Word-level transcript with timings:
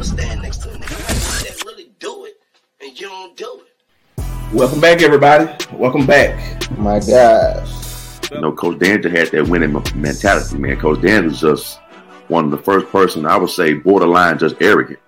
gonna 0.00 0.22
stand 0.22 0.40
next 0.40 0.56
to 0.58 0.70
a 0.70 0.72
nigga 0.72 1.42
that 1.42 1.64
really 1.66 1.90
do 1.98 2.24
it, 2.24 2.40
and 2.80 2.98
you 2.98 3.06
don't 3.06 3.36
do 3.36 3.60
it. 3.60 4.24
Welcome 4.54 4.80
back, 4.80 5.02
everybody. 5.02 5.46
Welcome 5.74 6.06
back. 6.06 6.70
My 6.78 7.00
gosh. 7.00 8.30
You 8.30 8.40
know, 8.40 8.52
Coach 8.52 8.78
Danger 8.78 9.10
had 9.10 9.28
that 9.28 9.46
winning 9.46 9.72
mentality, 9.94 10.56
man. 10.56 10.78
Coach 10.78 11.02
Danger 11.02 11.28
was 11.28 11.40
just 11.40 11.80
one 12.28 12.46
of 12.46 12.50
the 12.50 12.56
first 12.56 12.86
person 12.86 13.26
I 13.26 13.36
would 13.36 13.50
say 13.50 13.74
borderline 13.74 14.38
just 14.38 14.56
arrogant. 14.62 15.00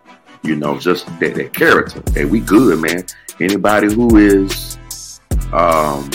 You 0.43 0.57
know, 0.57 0.79
just 0.79 1.06
that, 1.20 1.36
that 1.36 1.54
character. 1.54 2.02
Hey, 2.12 2.27
we 2.27 2.40
good, 2.40 2.79
man. 2.80 3.06
Anybody 3.40 3.95
who 3.95 4.18
is 4.18 4.79
um 5.54 6.11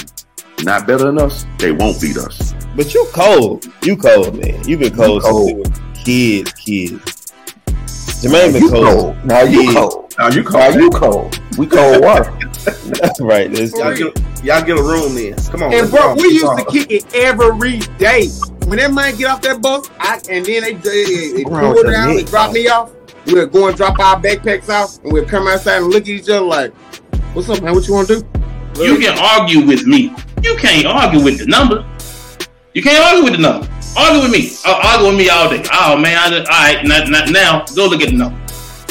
not 0.62 0.86
better 0.86 1.06
than 1.06 1.20
us, 1.20 1.48
they 1.58 1.72
won't 1.72 2.00
beat 2.00 2.18
us. 2.18 2.54
But 2.76 2.94
you 2.94 3.08
cold. 3.12 3.66
You 3.82 3.98
cold, 3.98 4.40
man. 4.40 4.64
You've 4.68 4.82
been 4.82 4.96
cold, 4.96 5.24
since 5.24 5.36
we 5.36 5.54
were 5.54 5.94
kids, 5.96 6.52
kids. 6.54 7.17
Jermaine 8.22 8.54
been 8.54 8.64
You 8.64 8.70
cold. 8.70 8.86
cold. 8.88 9.26
Now 9.26 9.42
you 9.44 9.62
Yeah. 9.62 9.74
cold. 9.74 10.14
Now 10.18 10.28
you 10.30 10.44
cold. 10.44 10.54
Now 10.76 10.80
you 10.80 10.90
cold. 10.90 11.40
We 11.58 11.68
cold 11.68 12.04
water. 12.04 12.34
That's 12.86 13.20
right. 13.32 13.50
Y'all, 13.52 13.94
get, 13.96 14.22
y'all 14.44 14.62
get 14.64 14.78
a 14.78 14.84
room 14.84 15.16
then. 15.16 15.36
Come 15.52 15.64
on. 15.64 15.74
And 15.74 15.90
bro, 15.90 16.16
go. 16.16 16.22
we 16.22 16.30
used 16.30 16.46
to 16.58 16.66
kick 16.72 16.92
it 16.92 17.16
every 17.16 17.80
day. 17.98 18.28
When 18.66 18.80
that 18.80 18.92
man 18.94 19.16
get 19.16 19.28
off 19.30 19.42
that 19.42 19.62
bus, 19.62 19.90
I, 20.00 20.16
and 20.30 20.46
then 20.46 20.64
they, 20.64 20.74
they, 20.74 21.04
they, 21.06 21.34
they 21.38 21.44
pull 21.44 21.78
it 21.78 21.90
down 21.92 22.12
and 22.18 22.28
drop 22.28 22.52
me 22.52 22.68
off. 22.68 22.92
We'll 23.28 23.48
go 23.48 23.68
and 23.68 23.78
drop 23.78 24.00
our 24.00 24.20
backpacks 24.22 24.70
off, 24.70 25.02
and 25.04 25.12
we'll 25.14 25.26
come 25.26 25.48
outside 25.48 25.78
and 25.78 25.88
look 25.88 26.04
at 26.04 26.10
each 26.10 26.30
other 26.30 26.42
like, 26.42 26.74
"What's 27.34 27.50
up, 27.50 27.62
man? 27.62 27.74
What 27.76 27.88
you 27.88 27.94
want 27.94 28.08
to 28.10 28.22
do?" 28.22 28.84
You 28.84 28.98
can 29.00 29.18
argue 29.20 29.66
with 29.66 29.86
me. 29.86 30.14
You 30.44 30.56
can't 30.58 30.86
argue 30.86 31.24
with 31.24 31.40
the 31.40 31.46
number. 31.46 31.86
You 32.74 32.82
can't 32.82 33.04
argue 33.04 33.24
with 33.24 33.34
the 33.34 33.40
number. 33.40 33.68
Argue 33.98 34.22
with 34.22 34.32
me. 34.32 34.52
Uh, 34.66 34.80
argue 34.84 35.08
with 35.08 35.18
me 35.18 35.30
all 35.30 35.50
day. 35.50 35.64
Oh 35.74 35.98
man, 35.98 36.18
I 36.18 36.30
just, 36.30 36.50
all 36.52 36.64
right, 36.64 36.86
not, 36.86 37.10
not 37.10 37.30
now. 37.32 37.66
Go 37.76 37.88
look 37.88 38.02
at 38.02 38.10
the 38.10 38.18
number. 38.18 38.48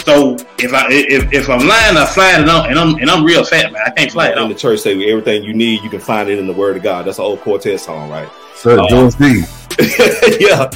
So 0.06 0.37
if 0.59 0.72
I 0.72 0.86
if, 0.89 1.33
if 1.33 1.48
I'm 1.48 1.67
lying, 1.67 1.97
I 1.97 2.06
fly 2.06 2.39
it 2.41 2.48
on, 2.48 2.70
and 2.70 2.78
I'm 2.78 2.94
and 2.97 3.11
I'm 3.11 3.25
real 3.25 3.44
fat, 3.44 3.72
man. 3.72 3.83
I 3.84 3.91
can't 3.91 4.11
fly 4.11 4.28
it 4.28 4.39
in 4.39 4.48
the 4.48 4.55
church 4.55 4.81
say 4.81 4.92
everything 5.11 5.42
you 5.42 5.53
need, 5.53 5.83
you 5.83 5.91
can 5.91 5.98
find 6.00 6.28
it 6.28 6.39
in 6.39 6.47
the 6.47 6.53
Word 6.53 6.77
of 6.77 6.83
God. 6.84 7.06
That's 7.06 7.19
an 7.19 7.25
old 7.25 7.41
Cortez 7.41 7.83
song, 7.83 8.08
right? 8.08 8.28
Sir, 8.55 8.78
Uh, 8.78 8.89
George 8.89 9.16
D. 9.16 9.42
yeah. 10.41 10.70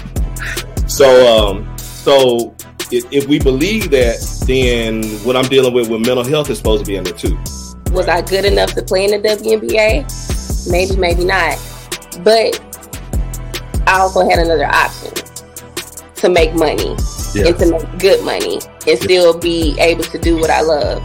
So, 0.86 1.48
um, 1.48 1.78
so 1.78 2.55
if, 2.90 3.05
if 3.12 3.28
we 3.28 3.38
believe 3.38 3.90
that, 3.90 4.18
then 4.46 5.05
what 5.24 5.36
I'm 5.36 5.48
dealing 5.48 5.74
with 5.74 5.88
with 5.88 6.00
mental 6.00 6.24
health 6.24 6.50
is 6.50 6.58
supposed 6.58 6.84
to 6.84 6.88
be 6.88 6.96
in 6.96 7.05
there 7.05 7.14
too. 7.14 7.38
Was 7.92 8.08
I 8.08 8.22
good 8.22 8.44
enough 8.44 8.74
to 8.74 8.83
play 8.83 9.05
in 9.05 9.10
the 9.10 9.28
WNBA? 9.28 10.70
Maybe, 10.70 10.96
maybe 10.96 11.24
not. 11.24 11.58
But 12.24 12.60
I 13.91 13.98
also 13.98 14.28
had 14.28 14.38
another 14.38 14.66
option 14.66 15.12
to 16.14 16.28
make 16.28 16.55
money 16.55 16.91
and 17.34 17.58
to 17.58 17.70
make 17.72 17.98
good 17.98 18.24
money 18.24 18.60
and 18.86 18.98
still 19.00 19.36
be 19.36 19.77
able 19.80 20.05
to 20.05 20.19
do 20.19 20.38
what 20.38 20.48
I 20.48 20.60
love. 20.60 21.02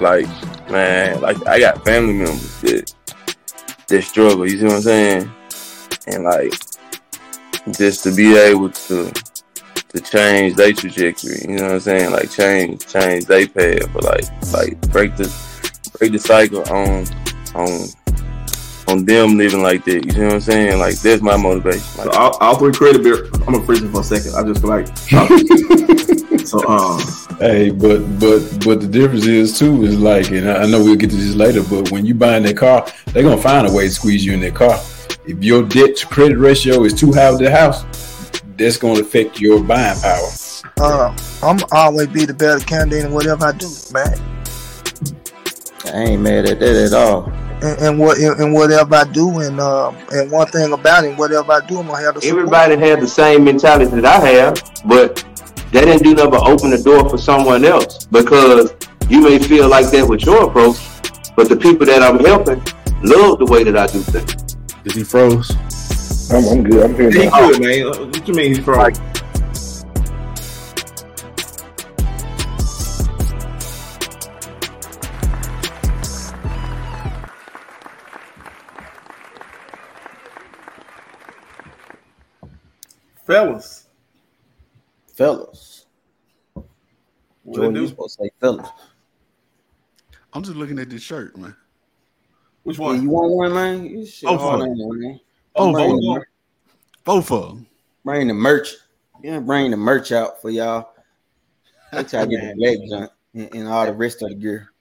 like 0.00 0.26
man, 0.70 1.20
like 1.20 1.46
I 1.46 1.60
got 1.60 1.84
family 1.84 2.14
members 2.14 2.60
that 2.62 2.94
that 3.88 4.02
struggle. 4.02 4.48
You 4.48 4.58
see 4.58 4.64
what 4.64 4.76
I'm 4.76 4.80
saying? 4.80 5.30
And 6.06 6.24
like 6.24 6.54
just 7.72 8.02
to 8.04 8.14
be 8.14 8.34
able 8.34 8.70
to 8.70 9.12
to 9.90 10.00
change 10.00 10.54
their 10.54 10.72
trajectory. 10.72 11.42
You 11.42 11.58
know 11.58 11.64
what 11.64 11.72
I'm 11.72 11.80
saying? 11.80 12.10
Like 12.12 12.30
change 12.30 12.86
change 12.86 13.26
their 13.26 13.46
path, 13.46 13.92
but 13.92 14.04
like 14.04 14.24
like 14.54 14.80
break 14.90 15.16
the 15.16 15.30
break 15.98 16.12
the 16.12 16.18
cycle 16.18 16.62
on 16.72 17.04
on 17.54 17.88
on 18.88 19.04
them 19.04 19.36
living 19.36 19.62
like 19.62 19.84
that. 19.84 20.04
You 20.04 20.10
see 20.10 20.20
what 20.22 20.32
I'm 20.34 20.40
saying? 20.40 20.78
Like 20.78 20.98
that's 21.00 21.22
my 21.22 21.36
motivation. 21.36 21.80
So 21.80 22.04
Like, 22.04 22.18
all, 22.18 22.36
all 22.38 22.56
three 22.56 22.72
creative 22.72 23.02
beer. 23.02 23.26
I'm 23.34 23.52
gonna 23.52 23.64
freeze 23.64 23.82
it 23.82 23.90
for 23.90 24.00
a 24.00 24.04
second. 24.04 24.34
I 24.34 24.42
just 24.42 24.60
feel 24.60 24.70
like 24.70 24.86
talking. 25.08 26.38
so 26.46 26.66
um, 26.66 27.00
Hey, 27.38 27.70
but 27.70 27.98
but 28.18 28.40
but 28.64 28.80
the 28.80 28.88
difference 28.90 29.26
is 29.26 29.58
too 29.58 29.84
is 29.84 29.98
like, 29.98 30.30
and 30.30 30.48
I 30.48 30.62
I 30.62 30.66
know 30.66 30.82
we'll 30.82 30.96
get 30.96 31.10
to 31.10 31.16
this 31.16 31.34
later, 31.34 31.62
but 31.62 31.90
when 31.90 32.06
you 32.06 32.14
buying 32.14 32.42
that 32.44 32.56
car, 32.56 32.86
they're 33.06 33.22
gonna 33.22 33.40
find 33.40 33.66
a 33.66 33.72
way 33.72 33.84
to 33.84 33.90
squeeze 33.90 34.24
you 34.24 34.32
in 34.32 34.40
that 34.40 34.54
car. 34.54 34.78
If 35.26 35.44
your 35.44 35.62
debt 35.62 35.96
to 35.98 36.06
credit 36.06 36.38
ratio 36.38 36.84
is 36.84 36.94
too 36.94 37.12
high 37.12 37.30
with 37.30 37.40
the 37.40 37.50
house, 37.50 37.84
that's 38.56 38.76
gonna 38.76 39.00
affect 39.00 39.40
your 39.40 39.62
buying 39.62 40.00
power. 40.00 40.28
Uh, 40.80 41.16
I'm 41.42 41.58
always 41.70 42.08
be 42.08 42.24
the 42.24 42.34
better 42.34 42.64
candidate 42.64 43.04
in 43.04 43.12
whatever 43.12 43.46
I 43.46 43.52
do, 43.52 43.68
man. 43.92 44.18
I 45.84 46.04
ain't 46.04 46.22
mad 46.22 46.46
at 46.46 46.60
that 46.60 46.76
at 46.76 46.92
all. 46.92 47.32
And, 47.60 47.80
and 47.80 47.98
what 47.98 48.18
and 48.18 48.54
whatever 48.54 48.94
I 48.94 49.04
do, 49.04 49.40
and 49.40 49.58
uh, 49.58 49.90
and 50.12 50.30
one 50.30 50.46
thing 50.46 50.72
about 50.72 51.04
it, 51.04 51.16
whatever 51.16 51.52
I 51.52 51.66
do, 51.66 51.80
I'm 51.80 51.88
gonna 51.88 52.00
have 52.02 52.14
the 52.14 52.20
support. 52.20 52.38
Everybody 52.38 52.76
had 52.76 53.00
the 53.00 53.08
same 53.08 53.42
mentality 53.42 54.00
that 54.00 54.04
I 54.04 54.20
have, 54.28 54.62
but 54.84 55.16
that 55.72 55.84
didn't 55.84 56.02
do 56.02 56.14
nothing 56.14 56.30
but 56.30 56.46
open 56.46 56.70
the 56.70 56.78
door 56.78 57.08
for 57.10 57.18
someone 57.18 57.64
else 57.64 58.06
because 58.06 58.74
you 59.08 59.22
may 59.22 59.38
feel 59.38 59.68
like 59.68 59.90
that 59.90 60.08
with 60.08 60.24
your 60.24 60.44
approach, 60.48 60.78
but 61.34 61.48
the 61.48 61.56
people 61.56 61.84
that 61.86 62.02
I'm 62.02 62.18
helping 62.20 62.62
love 63.02 63.38
the 63.38 63.46
way 63.46 63.64
that 63.64 63.76
I 63.76 63.86
do 63.86 64.00
things. 64.00 64.56
Is 64.84 64.94
he 64.94 65.02
froze? 65.02 65.50
I'm, 66.30 66.44
I'm 66.46 66.62
good. 66.62 66.84
I'm 66.84 66.94
here. 66.94 67.10
he 67.10 67.26
now. 67.26 67.50
good, 67.50 67.60
man. 67.60 68.10
What 68.10 68.28
you 68.28 68.34
mean 68.34 68.54
he's 68.54 68.64
from? 68.64 68.92
Fellas, 83.28 83.88
fellas. 85.14 85.84
what 86.54 87.56
Jordan, 87.56 87.82
you 87.82 87.88
supposed 87.88 88.16
to 88.18 88.24
say 88.24 88.30
fellas. 88.40 88.70
I'm 90.32 90.42
just 90.42 90.56
looking 90.56 90.78
at 90.78 90.88
this 90.88 91.02
shirt, 91.02 91.36
man. 91.36 91.54
Which 92.62 92.78
Yeah, 92.78 92.84
one? 92.86 93.02
you 93.02 93.10
want 93.10 93.32
one, 93.34 93.52
man? 93.52 93.84
You 93.84 94.06
shit 94.06 94.30
Both 94.30 94.40
of 94.40 94.46
on 94.46 94.58
there, 94.60 94.88
man. 94.92 95.20
Oh, 95.56 95.72
both, 95.74 96.00
the, 96.00 96.08
mer- 96.14 96.28
both 97.04 97.30
of 97.30 97.48
them. 97.48 97.66
bring 98.02 98.28
the 98.28 98.32
merch. 98.34 98.74
Yeah, 99.22 99.40
bring 99.40 99.72
the 99.72 99.76
merch 99.76 100.10
out 100.10 100.40
for 100.40 100.48
y'all. 100.48 100.94
They 101.92 102.04
try 102.04 102.24
to 102.24 102.30
get 102.30 102.40
the 102.40 102.54
leg 102.58 102.78
junk 102.88 103.10
and, 103.34 103.54
and 103.54 103.68
all 103.68 103.84
the 103.84 103.92
rest 103.92 104.22
of 104.22 104.30
the 104.30 104.36
gear. 104.36 104.72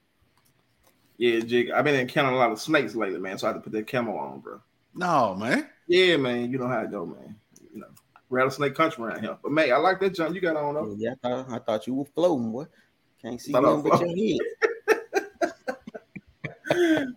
Yeah, 1.17 1.41
Jig. 1.41 1.69
I've 1.71 1.83
been 1.83 1.95
encountering 1.99 2.37
a 2.37 2.39
lot 2.39 2.53
of 2.53 2.61
snakes 2.61 2.95
lately, 2.95 3.19
man. 3.19 3.37
So 3.37 3.47
I 3.47 3.49
had 3.49 3.55
to 3.55 3.59
put 3.59 3.73
that 3.73 3.87
camo 3.87 4.15
on, 4.15 4.39
bro. 4.39 4.61
No, 4.95 5.35
man. 5.35 5.67
Yeah, 5.87 6.15
man. 6.15 6.49
You 6.49 6.59
know 6.59 6.67
how 6.69 6.79
it 6.79 6.91
go, 6.91 7.05
man. 7.05 7.35
You 7.73 7.81
know, 7.81 7.87
rattlesnake 8.29 8.75
country 8.75 9.03
around 9.03 9.21
here. 9.21 9.37
But 9.41 9.51
man, 9.51 9.71
I 9.71 9.77
like 9.77 9.99
that 9.99 10.13
jump 10.15 10.35
you 10.35 10.41
got 10.41 10.55
on 10.55 10.75
though. 10.75 10.95
Yeah, 10.97 11.11
I 11.23 11.27
thought, 11.27 11.51
I 11.51 11.59
thought 11.59 11.87
you 11.87 11.93
were 11.95 12.05
floating, 12.05 12.51
boy. 12.51 12.65
Can't 13.21 13.41
see 13.41 13.51
nothing 13.51 13.81
but 13.81 14.01
your 14.01 14.37
head. 16.69 17.07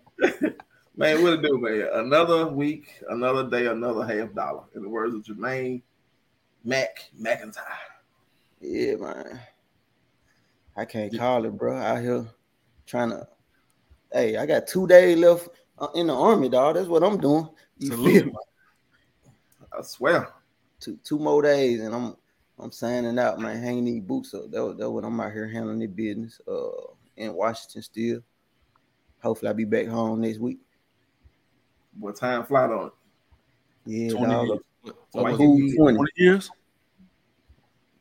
Man, 1.01 1.23
what 1.23 1.33
it 1.33 1.41
do, 1.41 1.57
man? 1.57 1.87
Another 1.93 2.47
week, 2.47 3.01
another 3.09 3.49
day, 3.49 3.65
another 3.65 4.05
half 4.05 4.35
dollar. 4.35 4.65
In 4.75 4.83
the 4.83 4.89
words 4.89 5.15
of 5.15 5.23
Jermaine 5.23 5.81
Mac 6.63 7.09
McIntyre. 7.19 7.57
Yeah, 8.59 8.97
man. 8.97 9.39
I 10.77 10.85
can't 10.85 11.17
call 11.17 11.45
it, 11.45 11.57
bro. 11.57 11.75
Out 11.75 12.01
here 12.01 12.27
trying 12.85 13.09
to. 13.09 13.27
Hey, 14.13 14.37
I 14.37 14.45
got 14.45 14.67
two 14.67 14.85
days 14.85 15.17
left 15.17 15.49
uh, 15.79 15.87
in 15.95 16.05
the 16.05 16.13
army, 16.13 16.49
dog. 16.49 16.75
That's 16.75 16.87
what 16.87 17.03
I'm 17.03 17.17
doing. 17.17 17.49
You 17.79 17.87
Salute. 17.87 18.11
feel 18.13 18.25
me? 18.25 18.33
I 19.75 19.81
swear. 19.81 20.27
Two 20.81 20.97
two 21.03 21.19
more 21.19 21.41
days, 21.41 21.79
and 21.79 21.95
I'm 21.95 22.17
I'm 22.59 22.71
signing 22.71 23.17
out, 23.17 23.39
man. 23.39 23.61
Hanging 23.61 23.85
these 23.85 24.01
boots 24.01 24.33
up. 24.33 24.51
That 24.51 24.75
that 24.77 24.91
what 24.91 25.05
I'm 25.05 25.19
out 25.19 25.31
here 25.31 25.47
handling 25.47 25.79
the 25.79 25.87
business. 25.87 26.41
Uh, 26.45 26.91
in 27.17 27.33
Washington 27.33 27.81
still. 27.81 28.19
Hopefully, 29.21 29.49
I'll 29.49 29.55
be 29.55 29.65
back 29.65 29.87
home 29.87 30.21
next 30.21 30.39
week. 30.39 30.59
What 31.99 32.15
time 32.15 32.43
flight 32.43 32.69
on 32.69 32.87
it? 32.87 32.93
Yeah, 33.85 34.11
20, 34.11 34.33
dog. 34.33 34.59
what, 34.81 34.95
A 35.15 35.23
what, 35.23 35.35
cool 35.35 35.57
20. 35.57 35.75
20 35.75 36.11
years? 36.15 36.49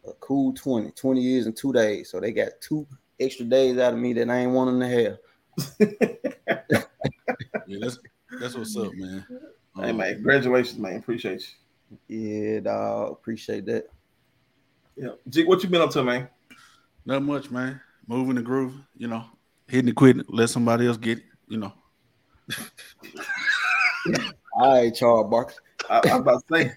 A 0.09 0.13
cool 0.15 0.53
20. 0.55 0.93
20 0.93 1.21
years 1.21 1.47
and 1.47 1.57
two 1.57 1.73
days. 1.73 2.11
So 2.11 2.21
they 2.21 2.33
got 2.33 2.49
two 2.61 2.87
extra 3.19 3.45
days 3.45 3.79
out 3.79 3.93
of 3.93 3.99
me 3.99 4.13
that 4.15 4.31
I 4.31 4.39
ain't 4.39 4.53
want 4.53 4.71
them 4.71 4.81
to 4.81 4.89
have. 4.89 5.19
Yeah, 7.67 7.79
that's 7.81 7.99
that's 8.41 8.55
what's 8.57 8.77
up, 8.77 8.93
man. 8.95 9.25
Hey 9.77 9.91
Um, 9.91 9.97
man, 9.99 10.15
congratulations, 10.15 10.79
man. 10.79 10.97
Appreciate 10.97 11.55
Yeah, 12.09 12.61
dog. 12.61 13.13
Appreciate 13.13 13.67
that. 13.67 13.89
Yeah. 14.97 15.11
Jig, 15.29 15.47
what 15.47 15.63
you 15.63 15.69
been 15.69 15.81
up 15.81 15.91
to, 15.91 16.05
man? 16.05 16.29
Not 17.05 17.23
much, 17.23 17.51
man. 17.51 17.81
Moving 18.07 18.37
the 18.37 18.43
groove, 18.43 18.75
you 18.97 19.09
know, 19.09 19.25
hitting 19.69 19.87
the 19.87 19.93
quitting, 19.93 20.25
let 20.29 20.51
somebody 20.51 20.87
else 20.87 20.97
get 20.97 21.19
it, 21.19 21.25
you 21.49 21.59
know. 21.59 21.73
All 24.55 24.83
right, 24.83 24.95
Charles 24.95 25.31
Barkley. 25.31 25.55
I, 25.89 25.99
I 25.99 26.19
was 26.19 26.21
about 26.21 26.43
to 26.49 26.55
say, 26.55 26.73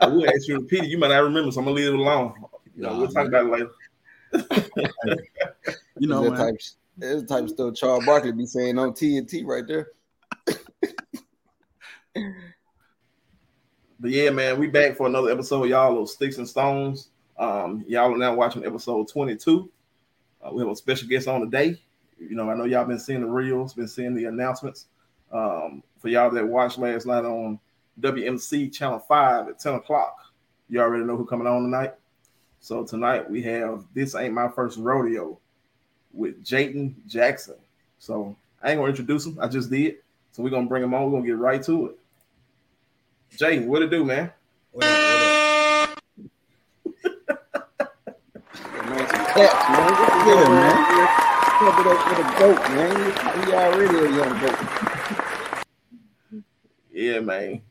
I 0.00 0.06
will 0.06 0.28
ask 0.28 0.46
you 0.46 0.56
to 0.56 0.60
repeat 0.60 0.84
it. 0.84 0.90
You 0.90 0.98
might 0.98 1.08
not 1.08 1.22
remember, 1.22 1.50
so 1.50 1.60
I'm 1.60 1.64
gonna 1.64 1.76
leave 1.76 1.88
it 1.88 1.98
alone. 1.98 2.34
You 2.76 2.82
know, 2.82 2.92
Nah, 2.92 2.98
we'll 2.98 3.08
talk 3.08 3.26
about 3.26 3.46
it 3.46 3.50
later. 3.50 3.70
You 5.98 6.08
know, 6.08 6.22
that 6.24 6.30
man. 6.30 6.38
type, 6.38 6.54
that's 6.98 7.22
the 7.22 7.26
type 7.26 7.44
of 7.44 7.50
stuff 7.50 7.74
Charles 7.74 8.04
Barkley 8.04 8.32
be 8.32 8.46
saying 8.46 8.78
on 8.78 8.92
TNT 8.92 9.44
right 9.44 9.66
there. 9.66 9.88
But 14.00 14.12
yeah, 14.12 14.30
man, 14.30 14.58
we 14.58 14.66
back 14.66 14.96
for 14.96 15.06
another 15.06 15.30
episode, 15.30 15.64
y'all. 15.64 15.94
Those 15.94 16.14
sticks 16.14 16.38
and 16.38 16.48
stones. 16.48 17.08
Um, 17.38 17.84
y'all 17.86 18.14
are 18.14 18.16
now 18.16 18.34
watching 18.34 18.64
episode 18.64 19.08
22. 19.08 19.70
Uh, 20.42 20.50
we 20.54 20.62
have 20.62 20.70
a 20.70 20.76
special 20.76 21.06
guest 21.06 21.28
on 21.28 21.42
today. 21.42 21.78
You 22.18 22.34
know, 22.34 22.48
I 22.48 22.54
know 22.54 22.64
y'all 22.64 22.86
been 22.86 22.98
seeing 22.98 23.20
the 23.20 23.26
reels, 23.26 23.74
been 23.74 23.88
seeing 23.88 24.14
the 24.14 24.24
announcements. 24.24 24.86
Um, 25.30 25.82
for 25.98 26.08
y'all 26.08 26.30
that 26.30 26.48
watched 26.48 26.78
last 26.78 27.04
night 27.04 27.26
on 27.26 27.60
WMC 28.00 28.72
Channel 28.72 29.00
5 29.00 29.48
at 29.48 29.58
10 29.58 29.74
o'clock, 29.74 30.16
you 30.70 30.80
already 30.80 31.04
know 31.04 31.18
who 31.18 31.26
coming 31.26 31.46
on 31.46 31.64
tonight. 31.64 31.92
So 32.60 32.84
tonight 32.84 33.28
we 33.28 33.42
have 33.42 33.84
This 33.92 34.14
Ain't 34.14 34.32
My 34.32 34.48
First 34.48 34.78
Rodeo 34.78 35.38
with 36.14 36.42
Jayden 36.42 36.94
Jackson. 37.06 37.56
So 37.98 38.34
I 38.62 38.70
ain't 38.70 38.78
gonna 38.78 38.88
introduce 38.88 39.26
him, 39.26 39.38
I 39.42 39.48
just 39.48 39.70
did. 39.70 39.96
So 40.32 40.42
we're 40.42 40.48
gonna 40.48 40.68
bring 40.68 40.82
him 40.82 40.94
on, 40.94 41.04
we're 41.04 41.18
gonna 41.18 41.26
get 41.26 41.36
right 41.36 41.62
to 41.64 41.88
it. 41.88 41.99
Jayden, 43.36 43.66
what 43.66 43.82
it 43.82 43.90
do, 43.90 44.04
man? 44.04 44.32
Cats, 49.34 49.68
man. 49.70 49.90
Look 50.26 50.48
man. 50.50 50.76
Up 51.62 51.76
with 51.78 52.18
a 52.18 52.38
goat, 52.38 52.60
man. 52.70 52.94
He 53.44 53.52
already 53.52 53.98
a 53.98 54.00
young 54.16 54.34
goat. 54.40 54.58
Yeah, 56.92 57.20
man. 57.20 57.62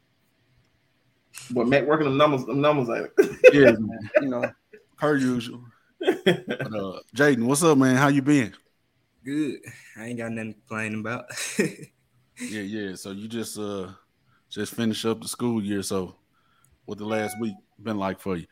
But 1.51 1.67
Mac 1.67 1.85
working 1.85 2.09
the 2.09 2.15
numbers, 2.15 2.45
the 2.45 2.53
numbers 2.53 2.89
ain't 2.89 3.09
it? 3.17 3.37
Yeah, 3.53 3.71
man. 3.71 4.09
You 4.21 4.29
know, 4.29 4.51
Per 4.97 5.15
usual. 5.15 5.63
But, 5.99 6.17
uh, 6.27 6.99
Jayden, 7.15 7.45
what's 7.45 7.63
up, 7.63 7.77
man? 7.77 7.95
How 7.95 8.07
you 8.09 8.21
been? 8.21 8.53
Good. 9.23 9.59
I 9.97 10.05
ain't 10.05 10.17
got 10.17 10.31
nothing 10.31 10.53
to 10.53 10.59
complain 10.59 10.99
about. 10.99 11.25
Yeah, 12.41 12.61
yeah. 12.61 12.95
So 12.95 13.11
you 13.11 13.27
just 13.27 13.59
uh 13.59 13.89
just 14.49 14.73
finished 14.75 15.05
up 15.05 15.21
the 15.21 15.27
school 15.27 15.63
year. 15.63 15.81
So 15.83 16.15
what 16.85 16.97
the 16.97 17.05
last 17.05 17.39
week 17.39 17.55
been 17.81 17.97
like 17.97 18.19
for 18.19 18.35
you? 18.37 18.47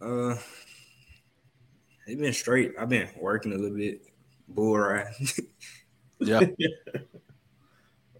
uh, 0.00 0.36
it 2.06 2.18
been 2.18 2.32
straight. 2.32 2.72
I've 2.78 2.88
been 2.88 3.08
working 3.18 3.52
a 3.52 3.56
little 3.56 3.76
bit, 3.76 4.02
bull 4.48 4.78
ride. 4.78 5.06
Yeah. 6.24 6.40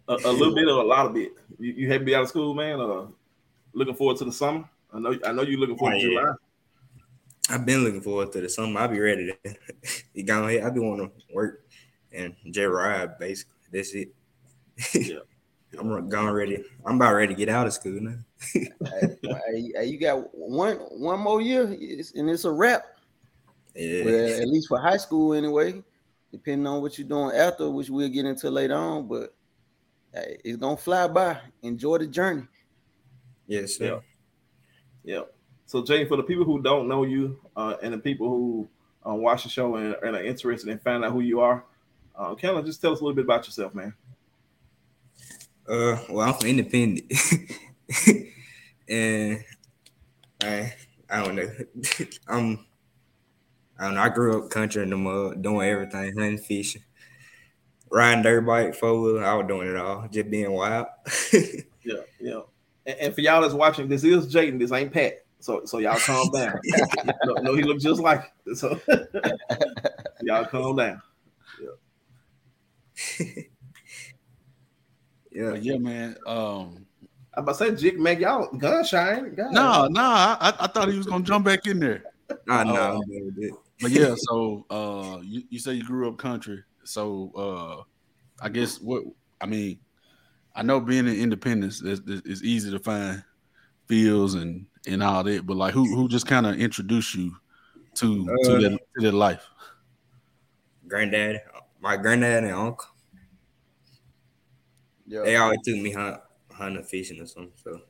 a, 0.08 0.14
a 0.14 0.32
little 0.32 0.54
bit 0.54 0.66
or 0.66 0.80
a 0.82 0.84
lot 0.84 1.06
of 1.06 1.14
bit. 1.14 1.30
You, 1.60 1.72
you 1.72 1.86
happy 1.88 2.00
to 2.00 2.04
be 2.04 2.14
out 2.16 2.22
of 2.22 2.28
school, 2.28 2.52
man? 2.52 2.80
Uh, 2.80 3.06
looking 3.72 3.94
forward 3.94 4.16
to 4.18 4.24
the 4.24 4.32
summer. 4.32 4.68
I 4.92 4.98
know, 4.98 5.16
I 5.24 5.30
know 5.32 5.42
you're 5.42 5.60
looking 5.60 5.78
forward 5.78 5.96
Oh, 5.96 6.00
to 6.00 6.06
yeah. 6.08 6.20
July. 6.20 6.32
I've 7.48 7.64
been 7.66 7.84
looking 7.84 8.00
forward 8.00 8.32
to 8.32 8.40
the 8.40 8.48
summer. 8.48 8.80
I'll 8.80 8.88
be 8.88 8.98
ready 9.00 9.32
to 9.44 9.56
you 10.14 10.24
go 10.24 10.46
ahead. 10.48 10.62
I've 10.64 10.74
been 10.74 10.88
wanting 10.88 11.10
to 11.10 11.34
work 11.34 11.64
and 12.12 12.34
J 12.50 12.64
ride 12.64 13.18
basically. 13.18 13.54
That's 13.72 13.94
it. 13.94 14.14
Yeah. 14.94 15.18
I'm 15.78 16.08
gone 16.08 16.32
ready. 16.32 16.62
I'm 16.84 16.96
about 16.96 17.14
ready 17.14 17.34
to 17.34 17.38
get 17.38 17.48
out 17.48 17.66
of 17.66 17.72
school 17.72 18.00
now. 18.00 18.16
hey, 18.52 18.68
hey, 19.22 19.72
hey, 19.74 19.84
you 19.86 19.98
got 19.98 20.34
one 20.34 20.76
one 20.76 21.20
more 21.20 21.40
year, 21.40 21.64
and 21.64 22.30
it's 22.30 22.44
a 22.44 22.50
wrap. 22.50 22.84
Yeah. 23.74 24.04
Well, 24.04 24.40
at 24.42 24.48
least 24.48 24.68
for 24.68 24.80
high 24.80 24.98
school, 24.98 25.34
anyway. 25.34 25.82
Depending 26.30 26.66
on 26.66 26.80
what 26.80 26.98
you're 26.98 27.08
doing 27.08 27.36
after, 27.36 27.70
which 27.70 27.90
we'll 27.90 28.08
get 28.08 28.24
into 28.24 28.50
later 28.50 28.74
on, 28.74 29.06
but 29.06 29.34
hey, 30.14 30.38
it's 30.44 30.56
gonna 30.56 30.76
fly 30.76 31.06
by. 31.06 31.38
Enjoy 31.62 31.98
the 31.98 32.06
journey. 32.06 32.44
Yes, 33.46 33.78
Yeah. 33.78 33.98
Yeah. 35.04 35.22
So, 35.66 35.82
Jay, 35.82 36.04
for 36.04 36.16
the 36.16 36.22
people 36.22 36.44
who 36.44 36.60
don't 36.62 36.86
know 36.86 37.04
you 37.04 37.38
uh, 37.56 37.76
and 37.82 37.94
the 37.94 37.98
people 37.98 38.28
who 38.28 38.68
uh, 39.06 39.14
watch 39.14 39.42
the 39.44 39.48
show 39.48 39.76
and, 39.76 39.96
and 40.02 40.16
are 40.16 40.22
interested 40.22 40.68
in 40.68 40.78
finding 40.78 41.04
out 41.04 41.12
who 41.12 41.20
you 41.20 41.40
are, 41.40 41.64
uh, 42.14 42.34
kind 42.34 42.64
just 42.64 42.80
tell 42.80 42.92
us 42.92 43.00
a 43.00 43.04
little 43.04 43.16
bit 43.16 43.24
about 43.24 43.46
yourself, 43.46 43.74
man. 43.74 43.94
Uh, 45.68 45.96
well, 46.08 46.28
I'm 46.28 46.34
from 46.34 46.48
Independent, 46.48 47.12
and 48.88 49.44
I, 50.42 50.74
I 51.08 51.24
don't 51.24 51.36
know. 51.36 51.48
I'm, 52.28 52.66
I 53.78 53.84
don't 53.84 53.94
know. 53.94 54.00
I 54.00 54.08
grew 54.08 54.42
up 54.42 54.50
country 54.50 54.82
in 54.82 54.90
the 54.90 54.96
mud, 54.96 55.40
doing 55.40 55.68
everything, 55.68 56.16
hunting, 56.16 56.38
fishing, 56.38 56.82
riding 57.90 58.22
dirt 58.22 58.40
bike, 58.40 58.74
four 58.74 59.00
wheeler. 59.00 59.24
I 59.24 59.34
was 59.34 59.46
doing 59.46 59.68
it 59.68 59.76
all, 59.76 60.08
just 60.10 60.30
being 60.30 60.52
wild. 60.52 60.86
Yeah, 61.84 61.96
yeah. 62.20 62.40
And, 62.86 62.96
and 63.00 63.14
for 63.14 63.22
y'all 63.22 63.42
that's 63.42 63.54
watching, 63.54 63.88
this 63.88 64.04
is 64.04 64.32
Jayden. 64.32 64.60
This 64.60 64.70
ain't 64.70 64.92
Pat. 64.92 65.24
So, 65.40 65.64
so 65.64 65.78
y'all 65.78 65.98
calm 65.98 66.30
down. 66.30 66.60
no, 67.24 67.34
no, 67.42 67.54
he 67.56 67.64
looks 67.64 67.82
just 67.82 68.00
like 68.00 68.32
it. 68.46 68.56
So, 68.56 68.80
y'all 70.22 70.44
calm 70.44 70.76
down. 70.76 71.02
yeah, 73.18 73.42
But 75.34 75.62
yeah, 75.62 75.78
man. 75.78 76.16
Um, 76.26 76.86
I'm 77.34 77.44
about 77.44 77.58
to 77.58 77.70
say, 77.70 77.74
Jig, 77.74 77.98
man, 77.98 78.20
y'all 78.20 78.46
gun 78.52 78.84
shine. 78.84 79.34
God. 79.34 79.52
no, 79.52 79.88
no, 79.88 80.02
I, 80.02 80.52
I 80.60 80.66
thought 80.66 80.88
he 80.90 80.98
was 80.98 81.06
gonna 81.06 81.24
jump 81.24 81.46
back 81.46 81.66
in 81.66 81.80
there. 81.80 82.04
I 82.48 82.64
know. 82.64 82.74
Uh, 82.74 82.94
I'm 82.94 83.00
good 83.02 83.24
with 83.24 83.44
it. 83.44 83.54
But 83.80 83.90
yeah, 83.90 84.14
so 84.16 84.66
uh, 84.70 85.20
you, 85.22 85.42
you 85.48 85.58
say 85.58 85.72
you 85.72 85.84
grew 85.84 86.08
up 86.08 86.18
country. 86.18 86.62
So 86.84 87.32
uh, 87.36 88.44
I 88.44 88.48
guess 88.48 88.80
what 88.80 89.04
I 89.40 89.46
mean, 89.46 89.78
I 90.54 90.62
know 90.62 90.80
being 90.80 91.06
in 91.06 91.14
Independence 91.14 91.80
is, 91.82 92.00
is 92.06 92.42
easy 92.42 92.70
to 92.70 92.78
find 92.78 93.24
fields 93.88 94.34
and 94.34 94.66
and 94.86 95.02
all 95.02 95.24
that. 95.24 95.46
But 95.46 95.56
like, 95.56 95.74
who 95.74 95.94
who 95.94 96.08
just 96.08 96.26
kind 96.26 96.46
of 96.46 96.60
introduced 96.60 97.14
you 97.14 97.34
to 97.94 98.26
to 98.26 98.56
Uh, 98.56 98.60
that 98.60 98.78
to 98.96 99.00
that 99.02 99.14
life? 99.14 99.46
Granddad, 100.86 101.40
my 101.80 101.96
granddad 101.96 102.44
and 102.44 102.52
uncle, 102.52 102.88
Yeah. 105.12 105.22
they 105.24 105.36
always 105.36 105.58
took 105.62 105.76
me 105.76 105.92
hunt, 105.92 106.18
hunting, 106.50 106.82
fishing, 106.84 107.20
or 107.20 107.26
something. 107.26 107.52
So 107.62 107.80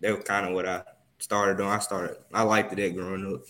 that 0.00 0.14
was 0.14 0.24
kind 0.24 0.46
of 0.46 0.52
what 0.52 0.66
I 0.66 0.82
started 1.18 1.56
doing. 1.56 1.70
I 1.70 1.78
started. 1.78 2.18
I 2.34 2.42
liked 2.42 2.78
it 2.78 2.94
growing 2.94 3.32
up. 3.34 3.40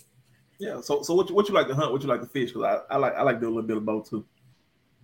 Yeah. 0.57 0.79
So, 0.79 1.01
so 1.03 1.13
what 1.15 1.27
you, 1.29 1.35
what 1.35 1.49
you 1.49 1.53
like 1.53 1.67
to 1.67 1.75
hunt? 1.75 1.91
What 1.91 2.01
you 2.01 2.07
like 2.07 2.21
to 2.21 2.27
fish? 2.27 2.53
Because 2.53 2.81
I, 2.89 2.93
I 2.93 2.97
like 2.97 3.15
I 3.15 3.23
like 3.23 3.35
to 3.35 3.41
do 3.41 3.47
a 3.47 3.53
little 3.53 3.67
bit 3.67 3.75
of 3.75 3.85
both 3.85 4.09
too. 4.09 4.25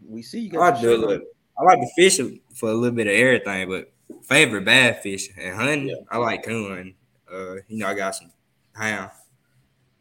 We 0.08 0.22
see 0.22 0.40
you 0.42 0.62
I 0.62 0.80
do 0.80 0.96
a 0.96 0.98
little, 0.98 1.26
I 1.60 1.64
like 1.64 1.80
to 1.80 1.88
fish 1.98 2.20
for 2.54 2.70
a 2.70 2.74
little 2.74 2.96
bit 2.96 3.08
of 3.08 3.14
everything, 3.14 3.68
but 3.68 3.92
favorite 4.24 4.64
bad 4.64 5.02
fish 5.02 5.30
and 5.38 5.54
hunting. 5.56 6.06
I 6.10 6.18
like 6.18 6.44
coon. 6.46 6.96
Uh, 7.30 7.56
you 7.68 7.80
know, 7.80 7.88
I 7.88 7.96
got 7.96 8.16
some 8.16 8.32
hound. 8.72 9.12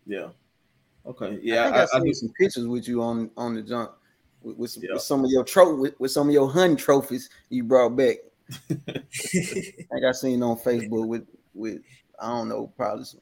Yeah. 0.07 0.29
Okay. 1.05 1.41
Yeah, 1.43 1.55
Yeah. 1.55 1.61
I 1.63 1.65
think 1.65 1.95
I, 1.95 1.97
I, 1.97 2.01
I 2.01 2.05
do. 2.05 2.15
some 2.15 2.33
pictures 2.39 2.67
with 2.69 2.87
you 2.87 3.03
on 3.03 3.31
on 3.37 3.55
the 3.55 3.63
jump 3.63 3.93
with, 4.45 4.57
with, 4.57 4.71
some, 4.71 4.83
with 4.93 5.03
some 5.03 5.25
of 5.25 5.31
your 5.31 5.45
tro 5.45 5.75
with, 5.75 5.99
with 5.99 6.11
some 6.11 6.29
of 6.29 6.35
your 6.35 6.51
hunting 6.51 6.77
trophies 6.77 7.31
you 7.49 7.65
brought 7.65 7.97
back. 7.97 8.17
I 8.71 8.75
think 9.11 10.05
I 10.07 10.13
seen 10.13 10.43
on 10.43 10.59
Facebook 10.59 11.07
with 11.07 11.27
with 11.55 11.81
I 12.21 12.29
don't 12.29 12.49
know 12.49 12.73
probably 12.77 13.05
some, 13.05 13.21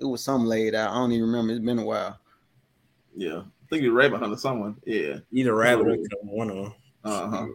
it 0.00 0.04
was 0.04 0.24
some 0.24 0.44
laid 0.44 0.74
out. 0.74 0.90
I 0.90 0.94
don't 0.94 1.12
even 1.12 1.26
remember. 1.26 1.52
It's 1.52 1.64
been 1.64 1.78
a 1.78 1.84
while. 1.84 2.18
Yeah. 3.16 3.38
I 3.38 3.66
think 3.68 3.82
you're 3.82 3.92
rabbit 3.92 4.20
hunter 4.20 4.36
someone. 4.36 4.76
Yeah. 4.84 5.18
Either 5.32 5.54
rabbit 5.54 5.88
or 5.88 5.96
one 6.22 6.50
of 6.50 6.56
them. 6.56 6.74
Uh 7.04 7.28
huh. 7.28 7.46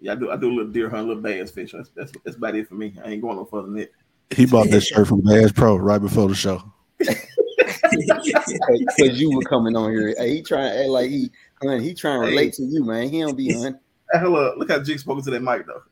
Yeah, 0.00 0.12
I 0.12 0.14
do. 0.16 0.30
I 0.30 0.36
do 0.36 0.48
a 0.48 0.54
little 0.54 0.72
deer 0.72 0.90
hunt, 0.90 1.04
a 1.04 1.08
little 1.08 1.22
bass 1.22 1.50
fish. 1.50 1.72
That's 1.72 1.90
that's, 1.90 2.12
that's 2.24 2.36
about 2.36 2.56
it 2.56 2.68
for 2.68 2.74
me. 2.74 2.94
I 3.04 3.10
ain't 3.10 3.22
going 3.22 3.36
no 3.36 3.44
further 3.44 3.68
than 3.68 3.76
that. 3.76 3.92
He 4.30 4.46
bought 4.46 4.70
that 4.70 4.80
shirt 4.80 5.06
from 5.06 5.20
Bass 5.20 5.52
Pro 5.52 5.76
right 5.76 6.00
before 6.00 6.28
the 6.28 6.34
show. 6.34 6.62
Because 7.92 9.20
you 9.20 9.36
were 9.36 9.42
coming 9.42 9.76
on 9.76 9.90
here. 9.90 10.14
Hey, 10.16 10.36
he 10.36 10.42
trying 10.42 10.72
to 10.72 10.80
act 10.80 10.88
like 10.88 11.10
he 11.10 11.30
hun, 11.62 11.80
he 11.80 11.94
trying 11.94 12.20
to 12.20 12.26
relate 12.26 12.52
to 12.54 12.62
you, 12.64 12.84
man. 12.84 13.08
He 13.08 13.20
don't 13.20 13.36
be 13.36 13.50
hunting. 13.50 13.80
Hey, 14.12 14.18
hello, 14.20 14.54
look 14.56 14.70
how 14.70 14.80
Jig 14.80 14.98
spoken 14.98 15.22
to 15.24 15.30
that 15.30 15.42
mic 15.42 15.66
though. 15.66 15.82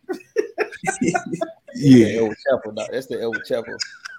Yeah, 1.74 2.18
Elwood 2.18 2.36
Chapel. 2.48 2.72
dog. 2.72 2.88
That's 2.92 3.06
the 3.06 3.20
Elwood 3.20 3.44
Chapel. 3.44 3.76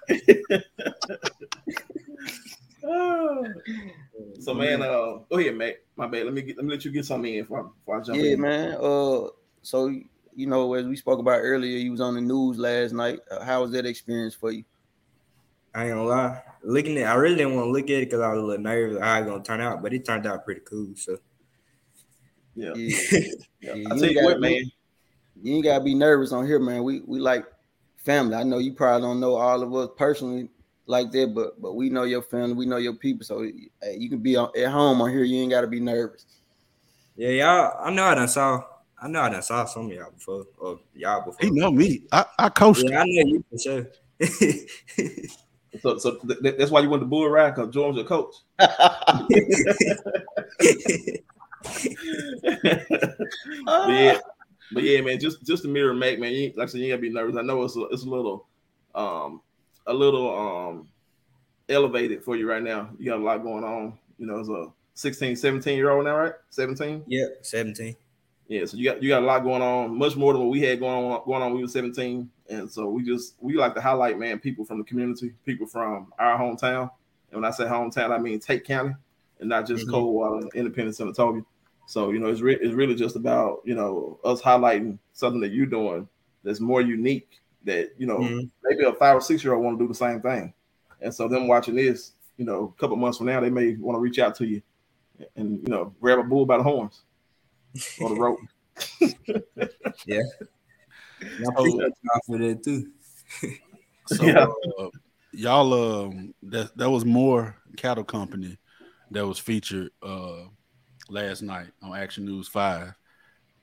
so 4.40 4.54
man, 4.54 4.82
uh, 4.82 5.18
go 5.30 5.38
ahead, 5.38 5.56
Mac. 5.56 5.74
My 5.96 6.06
bad. 6.06 6.24
Let 6.24 6.34
me 6.34 6.42
get, 6.42 6.56
let 6.56 6.64
me 6.66 6.72
let 6.72 6.84
you 6.84 6.90
get 6.90 7.04
something 7.04 7.32
in 7.32 7.42
before, 7.42 7.60
I- 7.60 7.68
before 7.78 8.00
I 8.00 8.02
jump 8.02 8.22
Yeah, 8.22 8.32
in. 8.32 8.40
man. 8.40 8.76
Uh, 8.80 9.26
so 9.62 9.88
you 10.34 10.46
know, 10.46 10.74
as 10.74 10.86
we 10.86 10.96
spoke 10.96 11.20
about 11.20 11.40
earlier, 11.40 11.76
you 11.78 11.90
was 11.90 12.00
on 12.00 12.14
the 12.14 12.20
news 12.20 12.58
last 12.58 12.92
night. 12.92 13.20
Uh, 13.30 13.44
how 13.44 13.62
was 13.62 13.72
that 13.72 13.86
experience 13.86 14.34
for 14.34 14.50
you? 14.50 14.64
I 15.74 15.84
ain't 15.84 15.92
gonna 15.94 16.04
lie. 16.04 16.42
Looking 16.64 16.98
at, 16.98 17.10
I 17.10 17.14
really 17.14 17.36
didn't 17.36 17.54
want 17.54 17.66
to 17.66 17.70
look 17.72 17.84
at 17.84 17.90
it 18.02 18.06
because 18.06 18.20
I 18.20 18.32
was 18.32 18.42
a 18.42 18.46
little 18.46 18.62
nervous 18.62 19.00
how 19.00 19.20
it 19.20 19.26
gonna 19.26 19.42
turn 19.42 19.60
out, 19.60 19.82
but 19.82 19.92
it 19.92 20.04
turned 20.04 20.26
out 20.26 20.44
pretty 20.44 20.62
cool. 20.68 20.92
So 20.96 21.18
Yeah. 22.54 22.72
Yeah, 22.74 22.98
Yeah. 23.12 23.20
Yeah, 23.60 23.72
I 23.72 23.74
you 23.74 23.88
tell 23.88 24.04
ain't 24.04 24.12
you 24.12 24.24
what, 24.24 24.28
gotta 24.30 24.40
be- 24.40 24.60
man. 24.60 24.70
You 25.42 25.54
ain't 25.56 25.64
gotta 25.64 25.84
be 25.84 25.94
nervous 25.94 26.32
on 26.32 26.46
here, 26.46 26.58
man. 26.58 26.82
We 26.84 27.00
we 27.06 27.18
like 27.18 27.46
family. 27.96 28.34
I 28.36 28.42
know 28.42 28.58
you 28.58 28.72
probably 28.74 29.00
don't 29.02 29.20
know 29.20 29.34
all 29.34 29.62
of 29.62 29.74
us 29.74 29.88
personally 29.96 30.48
like 30.86 31.10
that, 31.12 31.34
but 31.34 31.60
but 31.60 31.74
we 31.74 31.88
know 31.90 32.04
your 32.04 32.22
family, 32.22 32.54
we 32.54 32.66
know 32.66 32.76
your 32.76 32.94
people. 32.94 33.24
So 33.24 33.42
hey, 33.42 33.96
you 33.98 34.08
can 34.10 34.18
be 34.18 34.36
on, 34.36 34.50
at 34.56 34.68
home 34.68 35.00
on 35.00 35.10
here. 35.10 35.24
You 35.24 35.40
ain't 35.40 35.50
gotta 35.50 35.66
be 35.68 35.80
nervous. 35.80 36.26
yeah, 37.16 37.30
y'all. 37.30 37.74
I 37.84 37.90
know 37.90 38.04
I 38.04 38.14
done 38.14 38.28
saw. 38.28 38.62
I 39.00 39.08
know 39.08 39.22
I 39.22 39.30
done 39.30 39.42
saw 39.42 39.64
some 39.64 39.86
of 39.86 39.92
y'all 39.92 40.10
before, 40.12 40.44
or 40.58 40.78
y'all 40.94 41.24
before. 41.24 41.38
He 41.40 41.50
know 41.50 41.70
me. 41.72 42.04
I, 42.12 42.24
I 42.38 42.48
coached. 42.50 42.84
Yeah, 42.86 43.00
I 43.00 43.04
know 43.06 43.26
you 43.26 43.44
for 43.50 43.58
sure. 43.58 43.88
So 45.80 45.96
so 45.96 46.16
th- 46.16 46.38
th- 46.42 46.56
that's 46.58 46.70
why 46.70 46.80
you 46.80 46.90
went 46.90 47.00
to 47.00 47.06
bull 47.06 47.26
ride 47.30 47.54
because 47.54 47.72
Jordan's 47.72 47.96
your 47.96 48.06
coach. 48.06 48.34
but 52.42 53.88
yeah, 53.88 54.18
but 54.72 54.82
yeah, 54.82 55.00
man, 55.00 55.18
just 55.20 55.44
just 55.44 55.62
to 55.62 55.68
mirror 55.68 55.94
make, 55.94 56.18
man. 56.18 56.32
You, 56.32 56.52
like 56.56 56.68
I 56.68 56.70
said, 56.70 56.80
you 56.80 56.86
ain't 56.86 56.92
gotta 56.92 57.02
be 57.02 57.10
nervous. 57.10 57.36
I 57.36 57.42
know 57.42 57.62
it's 57.62 57.76
a, 57.76 57.82
it's 57.86 58.04
a 58.04 58.08
little, 58.08 58.46
um, 58.94 59.40
a 59.86 59.92
little, 59.92 60.38
um, 60.38 60.88
elevated 61.68 62.22
for 62.24 62.36
you 62.36 62.48
right 62.48 62.62
now. 62.62 62.90
You 62.98 63.06
got 63.10 63.20
a 63.20 63.24
lot 63.24 63.42
going 63.42 63.64
on. 63.64 63.98
You 64.18 64.26
know, 64.26 64.40
as 64.40 64.48
a 64.48 64.66
16, 64.94 65.36
17 65.36 65.76
year 65.76 65.90
old 65.90 66.04
now, 66.04 66.16
right? 66.16 66.34
17? 66.50 67.04
Yeah, 67.06 67.26
17. 67.42 67.96
Yeah, 68.48 68.64
so 68.66 68.76
you 68.76 68.84
got 68.84 69.02
you 69.02 69.08
got 69.08 69.22
a 69.22 69.26
lot 69.26 69.42
going 69.44 69.62
on, 69.62 69.96
much 69.96 70.14
more 70.16 70.32
than 70.32 70.42
what 70.42 70.50
we 70.50 70.60
had 70.60 70.80
going 70.80 70.92
on 71.12 71.22
going 71.24 71.42
on 71.42 71.48
when 71.52 71.56
we 71.56 71.62
were 71.62 71.68
17. 71.68 72.28
And 72.50 72.70
so 72.70 72.88
we 72.88 73.02
just 73.02 73.34
we 73.40 73.54
like 73.54 73.74
to 73.74 73.80
highlight, 73.80 74.18
man, 74.18 74.38
people 74.38 74.64
from 74.64 74.78
the 74.78 74.84
community, 74.84 75.32
people 75.46 75.66
from 75.66 76.12
our 76.18 76.38
hometown. 76.38 76.90
And 77.30 77.40
when 77.40 77.44
I 77.44 77.50
say 77.50 77.64
hometown, 77.64 78.10
I 78.10 78.18
mean 78.18 78.38
Tate 78.40 78.64
County 78.64 78.94
and 79.40 79.48
not 79.48 79.66
just 79.66 79.86
Mhm. 79.86 79.90
Coldwater, 79.90 80.48
Independence, 80.54 81.00
Senatobia. 81.00 81.44
So 81.86 82.10
you 82.10 82.18
know, 82.18 82.28
it's 82.28 82.40
re- 82.40 82.58
it's 82.60 82.74
really 82.74 82.94
just 82.94 83.16
about 83.16 83.60
you 83.64 83.74
know 83.74 84.18
us 84.24 84.40
highlighting 84.40 84.98
something 85.12 85.40
that 85.40 85.52
you're 85.52 85.66
doing 85.66 86.08
that's 86.44 86.60
more 86.60 86.80
unique. 86.80 87.40
That 87.64 87.90
you 87.98 88.06
know 88.06 88.18
Mhm. 88.18 88.50
maybe 88.64 88.84
a 88.84 88.92
five 88.94 89.16
or 89.16 89.20
six 89.20 89.44
year 89.44 89.54
old 89.54 89.64
want 89.64 89.78
to 89.78 89.84
do 89.84 89.88
the 89.88 89.94
same 89.94 90.20
thing, 90.20 90.54
and 91.00 91.14
so 91.14 91.28
them 91.28 91.48
watching 91.48 91.74
this, 91.76 92.12
you 92.36 92.44
know, 92.44 92.74
a 92.76 92.80
couple 92.80 92.96
months 92.96 93.18
from 93.18 93.26
now, 93.26 93.40
they 93.40 93.50
may 93.50 93.74
want 93.76 93.96
to 93.96 94.00
reach 94.00 94.18
out 94.18 94.34
to 94.36 94.46
you 94.46 94.62
and 95.36 95.60
you 95.62 95.68
know 95.68 95.94
grab 96.00 96.18
a 96.18 96.22
bull 96.22 96.46
by 96.46 96.56
the 96.56 96.62
horns 96.62 97.02
or 98.00 98.08
the 98.08 98.16
rope. 98.16 98.40
Yeah. 100.06 100.22
I 101.20 101.48
appreciate 101.48 101.92
y'all 102.02 102.20
for 102.26 102.38
that 102.38 102.62
too. 102.64 102.92
So 104.06 104.26
Yeah. 104.26 104.46
uh, 104.78 104.88
y'all 105.32 105.72
um 106.06 106.34
that 106.42 106.76
that 106.76 106.90
was 106.90 107.04
more 107.04 107.56
cattle 107.76 108.04
company 108.04 108.58
that 109.12 109.26
was 109.26 109.38
featured 109.38 109.90
uh 110.02 110.46
last 111.08 111.42
night 111.42 111.68
on 111.82 111.96
Action 111.96 112.24
News 112.24 112.48
5. 112.48 112.92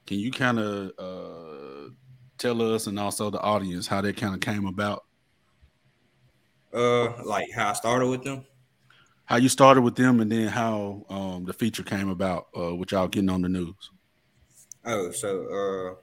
Can 0.05 0.19
you 0.19 0.31
kind 0.31 0.59
of 0.59 0.91
uh 0.97 1.89
tell 2.37 2.61
us 2.73 2.87
and 2.87 2.99
also 2.99 3.29
the 3.29 3.39
audience 3.41 3.85
how 3.85 4.01
that 4.01 4.17
kind 4.17 4.33
of 4.33 4.41
came 4.41 4.65
about? 4.65 5.03
Uh, 6.73 7.23
like 7.23 7.51
how 7.51 7.69
I 7.69 7.73
started 7.73 8.07
with 8.07 8.23
them. 8.23 8.45
How 9.25 9.35
you 9.35 9.49
started 9.49 9.81
with 9.81 9.95
them 9.95 10.19
and 10.19 10.31
then 10.31 10.47
how 10.47 11.05
um 11.09 11.45
the 11.45 11.53
feature 11.53 11.83
came 11.83 12.09
about 12.09 12.47
uh 12.57 12.75
with 12.75 12.91
y'all 12.91 13.07
getting 13.07 13.29
on 13.29 13.41
the 13.41 13.49
news. 13.49 13.91
Oh, 14.85 15.11
so 15.11 15.43
uh, 15.43 15.95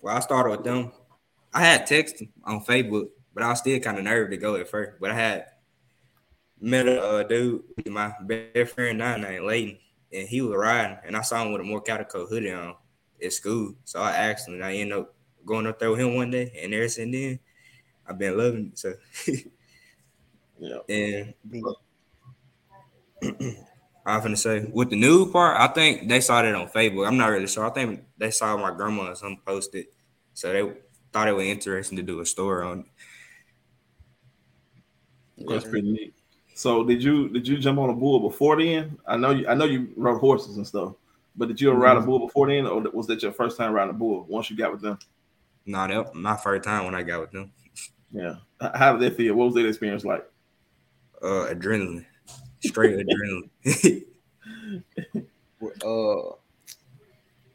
well, 0.00 0.16
I 0.16 0.20
started 0.20 0.50
with 0.50 0.64
them. 0.64 0.92
I 1.52 1.60
had 1.60 1.86
texted 1.86 2.28
on 2.44 2.64
Facebook, 2.64 3.08
but 3.34 3.42
I 3.42 3.50
was 3.50 3.58
still 3.58 3.78
kind 3.80 3.98
of 3.98 4.04
nervous 4.04 4.30
to 4.30 4.36
go 4.36 4.56
at 4.56 4.68
first. 4.68 4.98
But 5.00 5.10
I 5.10 5.14
had 5.14 5.46
met 6.60 6.86
a 6.88 7.02
uh, 7.02 7.22
dude, 7.24 7.62
my 7.86 8.12
best 8.22 8.74
friend 8.74 8.98
now 8.98 9.16
named 9.16 9.44
Layton, 9.44 9.78
and 10.16 10.28
he 10.28 10.40
was 10.42 10.56
riding, 10.56 10.98
and 11.06 11.16
I 11.16 11.22
saw 11.22 11.42
him 11.44 11.52
with 11.52 11.62
a 11.62 11.64
more 11.64 11.82
calico 11.82 12.26
hoodie 12.26 12.52
on 12.52 12.76
at 13.22 13.32
school. 13.32 13.74
So 13.84 14.00
I 14.00 14.12
asked 14.12 14.48
him, 14.48 14.54
and 14.54 14.64
I 14.64 14.74
ended 14.74 14.98
up 14.98 15.14
going 15.46 15.66
up 15.66 15.78
there 15.78 15.90
with 15.90 16.00
him 16.00 16.16
one 16.16 16.30
day, 16.30 16.52
and 16.62 16.74
ever 16.74 16.88
since 16.88 17.12
then, 17.14 17.40
I've 18.06 18.18
been 18.18 18.38
loving 18.38 18.68
it. 18.72 18.78
So 18.78 18.94
yeah, 20.58 20.78
and 20.88 21.34
I'm 24.06 24.22
gonna 24.22 24.36
say 24.36 24.68
with 24.72 24.90
the 24.90 24.96
new 24.96 25.30
part, 25.32 25.58
I 25.60 25.66
think 25.68 26.08
they 26.08 26.20
saw 26.20 26.42
that 26.42 26.54
on 26.54 26.68
Facebook. 26.68 27.06
I'm 27.06 27.16
not 27.16 27.28
really 27.28 27.46
sure. 27.48 27.66
I 27.66 27.70
think 27.70 28.04
they 28.16 28.30
saw 28.30 28.56
my 28.56 28.70
grandma 28.74 29.10
or 29.10 29.14
something 29.16 29.40
posted, 29.44 29.86
so 30.32 30.52
they 30.52 30.72
thought 31.12 31.28
it 31.28 31.32
was 31.32 31.46
interesting 31.46 31.96
to 31.96 32.02
do 32.02 32.20
a 32.20 32.26
story 32.26 32.64
on 32.64 32.80
it. 32.80 32.86
That's 35.38 35.64
pretty 35.64 35.90
neat. 35.92 36.14
So 36.56 36.82
did 36.84 37.02
you 37.02 37.28
did 37.28 37.46
you 37.46 37.58
jump 37.58 37.78
on 37.78 37.90
a 37.90 37.92
bull 37.92 38.18
before 38.18 38.56
then? 38.56 38.96
I 39.06 39.18
know 39.18 39.30
you 39.30 39.46
I 39.46 39.52
know 39.52 39.66
you 39.66 39.92
rode 39.94 40.20
horses 40.20 40.56
and 40.56 40.66
stuff, 40.66 40.94
but 41.36 41.48
did 41.48 41.60
you 41.60 41.70
ever 41.70 41.78
ride 41.78 41.98
a 41.98 42.00
Mhm. 42.00 42.06
bull 42.06 42.18
before 42.20 42.46
then, 42.48 42.66
or 42.66 42.80
was 42.80 43.06
that 43.08 43.22
your 43.22 43.32
first 43.32 43.58
time 43.58 43.74
riding 43.74 43.90
a 43.90 43.92
bull 43.92 44.24
once 44.26 44.48
you 44.50 44.56
got 44.56 44.72
with 44.72 44.80
them? 44.80 44.98
No, 45.66 45.86
that 45.86 45.98
was 45.98 46.14
my 46.14 46.34
first 46.34 46.64
time 46.64 46.86
when 46.86 46.94
I 46.94 47.02
got 47.02 47.20
with 47.20 47.30
them. 47.30 47.52
Yeah. 48.10 48.36
How 48.74 48.96
did 48.96 49.02
that 49.02 49.18
feel? 49.18 49.34
What 49.34 49.44
was 49.46 49.54
that 49.56 49.66
experience 49.66 50.02
like? 50.06 50.26
Uh, 51.20 51.52
adrenaline, 51.52 52.06
straight 52.60 53.06
adrenaline. 53.06 54.06
uh 55.84 56.36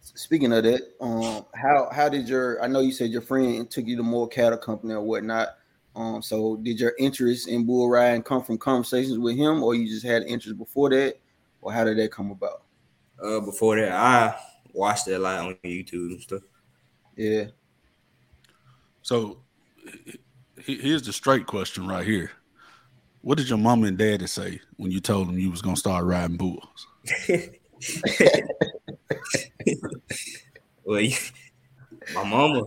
speaking 0.01 0.51
of 0.53 0.63
that 0.63 0.81
um 1.00 1.46
how 1.55 1.89
how 1.91 2.10
did 2.10 2.27
your 2.27 2.62
i 2.62 2.67
know 2.67 2.81
you 2.81 2.91
said 2.91 3.10
your 3.10 3.22
friend 3.22 3.70
took 3.70 3.86
you 3.86 3.96
to 3.96 4.03
more 4.03 4.27
cattle 4.27 4.58
company 4.58 4.93
or 4.93 5.01
whatnot 5.01 5.58
um 5.95 6.21
so 6.21 6.55
did 6.57 6.79
your 6.79 6.93
interest 6.98 7.48
in 7.50 7.65
bull 7.65 7.89
riding 7.89 8.24
come 8.24 8.41
from 8.43 8.57
conversations 8.57 9.19
with 9.19 9.36
him 9.36 9.62
or 9.62 9.75
you 9.75 9.88
just 9.88 10.05
had 10.05 10.24
interest 10.24 10.57
before 10.57 10.89
that 10.89 11.15
or 11.62 11.71
how 11.74 11.83
did 11.83 11.98
that 11.98 12.12
come 12.12 12.31
about 12.31 12.63
uh, 13.24 13.39
before 13.39 13.75
that, 13.75 13.91
I 13.91 14.36
watched 14.74 15.07
it 15.07 15.13
a 15.13 15.19
lot 15.19 15.39
on 15.39 15.55
YouTube 15.63 16.12
and 16.12 16.21
stuff. 16.21 16.41
yeah 17.15 17.45
So 19.03 19.41
here's 20.57 21.03
the 21.03 21.13
straight 21.13 21.45
question 21.45 21.88
right 21.88 22.05
here. 22.05 22.31
What 23.21 23.38
did 23.38 23.48
your 23.50 23.60
mom 23.60 23.83
and 23.83 23.98
daddy 23.98 24.25
say 24.25 24.60
when 24.77 24.89
you 24.91 25.00
told 25.00 25.27
them 25.27 25.38
you 25.38 25.51
was 25.51 25.62
gonna 25.62 25.75
start 25.75 26.05
riding 26.05 26.38
bulls? 26.38 26.88
well, 30.83 31.01
you- 31.01 31.17
my 32.15 32.24
mama, 32.24 32.63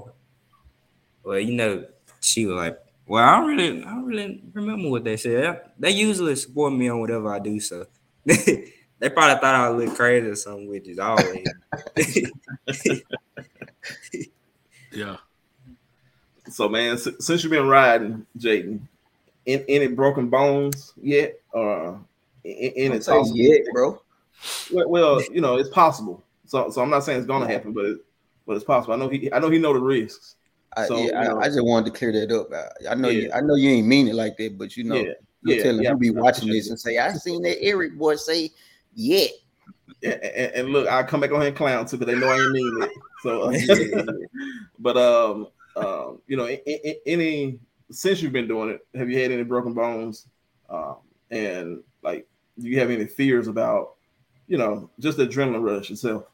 well, 1.25 1.39
you 1.41 1.55
know, 1.55 1.85
she 2.21 2.47
was 2.47 2.57
like, 2.57 2.79
well, 3.07 3.23
I 3.23 3.37
don't 3.37 3.47
really, 3.49 3.85
I 3.85 3.91
don't 3.91 4.07
really 4.07 4.43
remember 4.53 4.89
what 4.91 5.05
they 5.05 5.17
said. 5.17 5.61
They 5.79 5.91
usually 5.91 6.37
support 6.37 6.73
me 6.73 6.89
on 6.89 7.01
whatever 7.01 7.33
I 7.33 7.39
do, 7.39 7.61
so 7.61 7.87
they 8.25 8.73
probably 9.01 9.41
thought 9.41 9.45
I 9.45 9.69
look 9.71 9.95
crazy 9.97 10.29
or 10.29 10.37
something, 10.37 10.69
which 10.69 10.89
is 10.89 10.99
always. 10.99 11.47
Yeah. 14.95 15.17
So 16.51 16.69
man, 16.69 16.97
since 16.97 17.43
you've 17.43 17.51
been 17.51 17.69
riding, 17.69 18.27
Jayden, 18.39 18.81
in, 19.47 19.65
any 19.69 19.89
broken 19.89 20.29
bones 20.29 20.93
yet, 21.01 21.41
or 21.53 22.01
in, 22.45 22.53
in 22.53 22.89
Don't 22.93 22.97
it 22.97 23.05
say 23.05 23.23
yet, 23.35 23.61
bro. 23.73 24.01
Well, 24.73 24.89
well, 24.89 25.23
you 25.33 25.41
know, 25.41 25.57
it's 25.57 25.71
possible. 25.71 26.23
So, 26.47 26.71
so 26.71 26.83
I'm 26.83 26.91
not 26.91 27.05
saying 27.05 27.19
it's 27.19 27.27
gonna 27.27 27.49
happen, 27.49 27.73
but 27.73 27.85
it, 27.87 27.99
but 28.47 28.57
it's 28.57 28.65
possible. 28.65 28.95
I 28.95 28.99
know 28.99 29.09
he, 29.09 29.33
I 29.33 29.39
know 29.39 29.51
he 29.51 29.59
know 29.59 29.73
the 29.73 29.81
risks. 29.81 30.37
I, 30.77 30.87
So, 30.87 30.99
yeah, 30.99 31.05
you 31.23 31.29
know- 31.29 31.39
I, 31.41 31.45
I 31.45 31.49
just 31.49 31.65
wanted 31.65 31.93
to 31.93 31.99
clear 31.99 32.13
that 32.13 32.33
up. 32.33 32.49
I, 32.53 32.93
I 32.93 32.95
know 32.95 33.09
you. 33.09 33.31
I 33.33 33.41
know 33.41 33.55
you 33.55 33.71
ain't 33.71 33.87
mean 33.87 34.09
it 34.09 34.15
like 34.15 34.37
that, 34.39 34.59
but 34.59 34.77
you 34.77 34.85
know, 34.85 34.97
Yeah, 34.97 35.13
you 35.43 35.55
yeah, 35.57 35.63
telling 35.63 35.83
yeah, 35.83 35.91
you 35.91 35.97
be 35.99 36.11
watching 36.11 36.49
this 36.49 36.69
and 36.71 36.79
say, 36.81 36.99
"I 36.99 37.13
seen 37.13 37.43
that 37.43 37.63
Eric 37.63 37.97
boy 37.97 38.17
say, 38.17 38.51
yeah." 38.95 39.27
And, 40.03 40.13
and, 40.15 40.53
and 40.55 40.69
look, 40.71 40.89
I 40.89 41.03
come 41.03 41.21
back 41.21 41.31
on 41.33 41.41
here 41.41 41.49
and 41.49 41.57
clown 41.57 41.87
too, 41.87 41.97
because 41.97 42.13
they 42.15 42.21
know 42.21 42.29
I 42.29 42.37
ain't 42.37 42.53
mean 42.53 42.83
it. 42.83 42.91
So, 43.23 43.43
uh, 43.43 44.13
but 44.79 44.97
um, 44.97 45.49
um, 45.77 46.21
you 46.27 46.37
know, 46.37 46.47
a- 46.47 46.63
a- 46.67 46.89
a- 46.91 47.01
any 47.07 47.59
since 47.91 48.21
you've 48.23 48.33
been 48.33 48.49
doing 48.49 48.71
it, 48.71 48.87
have 48.99 49.09
you 49.11 49.19
had 49.21 49.31
any 49.31 49.43
broken 49.45 49.73
bones? 49.75 50.27
Um, 50.69 50.97
and 51.31 51.83
like, 52.03 52.27
do 52.59 52.69
you 52.69 52.79
have 52.81 52.91
any 52.91 53.07
fears 53.07 53.49
about, 53.49 53.95
you 54.49 54.57
know, 54.59 54.91
just 54.99 55.17
the 55.19 55.27
adrenaline 55.27 55.63
rush 55.63 55.91
itself? 55.91 56.25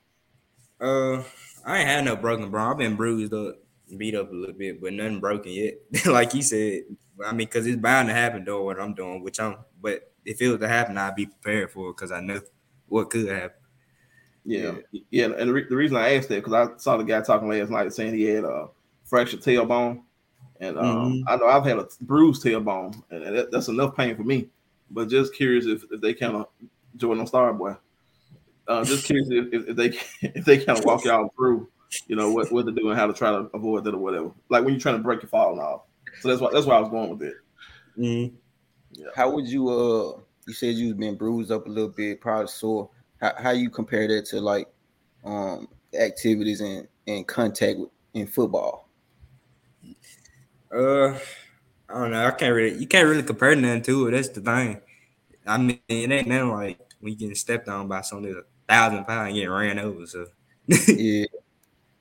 Uh, 0.80 1.23
I 1.64 1.78
ain't 1.78 1.88
had 1.88 2.04
no 2.04 2.16
broken 2.16 2.50
bone. 2.50 2.61
I've 2.73 2.78
been 2.78 2.97
bruised 2.97 3.35
up, 3.35 3.56
beat 3.97 4.14
up 4.14 4.30
a 4.30 4.35
little 4.35 4.54
bit, 4.54 4.80
but 4.80 4.92
nothing 4.92 5.20
broken 5.20 5.52
yet. 5.52 5.75
like 6.06 6.35
you 6.35 6.42
said, 6.42 6.82
I 7.25 7.32
mean, 7.32 7.47
because 7.47 7.66
it's 7.66 7.80
bound 7.80 8.09
to 8.09 8.14
happen 8.14 8.44
doing 8.44 8.64
what 8.64 8.80
I'm 8.80 8.94
doing, 8.94 9.23
which 9.23 9.40
I'm. 9.40 9.56
But 9.80 10.12
if 10.25 10.40
it 10.40 10.49
was 10.49 10.61
to 10.61 10.68
happen, 10.68 10.99
I'd 10.99 11.14
be 11.14 11.26
prepared 11.26 11.70
for 11.70 11.90
it 11.90 11.97
because 11.97 12.12
I 12.12 12.20
know 12.20 12.40
what 12.88 13.11
could 13.11 13.28
happen. 13.28 13.56
Yeah, 14.44 14.73
yeah. 15.11 15.26
And 15.26 15.49
the, 15.49 15.52
re- 15.52 15.68
the 15.68 15.76
reason 15.76 15.97
I 15.97 16.14
asked 16.14 16.28
that 16.30 16.44
because 16.44 16.52
I 16.52 16.76
saw 16.78 16.97
the 16.97 17.04
guy 17.04 17.20
talking 17.20 17.49
last 17.49 17.70
night 17.70 17.92
saying 17.92 18.14
he 18.14 18.25
had 18.25 18.44
a 18.44 18.68
fractured 19.04 19.42
tailbone, 19.42 20.02
and 20.61 20.78
um, 20.78 21.12
Mhm. 21.12 21.23
I 21.28 21.37
know 21.37 21.47
I've 21.47 21.64
had 21.64 21.78
a 21.78 21.87
bruised 22.00 22.42
tailbone, 22.42 23.02
and 23.11 23.37
that, 23.37 23.50
that's 23.50 23.68
enough 23.68 23.97
pain 23.97 24.16
for 24.16 24.25
me. 24.25 24.49
But 24.90 25.09
just 25.09 25.35
curious 25.35 25.66
if, 25.66 25.85
if 25.90 26.00
they 26.00 26.14
kind 26.14 26.37
of 26.37 26.47
Jordan 26.97 27.26
Star 27.26 27.52
boy, 27.52 27.76
uh, 28.66 28.85
just 28.85 29.04
curious 29.04 29.28
if, 29.30 29.52
if, 29.52 29.68
if 29.68 29.76
they 29.76 29.88
if 30.28 30.44
they 30.44 30.59
kind 30.59 30.78
of 30.78 30.85
walk 30.85 31.04
y'all 31.04 31.32
through, 31.37 31.68
you 32.06 32.16
know, 32.16 32.30
what 32.32 32.50
what 32.52 32.66
to 32.66 32.73
do 32.73 32.90
and 32.90 32.99
how 32.99 33.06
to 33.06 33.12
try 33.12 33.30
to 33.30 33.50
avoid 33.54 33.85
that 33.85 33.94
or 33.94 33.99
whatever. 33.99 34.30
Like 34.49 34.64
when 34.64 34.75
you're 34.75 34.80
trying 34.80 34.97
to 34.97 35.02
break 35.02 35.23
your 35.23 35.28
fall 35.28 35.52
and 35.52 35.61
all. 35.61 35.88
So 36.20 36.28
that's 36.28 36.40
why 36.40 36.50
that's 36.52 36.66
why 36.66 36.76
I 36.76 36.80
was 36.80 36.90
going 36.90 37.11
with 37.11 37.23
it. 37.23 37.35
Mm-hmm. 37.99 39.02
How 39.14 39.30
would 39.30 39.47
you? 39.47 39.68
Uh, 39.68 40.20
you 40.47 40.54
said 40.54 40.75
you've 40.75 40.99
been 40.99 41.16
bruised 41.16 41.52
up 41.52 41.66
a 41.66 41.68
little 41.68 41.90
bit, 41.90 42.20
probably 42.20 42.49
sore. 42.49 42.90
How, 43.20 43.35
how 43.37 43.50
you 43.50 43.70
compare 43.70 44.09
that 44.09 44.26
to 44.26 44.40
like 44.40 44.68
um 45.25 45.68
activities 45.99 46.61
and 46.61 46.88
and 47.06 47.26
contact 47.26 47.78
with, 47.78 47.90
in 48.14 48.26
football? 48.26 48.88
Uh, 50.73 51.11
I 51.88 51.94
don't 51.94 52.11
know. 52.12 52.26
I 52.26 52.30
can't 52.32 52.54
really. 52.54 52.78
You 52.78 52.87
can't 52.87 53.09
really 53.09 53.23
compare 53.23 53.54
nothing 53.56 53.82
to 53.82 54.09
it. 54.09 54.11
That's 54.12 54.28
the 54.28 54.40
thing. 54.40 54.80
I 55.47 55.59
mean, 55.59 55.80
it 55.88 56.11
ain't 56.11 56.28
nothing 56.28 56.50
like 56.50 56.78
when 57.00 57.12
you 57.12 57.18
getting 57.18 57.35
stepped 57.35 57.68
on 57.68 57.88
by 57.88 58.02
somebody 58.02 58.35
that's 58.35 58.47
a 58.47 58.73
thousand 58.73 59.04
pounds 59.04 59.28
and 59.28 59.35
getting 59.35 59.50
ran 59.50 59.78
over. 59.78 60.06
So 60.06 60.26
yeah. 60.88 61.26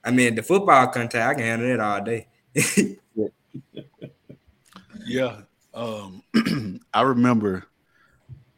I 0.10 0.12
mean, 0.12 0.34
the 0.34 0.42
football 0.42 0.88
contact, 0.88 1.16
I 1.16 1.34
can 1.36 1.44
handle 1.44 1.70
it 1.70 1.80
all 1.80 2.01
day. 2.01 2.28
Yeah. 5.06 5.42
Um, 5.74 6.22
I 6.94 7.01
remember 7.01 7.66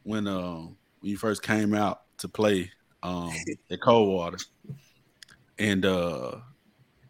when 0.02 0.26
um 0.26 0.76
when 1.00 1.10
you 1.10 1.16
first 1.16 1.42
came 1.42 1.72
out 1.72 2.02
to 2.18 2.28
play 2.28 2.70
um 3.02 3.32
at 3.70 3.80
Coldwater, 3.80 4.38
and 5.58 5.86
uh 5.86 6.32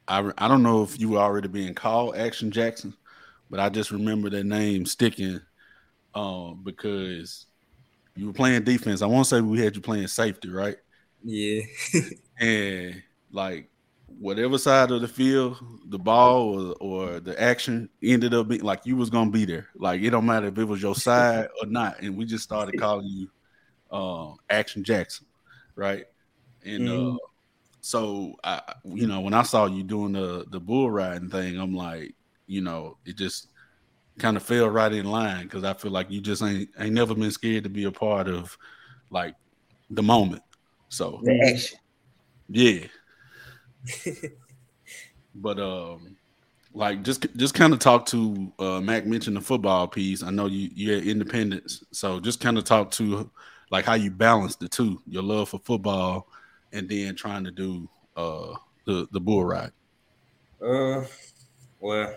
I 0.07 0.31
I 0.39 0.49
don't 0.49 0.63
know 0.63 0.83
if 0.85 1.01
you 1.01 1.09
were 1.11 1.19
already 1.19 1.49
being 1.49 1.75
called 1.75 2.17
Action 2.17 2.53
Jackson, 2.53 2.95
but 3.51 3.59
I 3.59 3.69
just 3.69 3.91
remember 3.91 4.31
that 4.31 4.45
name 4.45 4.87
sticking 4.87 5.41
um, 6.15 6.63
because 6.63 7.47
you 8.15 8.27
were 8.27 8.33
playing 8.33 8.63
defense. 8.63 9.03
I 9.03 9.07
won't 9.07 9.27
say 9.27 9.41
we 9.41 9.61
had 9.61 9.75
you 9.75 9.83
playing 9.83 10.07
safety, 10.07 10.51
right? 10.51 10.77
Yeah. 11.25 11.63
and 12.41 13.03
like 13.33 13.72
whatever 14.19 14.59
side 14.59 14.91
of 14.91 15.01
the 15.01 15.09
field 15.09 15.59
the 15.89 15.99
ball 15.99 16.73
or, 16.73 16.77
or 16.81 17.21
the 17.21 17.41
action 17.41 17.89
ended 18.03 18.35
up 18.35 18.49
being 18.49 18.63
like 18.63 18.87
you 18.87 18.97
was 18.97 19.11
gonna 19.11 19.31
be 19.31 19.45
there. 19.45 19.69
Like 19.77 20.03
it 20.03 20.11
don't 20.11 20.27
matter 20.27 20.47
if 20.49 20.59
it 20.59 20.65
was 20.65 20.83
your 20.83 20.95
side 21.09 21.49
or 21.61 21.67
not. 21.67 22.01
And 22.01 22.17
we 22.17 22.25
just 22.25 22.45
started 22.45 22.77
calling 22.77 23.07
you 23.07 23.29
uh, 23.91 24.33
Action 24.51 24.85
Jackson, 24.85 25.27
right? 25.77 26.05
And 26.65 26.89
Mhm. 26.89 27.15
uh, 27.15 27.19
so 27.81 28.35
I, 28.45 28.63
you 28.85 29.07
know, 29.07 29.21
when 29.21 29.35
I 29.35 29.43
saw 29.43 29.67
you 29.67 29.83
doing 29.83 30.13
the 30.13 30.47
the 30.51 30.61
bull 30.61 30.91
riding 30.91 31.31
thing, 31.31 31.59
I'm 31.59 31.75
like, 31.75 32.15
you 32.47 32.61
know, 32.63 32.99
it 33.05 33.17
just 33.17 33.49
kind 34.19 34.37
of 34.37 34.43
fell 34.43 34.69
right 34.69 34.93
in 34.93 35.07
line 35.07 35.45
because 35.45 35.65
I 35.65 35.75
feel 35.75 35.91
like 35.91 36.11
you 36.11 36.21
just 36.21 36.43
ain't 36.43 36.69
ain't 36.79 36.95
never 36.95 37.15
been 37.15 37.31
scared 37.31 37.65
to 37.65 37.71
be 37.71 37.85
a 37.85 37.93
part 37.93 38.29
of 38.29 38.57
like 39.11 39.35
the 39.91 40.03
moment. 40.03 40.43
So 40.91 41.21
The 41.23 41.41
action. 41.53 41.79
yeah. 42.49 42.87
But 45.35 45.59
um 45.59 46.17
like 46.75 47.03
just 47.03 47.27
just 47.37 47.55
kind 47.55 47.73
of 47.73 47.79
talk 47.79 48.07
to 48.07 48.53
uh 48.59 48.81
Mac 48.81 49.07
mentioned 49.07 49.37
the 49.37 49.41
football 49.41 49.87
piece. 49.87 50.23
I 50.23 50.31
know 50.31 50.47
you 50.47 50.71
you're 50.75 50.99
independence. 50.99 51.85
So 51.93 52.21
just 52.21 52.41
kind 52.41 52.59
of 52.59 52.65
talk 52.65 52.91
to 52.93 53.31
like 53.71 53.85
how 53.85 53.95
you 53.95 54.11
balance 54.11 54.57
the 54.57 54.69
two, 54.69 55.01
your 55.07 55.23
love 55.23 55.51
for 55.51 55.61
football 55.61 56.29
and 56.73 56.89
then 56.89 57.15
trying 57.15 57.45
to 57.45 57.51
do 57.51 57.89
uh 58.17 58.55
the 58.87 59.09
the 59.13 59.21
bull 59.21 59.45
ride. 59.45 59.73
Uh, 60.61 61.05
well, 61.81 62.15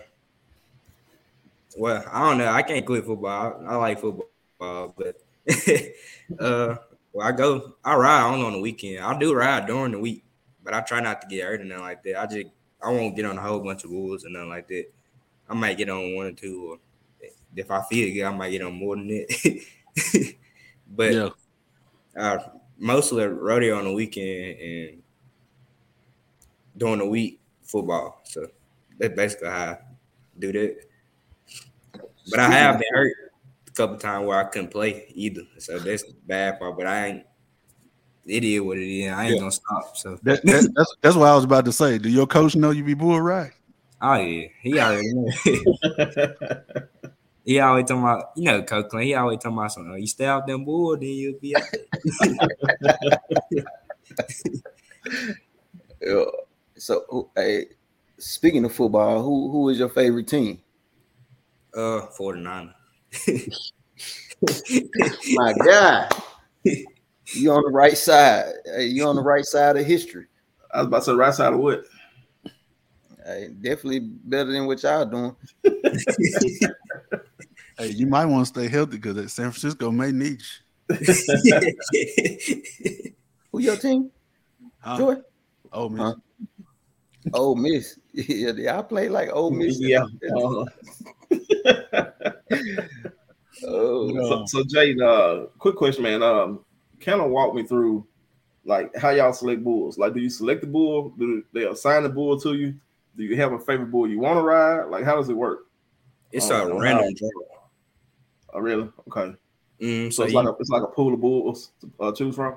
well, 1.76 2.04
I 2.10 2.28
don't 2.28 2.38
know. 2.38 2.48
I 2.48 2.62
can't 2.62 2.86
quit 2.86 3.04
football. 3.04 3.60
I, 3.66 3.72
I 3.72 3.76
like 3.76 4.00
football, 4.00 4.94
but 4.96 5.16
uh, 6.38 6.76
well, 7.12 7.26
I 7.26 7.32
go, 7.32 7.74
I 7.84 7.96
ride 7.96 8.22
on 8.22 8.40
on 8.42 8.52
the 8.52 8.60
weekend. 8.60 9.04
I 9.04 9.18
do 9.18 9.34
ride 9.34 9.66
during 9.66 9.92
the 9.92 9.98
week, 9.98 10.24
but 10.66 10.74
I 10.74 10.80
try 10.82 11.00
not 11.00 11.22
to 11.22 11.26
get 11.28 11.44
hurt 11.44 11.60
and 11.60 11.70
nothing 11.70 11.84
like 11.84 12.02
that. 12.02 12.20
I 12.20 12.26
just, 12.26 12.46
I 12.82 12.90
won't 12.90 13.16
get 13.16 13.24
on 13.24 13.38
a 13.38 13.40
whole 13.40 13.60
bunch 13.60 13.84
of 13.84 13.90
rules 13.90 14.24
and 14.24 14.34
nothing 14.34 14.50
like 14.50 14.68
that. 14.68 14.86
I 15.48 15.54
might 15.54 15.78
get 15.78 15.88
on 15.88 16.14
one 16.16 16.26
or 16.26 16.32
two, 16.32 16.72
or 16.72 17.30
if 17.54 17.70
I 17.70 17.82
feel 17.84 18.12
good, 18.12 18.24
I 18.24 18.36
might 18.36 18.50
get 18.50 18.62
on 18.62 18.74
more 18.74 18.96
than 18.96 19.06
that. 19.06 19.64
but 20.88 21.14
Yeah. 21.14 21.28
uh, 22.18 22.38
mostly 22.78 23.24
rodeo 23.24 23.78
on 23.78 23.84
the 23.84 23.92
weekend 23.92 24.58
and 24.60 25.02
during 26.76 26.98
the 26.98 27.06
week 27.06 27.40
football. 27.62 28.20
So 28.24 28.46
that's 28.98 29.14
basically 29.14 29.48
how 29.48 29.64
I 29.64 29.78
do 30.38 30.52
that. 30.52 30.76
But 32.28 32.40
I 32.40 32.50
have 32.50 32.78
been 32.78 32.88
hurt 32.92 33.12
a 33.68 33.70
couple 33.70 33.96
times 33.98 34.26
where 34.26 34.38
I 34.38 34.44
couldn't 34.44 34.72
play 34.72 35.06
either. 35.14 35.42
So 35.58 35.78
that's 35.78 36.02
the 36.02 36.14
bad 36.26 36.58
part. 36.58 36.76
But 36.76 36.88
I 36.88 37.06
ain't. 37.06 37.26
It 38.26 38.44
is 38.44 38.60
what 38.60 38.78
it 38.78 38.88
is. 38.88 39.12
I 39.12 39.24
ain't 39.24 39.34
Yeah. 39.34 39.38
gonna 39.40 39.50
stop. 39.52 39.96
So 39.96 40.18
That, 40.22 40.42
that, 40.44 40.70
that's 40.74 40.96
that's 41.00 41.16
what 41.16 41.28
I 41.28 41.34
was 41.34 41.44
about 41.44 41.64
to 41.66 41.72
say. 41.72 41.98
Do 41.98 42.08
your 42.08 42.26
coach 42.26 42.56
know 42.56 42.70
you 42.70 42.84
be 42.84 42.94
bull 42.94 43.20
ride? 43.20 43.52
oh 44.02 44.14
yeah, 44.16 44.46
he 44.62 44.78
already 44.78 45.08
know. 45.12 45.30
he 47.44 47.60
always 47.60 47.84
talking 47.86 48.02
about 48.02 48.24
you 48.36 48.44
know 48.44 48.62
Copeland. 48.62 49.06
He 49.06 49.14
always 49.14 49.38
talking 49.38 49.58
about 49.58 49.72
something. 49.72 49.96
You 49.98 50.06
stay 50.06 50.26
out 50.26 50.46
them 50.46 50.64
bull, 50.64 50.96
then 50.96 51.08
you'll 51.08 51.38
be. 51.40 51.56
Yeah. 53.50 53.62
So, 56.78 57.30
hey, 57.34 57.68
speaking 58.18 58.62
of 58.66 58.74
football, 58.74 59.22
who 59.22 59.50
who 59.50 59.70
is 59.70 59.78
your 59.78 59.88
favorite 59.88 60.28
team? 60.28 60.60
Uh, 61.74 62.02
49. 62.02 62.74
My 65.32 65.54
God, 65.64 66.12
you 67.34 67.52
on 67.52 67.62
the 67.62 67.70
right 67.70 67.96
side. 67.96 68.52
Hey, 68.64 68.86
you 68.86 69.06
on 69.06 69.16
the 69.16 69.22
right 69.22 69.44
side 69.44 69.76
of 69.76 69.86
history. 69.86 70.26
I 70.72 70.78
was 70.78 70.86
about 70.86 70.98
to 70.98 71.04
say 71.04 71.14
right 71.14 71.34
side 71.34 71.52
of 71.52 71.60
what? 71.60 71.84
Hey, 73.24 73.48
definitely 73.60 74.00
better 74.00 74.52
than 74.52 74.66
what 74.66 74.82
y'all 74.82 75.04
doing. 75.04 75.36
Hey, 77.78 77.88
you 77.88 78.06
might 78.06 78.24
want 78.24 78.46
to 78.46 78.48
stay 78.48 78.68
healthy 78.68 78.96
because 78.96 79.16
that 79.16 79.28
San 79.28 79.50
Francisco 79.50 79.90
may 79.90 80.10
need 80.10 80.40
you. 80.88 80.88
Who 83.52 83.58
your 83.58 83.76
team? 83.76 84.10
Huh? 84.78 84.96
Joy? 84.96 85.16
Oh 85.72 85.90
man. 85.90 86.00
Huh? 86.00 86.14
Oh 87.34 87.54
Miss. 87.54 87.98
Yeah, 88.14 88.52
y'all 88.52 88.82
play 88.82 89.10
like 89.10 89.28
Ole 89.30 89.50
Miss. 89.50 89.78
Yeah. 89.78 90.06
Uh-huh. 90.34 90.64
Oh, 93.66 94.28
So, 94.28 94.44
so 94.46 94.64
Jade, 94.68 95.00
uh, 95.00 95.46
quick 95.58 95.76
question, 95.76 96.02
man. 96.02 96.22
Um, 96.22 96.64
kind 97.00 97.20
of 97.20 97.30
walk 97.30 97.54
me 97.54 97.64
through 97.64 98.06
like 98.64 98.94
how 98.96 99.10
y'all 99.10 99.32
select 99.32 99.62
bulls. 99.64 99.98
Like, 99.98 100.14
do 100.14 100.20
you 100.20 100.30
select 100.30 100.60
the 100.62 100.66
bull? 100.66 101.10
Do 101.18 101.44
they 101.52 101.64
assign 101.64 102.02
the 102.02 102.08
bull 102.08 102.38
to 102.40 102.54
you? 102.54 102.74
Do 103.16 103.24
you 103.24 103.36
have 103.36 103.52
a 103.52 103.58
favorite 103.58 103.90
bull 103.90 104.08
you 104.08 104.18
want 104.18 104.38
to 104.38 104.42
ride? 104.42 104.84
Like, 104.90 105.04
how 105.04 105.16
does 105.16 105.28
it 105.28 105.36
work? 105.36 105.66
It's 106.32 106.50
Oh, 106.50 106.68
a 106.68 106.80
random 106.80 107.14
draw. 107.14 107.30
Oh, 108.52 108.60
really? 108.60 108.90
Okay. 109.08 109.34
Mm, 109.80 110.06
So, 110.06 110.10
so 110.10 110.22
it's 110.24 110.32
you- 110.32 110.38
like 110.38 110.48
a 110.48 110.54
it's 110.58 110.70
like 110.70 110.82
a 110.82 110.86
pool 110.86 111.14
of 111.14 111.20
bulls 111.20 111.72
to 111.80 111.90
uh, 112.00 112.12
choose 112.12 112.34
from. 112.34 112.56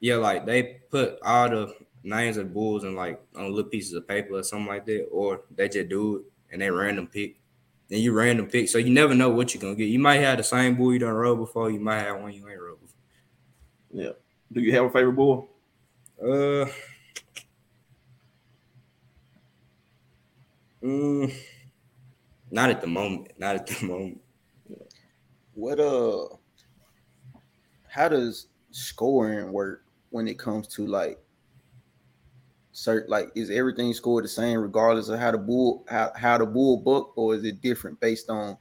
Yeah, 0.00 0.16
like 0.16 0.46
they 0.46 0.80
put 0.90 1.18
all 1.22 1.48
the 1.50 1.74
names 2.02 2.36
of 2.38 2.52
bulls 2.54 2.84
in 2.84 2.94
like 2.94 3.20
on 3.36 3.50
little 3.52 3.70
pieces 3.70 3.92
of 3.92 4.08
paper 4.08 4.34
or 4.34 4.42
something 4.42 4.66
like 4.68 4.86
that, 4.86 5.04
or 5.10 5.42
they 5.54 5.68
just 5.68 5.88
do 5.88 6.16
it 6.16 6.22
and 6.52 6.62
they 6.62 6.70
random 6.70 7.06
pick. 7.06 7.36
Then 7.88 8.00
you 8.00 8.12
random 8.12 8.46
pick, 8.46 8.68
so 8.68 8.78
you 8.78 8.90
never 8.90 9.14
know 9.14 9.30
what 9.30 9.52
you're 9.54 9.60
gonna 9.60 9.74
get. 9.74 9.86
You 9.86 9.98
might 9.98 10.20
have 10.20 10.38
the 10.38 10.44
same 10.44 10.76
bull 10.76 10.92
you 10.92 10.98
done 11.00 11.12
rode 11.12 11.36
before. 11.36 11.70
You 11.70 11.80
might 11.80 12.00
have 12.00 12.20
one 12.20 12.32
you 12.32 12.48
ain't 12.48 12.60
rode 12.60 12.69
before. 12.69 12.69
Yeah. 13.92 14.12
Do 14.52 14.60
you 14.60 14.72
have 14.72 14.84
a 14.84 14.90
favorite 14.90 15.12
bull? 15.14 15.48
Uh, 16.22 16.66
mm, 20.82 21.30
not 22.50 22.70
at 22.70 22.80
the 22.80 22.86
moment. 22.86 23.32
Not 23.38 23.56
at 23.56 23.66
the 23.66 23.86
moment. 23.86 24.20
what 25.54 25.78
uh 25.80 26.28
how 27.88 28.08
does 28.08 28.46
scoring 28.70 29.52
work 29.52 29.84
when 30.10 30.28
it 30.28 30.38
comes 30.38 30.66
to 30.68 30.86
like 30.86 31.18
certain 32.72 33.10
like 33.10 33.30
is 33.34 33.50
everything 33.50 33.92
scored 33.92 34.24
the 34.24 34.28
same 34.28 34.60
regardless 34.60 35.08
of 35.08 35.18
how 35.18 35.30
the 35.30 35.38
bull 35.38 35.84
how, 35.88 36.12
how 36.16 36.38
the 36.38 36.46
bull 36.46 36.76
book 36.76 37.12
or 37.16 37.34
is 37.34 37.44
it 37.44 37.60
different 37.60 37.98
based 38.00 38.30
on 38.30 38.56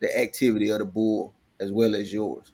the 0.00 0.18
activity 0.18 0.70
of 0.70 0.78
the 0.80 0.84
bull 0.84 1.34
as 1.60 1.72
well 1.72 1.94
as 1.94 2.12
yours 2.12 2.52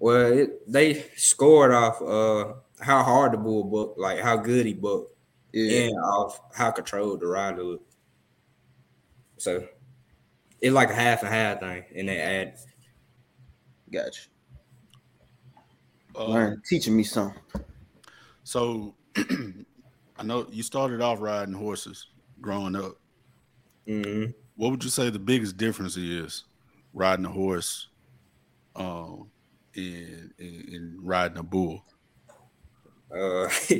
Well, 0.00 0.32
it, 0.32 0.72
they 0.72 1.04
scored 1.16 1.72
off 1.72 2.00
uh 2.00 2.54
how 2.80 3.02
hard 3.02 3.32
the 3.32 3.36
bull 3.38 3.64
booked, 3.64 3.98
like 3.98 4.20
how 4.20 4.36
good 4.36 4.64
he 4.66 4.74
booked, 4.74 5.16
Yeah. 5.52 5.82
and 5.88 5.98
off 5.98 6.40
how 6.54 6.70
controlled 6.70 7.20
the 7.20 7.26
rider 7.26 7.62
looked. 7.64 7.94
So 9.38 9.66
it's 10.60 10.72
like 10.74 10.90
a 10.90 10.94
half 10.94 11.22
and 11.22 11.32
half 11.32 11.60
thing, 11.60 11.84
and 11.94 12.08
they 12.08 12.18
add. 12.18 12.58
Gotcha. 13.90 14.28
Uh, 16.16 16.26
Learn 16.28 16.62
teaching 16.68 16.96
me 16.96 17.02
something. 17.04 17.40
So 18.44 18.94
I 19.16 20.22
know 20.24 20.46
you 20.50 20.62
started 20.62 21.00
off 21.00 21.20
riding 21.20 21.54
horses 21.54 22.08
growing 22.40 22.76
up. 22.76 22.96
Mhm. 23.86 24.34
What 24.56 24.70
would 24.70 24.84
you 24.84 24.90
say 24.90 25.10
the 25.10 25.18
biggest 25.18 25.56
difference 25.56 25.96
is 25.96 26.44
riding 26.92 27.24
a 27.24 27.30
horse 27.30 27.88
um 28.76 29.30
and, 29.76 30.32
and, 30.38 30.68
and 30.68 31.06
riding 31.06 31.38
a 31.38 31.42
bull? 31.42 31.84
Uh, 33.14 33.48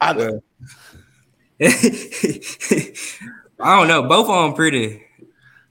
I 0.00 0.12
well, 0.16 0.42
I 1.60 2.92
don't 3.76 3.88
know. 3.88 4.02
Both 4.02 4.28
of 4.28 4.42
them 4.44 4.54
pretty, 4.54 5.02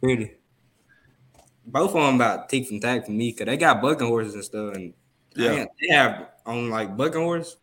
pretty. 0.02 0.32
Both 1.66 1.96
of 1.96 2.06
them 2.06 2.16
about 2.16 2.50
teeth 2.50 2.70
and 2.72 2.82
tack 2.82 3.06
for 3.06 3.12
me 3.12 3.32
because 3.32 3.46
they 3.46 3.56
got 3.58 3.82
bucking 3.82 4.08
horses 4.08 4.34
and 4.36 4.44
stuff, 4.44 4.76
and 4.76 4.94
Yeah. 5.36 5.66
they 5.82 5.96
have 5.96 6.30
on 6.46 6.70
like 6.70 6.96
bucking 6.98 7.22
horse. 7.22 7.58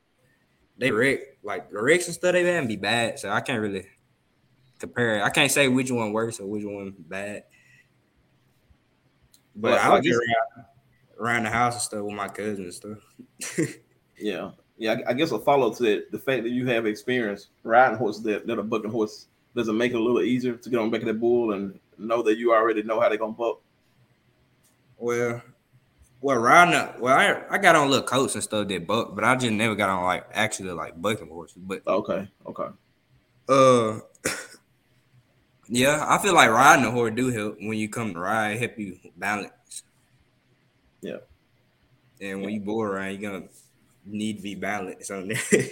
They 0.78 0.90
wreck 0.92 1.20
like 1.42 1.70
the 1.70 1.82
wrecks 1.82 2.06
and 2.06 2.14
stuff 2.14 2.32
they 2.32 2.42
have 2.44 2.68
be 2.68 2.76
bad, 2.76 3.18
so 3.18 3.30
I 3.30 3.40
can't 3.42 3.60
really 3.62 3.86
compare. 4.78 5.22
I 5.24 5.30
can't 5.30 5.50
say 5.52 5.68
which 5.68 5.90
one 5.90 6.12
worse 6.12 6.40
or 6.40 6.46
which 6.48 6.64
one 6.64 6.94
bad. 6.98 7.44
But 9.60 9.72
Well, 9.72 9.78
I 9.80 9.86
I 9.90 9.94
would 9.94 10.04
just 10.04 10.18
ride 10.18 10.64
around 11.18 11.42
the 11.44 11.50
house 11.50 11.74
and 11.74 11.82
stuff 11.82 12.02
with 12.02 12.14
my 12.14 12.28
cousins 12.28 12.82
and 12.82 12.98
stuff. 13.54 13.76
Yeah. 14.18 14.50
Yeah, 14.76 14.92
I- 15.06 15.10
I 15.10 15.12
guess 15.14 15.30
a 15.32 15.38
follow 15.38 15.72
to 15.74 15.82
that, 15.84 16.10
the 16.12 16.18
fact 16.18 16.42
that 16.44 16.50
you 16.50 16.66
have 16.66 16.86
experience 16.86 17.48
riding 17.62 17.96
horses 17.98 18.22
that, 18.24 18.46
that 18.46 18.58
are 18.58 18.62
bucking 18.62 18.90
horses, 18.90 19.28
does 19.56 19.68
it 19.68 19.72
make 19.72 19.92
it 19.92 19.96
a 19.96 20.00
little 20.02 20.22
easier 20.22 20.54
to 20.56 20.70
get 20.70 20.78
on 20.78 20.90
the 20.90 20.92
back 20.96 21.02
of 21.02 21.06
that 21.08 21.20
bull 21.20 21.52
and 21.52 21.78
know 21.98 22.22
that 22.22 22.36
you 22.38 22.52
already 22.52 22.82
know 22.82 23.00
how 23.00 23.08
they're 23.08 23.18
gonna 23.18 23.32
buck? 23.32 23.60
Well, 24.98 25.42
well, 26.20 26.36
riding 26.36 26.74
up. 26.74 27.00
Well, 27.00 27.16
I, 27.16 27.54
I 27.54 27.58
got 27.58 27.76
on 27.76 27.88
little 27.90 28.06
coats 28.06 28.34
and 28.34 28.44
stuff 28.44 28.68
that 28.68 28.86
buck, 28.86 29.14
but 29.14 29.24
I 29.24 29.34
just 29.36 29.52
never 29.52 29.74
got 29.74 29.88
on 29.88 30.04
like 30.04 30.26
actually 30.32 30.70
like 30.72 31.00
bucking 31.00 31.28
horses. 31.28 31.56
But 31.62 31.82
okay, 31.86 32.28
okay. 32.46 32.68
Uh, 33.48 33.98
Yeah, 35.72 36.04
I 36.06 36.18
feel 36.18 36.34
like 36.34 36.50
riding 36.50 36.84
a 36.84 36.90
horse 36.90 37.12
do 37.14 37.28
help 37.28 37.56
when 37.60 37.78
you 37.78 37.88
come 37.88 38.12
to 38.12 38.18
ride, 38.18 38.58
help 38.58 38.76
you 38.76 38.98
balance. 39.16 39.84
Yeah. 41.00 41.18
And 42.20 42.42
when 42.42 42.50
you 42.50 42.60
board 42.60 42.90
around, 42.90 43.20
you're 43.20 43.30
gonna 43.30 43.46
need 44.04 44.38
to 44.38 44.42
be 44.42 44.56
balanced 44.56 45.12
on 45.12 45.28
there. 45.28 45.38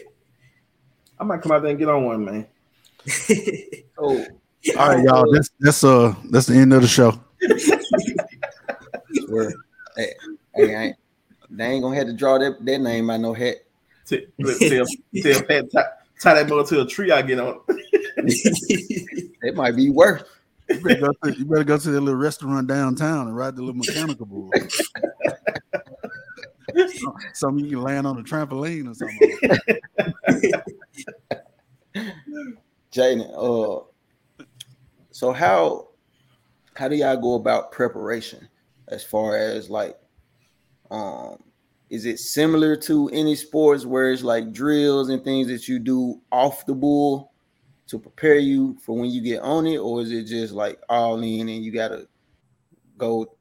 I 1.19 1.25
might 1.25 1.43
come 1.43 1.51
out 1.51 1.63
there 1.63 1.73
and 1.73 1.79
get 1.81 1.89
on 1.89 2.05
one, 2.05 2.25
man. 2.25 2.47
oh, 3.99 4.25
All 4.79 4.89
right, 4.89 5.03
y'all. 5.03 5.33
That's 5.33 5.51
that's 5.59 5.83
uh 5.83 6.15
that's 6.31 6.47
the 6.47 6.55
end 6.55 6.73
of 6.73 6.83
the 6.83 6.89
show. 6.89 7.21
Hey, 9.97 10.13
hey, 10.55 10.77
I 10.77 10.83
ain't, 10.85 10.97
they 11.51 11.65
ain't 11.65 11.83
gonna 11.83 11.97
have 11.97 12.07
to 12.07 12.13
draw 12.13 12.39
that, 12.39 12.65
that 12.65 12.79
name 12.79 13.11
out 13.11 13.21
no 13.21 13.35
hat. 13.35 13.57
Tell, 14.07 14.21
tell, 14.39 14.87
tell 15.23 15.43
Pat 15.43 15.73
tie, 15.73 15.85
tie 16.21 16.35
that 16.35 16.49
mother 16.49 16.65
to 16.69 16.83
a 16.83 16.87
tree. 16.87 17.11
I 17.11 17.23
get 17.23 17.41
on. 17.41 17.61
it 19.43 19.55
might 19.55 19.77
be 19.77 19.91
worse. 19.91 20.23
You 20.69 20.81
better, 20.81 21.01
go 21.01 21.13
to, 21.25 21.39
you 21.39 21.45
better 21.47 21.65
go 21.65 21.79
to 21.79 21.91
that 21.91 22.01
little 22.01 22.21
restaurant 22.21 22.67
downtown 22.67 23.29
and 23.29 23.37
ride 23.37 23.57
the 23.57 23.63
little 23.63 23.77
mechanical 23.77 24.27
bull. 24.27 24.51
Something 27.33 27.65
you 27.65 27.71
can 27.71 27.83
land 27.83 28.07
on 28.07 28.19
a 28.19 28.23
trampoline 28.23 28.91
or 28.91 28.95
something. 28.95 29.33
Jayden, 32.93 33.31
uh, 33.35 33.85
so 35.11 35.33
how 35.33 35.89
how 36.75 36.87
do 36.89 36.97
y'all 36.97 37.17
go 37.17 37.35
about 37.35 37.73
preparation 37.73 38.49
as 38.89 39.03
far 39.03 39.37
as 39.37 39.69
like 39.69 39.97
um 40.91 41.43
is 41.91 42.05
it 42.07 42.19
similar 42.19 42.77
to 42.77 43.09
any 43.09 43.35
sports 43.35 43.85
where 43.87 44.13
it's 44.13 44.23
like 44.23 44.53
drills 44.53 45.09
and 45.09 45.25
things 45.25 45.49
that 45.49 45.67
you 45.67 45.79
do 45.79 46.21
off 46.31 46.67
the 46.67 46.75
bull 46.75 47.33
to 47.89 47.99
prepare 47.99 48.39
you 48.39 48.79
for 48.81 48.97
when 48.99 49.11
you 49.11 49.23
get 49.23 49.43
on 49.43 49.67
it, 49.67 49.79
or 49.79 50.03
is 50.03 50.13
it 50.13 50.25
just 50.25 50.55
like 50.55 50.83
all 50.89 51.19
in 51.23 51.49
and 51.49 51.65
you 51.65 51.73
gotta 51.73 52.09
go 52.99 53.37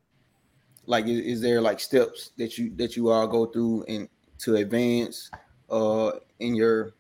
like 0.85 1.05
is, 1.05 1.19
is 1.19 1.41
there 1.41 1.61
like 1.61 1.79
steps 1.79 2.31
that 2.37 2.57
you 2.57 2.69
that 2.75 2.95
you 2.95 3.09
all 3.09 3.27
go 3.27 3.45
through 3.45 3.83
and 3.85 4.09
to 4.39 4.55
advance 4.57 5.31
uh 5.69 6.11
in 6.39 6.55
your 6.55 6.93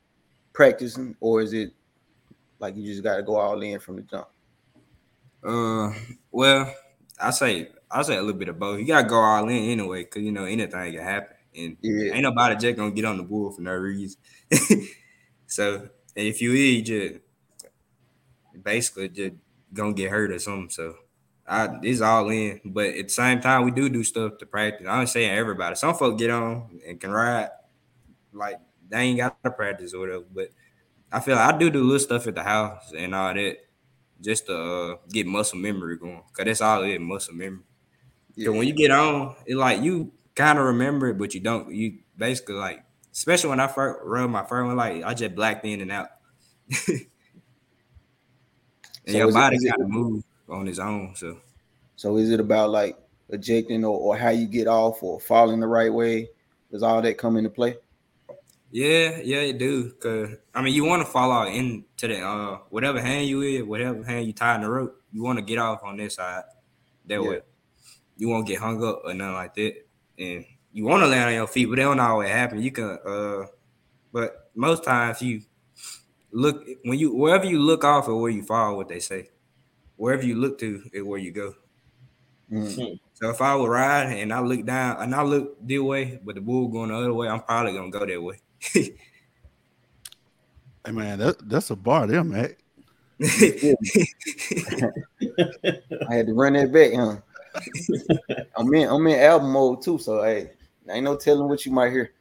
practicing, 0.53 1.15
or 1.21 1.41
is 1.41 1.53
it 1.53 1.73
like 2.59 2.75
you 2.75 2.85
just 2.85 3.03
gotta 3.03 3.23
go 3.23 3.37
all 3.37 3.61
in 3.61 3.79
from 3.79 3.97
the 3.97 4.03
jump? 4.03 4.29
Uh, 5.43 5.93
well, 6.31 6.73
I 7.19 7.31
say 7.31 7.71
I 7.89 8.01
say 8.01 8.17
a 8.17 8.21
little 8.21 8.37
bit 8.39 8.49
of 8.49 8.59
both. 8.59 8.79
You 8.79 8.87
gotta 8.87 9.07
go 9.07 9.19
all 9.19 9.47
in 9.49 9.55
anyway, 9.69 10.03
cause 10.05 10.23
you 10.23 10.31
know 10.31 10.45
anything 10.45 10.93
can 10.93 11.01
happen, 11.03 11.37
and 11.55 11.77
Yeah. 11.81 12.11
ain't 12.11 12.23
nobody 12.23 12.55
just 12.55 12.75
gonna 12.77 12.91
get 12.91 13.05
on 13.05 13.17
the 13.17 13.23
bull 13.23 13.51
for 13.51 13.61
no 13.61 13.73
reason. 13.73 14.19
so 15.47 15.89
if 16.15 16.41
you 16.41 16.53
is, 16.53 16.59
you 16.75 16.81
just 16.81 17.21
basically 18.63 19.09
just 19.09 19.33
gonna 19.73 19.93
get 19.93 20.11
hurt 20.11 20.31
or 20.31 20.39
something. 20.39 20.69
So 20.69 20.95
I 21.47 21.69
it's 21.83 22.01
all 22.01 22.29
in, 22.29 22.61
but 22.65 22.87
at 22.87 23.07
the 23.07 23.13
same 23.13 23.41
time 23.41 23.63
we 23.65 23.71
do 23.71 23.89
do 23.89 24.03
stuff 24.03 24.37
to 24.39 24.45
practice. 24.45 24.87
I'm 24.87 25.07
saying 25.07 25.31
everybody. 25.31 25.75
Some 25.75 25.95
folks 25.95 26.19
get 26.19 26.29
on 26.29 26.79
and 26.87 26.99
can 26.99 27.11
ride, 27.11 27.49
like 28.33 28.59
they 28.89 28.97
ain't 28.99 29.17
got 29.17 29.41
to 29.43 29.51
practice 29.51 29.93
or 29.93 29.99
whatever. 29.99 30.25
But 30.33 30.49
I 31.11 31.19
feel 31.19 31.35
like 31.35 31.53
I 31.53 31.57
do 31.57 31.69
do 31.69 31.83
little 31.83 31.99
stuff 31.99 32.27
at 32.27 32.35
the 32.35 32.43
house 32.43 32.91
and 32.95 33.15
all 33.15 33.33
that 33.33 33.57
just 34.21 34.47
to 34.47 34.57
uh, 34.57 34.95
get 35.09 35.27
muscle 35.27 35.59
memory 35.59 35.97
going. 35.97 36.21
Cause 36.33 36.45
that's 36.45 36.61
all 36.61 36.83
it 36.83 36.99
muscle 36.99 37.33
memory. 37.33 37.63
So 38.43 38.51
when 38.51 38.67
you 38.67 38.73
get 38.73 38.91
on, 38.91 39.35
it 39.45 39.55
like 39.55 39.81
you 39.81 40.11
kind 40.35 40.59
of 40.59 40.65
remember 40.65 41.07
it, 41.09 41.17
but 41.17 41.33
you 41.33 41.39
don't. 41.39 41.73
You 41.73 41.99
basically 42.17 42.55
like, 42.55 42.83
especially 43.13 43.49
when 43.51 43.59
I 43.59 43.67
first 43.67 43.99
run 44.03 44.29
my 44.31 44.43
first 44.43 44.67
one, 44.67 44.75
like 44.75 45.03
I 45.03 45.13
just 45.13 45.35
blacked 45.35 45.65
in 45.65 45.81
and 45.81 45.91
out. 45.91 46.09
and 49.07 49.13
So 49.13 49.17
your 49.19 49.31
body 49.31 49.57
it- 49.57 49.69
kind 49.69 49.89
move 49.89 50.23
on 50.49 50.67
its 50.67 50.79
own. 50.79 51.15
So 51.15 51.39
So 51.95 52.17
is 52.17 52.29
it 52.29 52.39
about 52.39 52.69
like 52.69 52.97
ejecting 53.29 53.83
or, 53.83 53.97
or 53.97 54.17
how 54.17 54.29
you 54.29 54.45
get 54.47 54.67
off 54.67 55.01
or 55.01 55.19
falling 55.19 55.59
the 55.59 55.67
right 55.67 55.91
way? 55.93 56.29
Does 56.71 56.83
all 56.83 57.01
that 57.01 57.17
come 57.17 57.37
into 57.37 57.49
play? 57.49 57.77
yeah, 58.71 59.19
yeah, 59.23 59.37
it 59.37 59.57
do. 59.57 59.91
Cause 59.93 60.29
I 60.53 60.61
mean, 60.61 60.73
you 60.73 60.83
want 60.83 61.01
to 61.05 61.11
fall 61.11 61.31
out 61.31 61.47
into 61.53 62.07
the 62.07 62.21
uh 62.21 62.59
whatever 62.69 62.99
hand 63.01 63.27
you 63.27 63.41
in, 63.41 63.67
whatever 63.67 64.03
hand 64.03 64.27
you 64.27 64.33
tie 64.33 64.55
in 64.55 64.61
the 64.61 64.69
rope, 64.69 65.01
you 65.11 65.23
want 65.23 65.39
to 65.39 65.45
get 65.45 65.57
off 65.57 65.83
on 65.83 65.97
this 65.97 66.15
side. 66.15 66.43
That 67.05 67.21
Yeah. 67.21 67.29
way, 67.29 67.41
you 68.17 68.27
won't 68.27 68.45
get 68.47 68.59
hung 68.59 68.83
up 68.83 69.01
or 69.05 69.13
nothing 69.13 69.33
like 69.33 69.53
that. 69.55 69.73
And 70.19 70.45
you 70.73 70.83
want 70.83 71.01
to 71.01 71.07
land 71.07 71.29
on 71.29 71.33
your 71.33 71.47
feet, 71.47 71.65
but 71.67 71.77
that 71.77 71.83
don't 71.83 71.99
always 71.99 72.29
happen. 72.29 72.61
You 72.61 72.71
can, 72.71 72.99
uh, 73.05 73.45
but 74.11 74.51
most 74.55 74.83
times 74.83 75.21
you 75.21 75.41
look 76.31 76.65
when 76.83 76.99
you 76.99 77.15
wherever 77.15 77.45
you 77.45 77.59
look 77.59 77.83
off 77.83 78.07
or 78.07 78.19
where 78.19 78.31
you 78.31 78.43
fall. 78.43 78.77
What 78.77 78.89
they 78.89 78.99
say, 78.99 79.29
wherever 79.95 80.23
you 80.25 80.35
look 80.35 80.59
to 80.59 80.83
is 80.93 81.03
where 81.03 81.19
you 81.19 81.31
go. 81.31 81.53
Mm. 82.51 82.99
So 83.13 83.29
if 83.29 83.41
I 83.41 83.55
would 83.55 83.69
ride 83.69 84.13
and 84.13 84.33
I 84.33 84.39
look 84.39 84.65
down 84.65 85.01
and 85.01 85.13
I 85.13 85.21
look 85.23 85.57
this 85.65 85.79
way, 85.79 86.19
but 86.23 86.35
the 86.35 86.41
bull 86.41 86.67
going 86.69 86.89
the 86.89 86.95
other 86.95 87.13
way, 87.13 87.27
I'm 87.27 87.41
probably 87.41 87.73
gonna 87.73 87.91
go 87.91 88.05
that 88.05 88.21
way. 88.21 88.39
Hey 90.85 90.93
man, 90.93 91.19
that, 91.19 91.49
that's 91.49 91.69
a 91.69 91.75
bar 91.75 92.07
there, 92.07 92.23
man. 92.23 92.55
I 93.19 93.27
had 96.09 96.27
to 96.27 96.33
run 96.33 96.53
that 96.53 96.71
back, 96.71 96.93
huh? 96.93 97.17
I'm 98.55 98.73
in 98.73 98.87
I'm 98.87 99.05
in 99.07 99.19
album 99.19 99.51
mode 99.51 99.81
too, 99.81 99.97
so 99.97 100.23
hey, 100.23 100.51
ain't 100.89 101.03
no 101.03 101.17
telling 101.17 101.49
what 101.49 101.65
you 101.65 101.73
might 101.73 101.91
hear. 101.91 102.13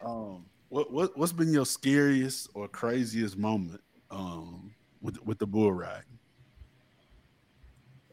Um, 0.00 0.45
what 0.68 0.92
what 0.92 1.16
what's 1.16 1.32
been 1.32 1.52
your 1.52 1.66
scariest 1.66 2.48
or 2.54 2.68
craziest 2.68 3.36
moment 3.36 3.80
um 4.10 4.74
with 5.00 5.24
with 5.24 5.38
the 5.38 5.46
bull 5.46 5.72
ride? 5.72 6.04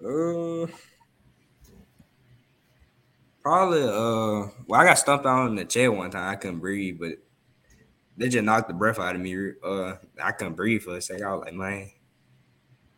Uh, 0.03 0.67
probably. 3.41 3.83
Uh, 3.83 4.51
well, 4.67 4.81
I 4.81 4.85
got 4.85 4.97
stumped 4.97 5.25
out 5.25 5.47
in 5.47 5.55
the 5.55 5.65
chair 5.65 5.91
one 5.91 6.11
time. 6.11 6.29
I 6.29 6.35
couldn't 6.35 6.59
breathe, 6.59 6.97
but 6.99 7.13
they 8.17 8.29
just 8.29 8.43
knocked 8.43 8.67
the 8.67 8.73
breath 8.73 8.99
out 8.99 9.15
of 9.15 9.21
me. 9.21 9.51
Uh, 9.63 9.93
I 10.21 10.31
couldn't 10.33 10.55
breathe 10.55 10.83
for 10.83 10.97
a 10.97 11.01
second. 11.01 11.25
I 11.25 11.33
was 11.33 11.45
like, 11.45 11.53
man, 11.53 11.89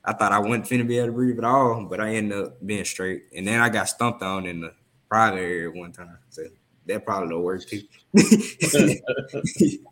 I 0.04 0.14
thought 0.14 0.32
I 0.32 0.40
wasn't 0.40 0.66
finna 0.66 0.88
be 0.88 0.98
able 0.98 1.08
to 1.08 1.14
breathe 1.14 1.38
at 1.38 1.46
all, 1.46 1.86
but 1.86 2.00
I 2.00 2.16
ended 2.16 2.38
up 2.38 2.66
being 2.66 2.86
straight. 2.86 3.24
And 3.36 3.48
then 3.48 3.60
I 3.60 3.70
got 3.70 3.88
stumped 3.88 4.24
on 4.24 4.46
in 4.46 4.62
the 4.62 4.74
private 5.08 5.40
area 5.40 5.70
one 5.70 5.92
time. 5.92 6.18
So 6.30 6.44
that 6.88 7.06
probably 7.06 7.30
the 7.30 7.40
worst 7.40 7.70
too. 7.70 7.82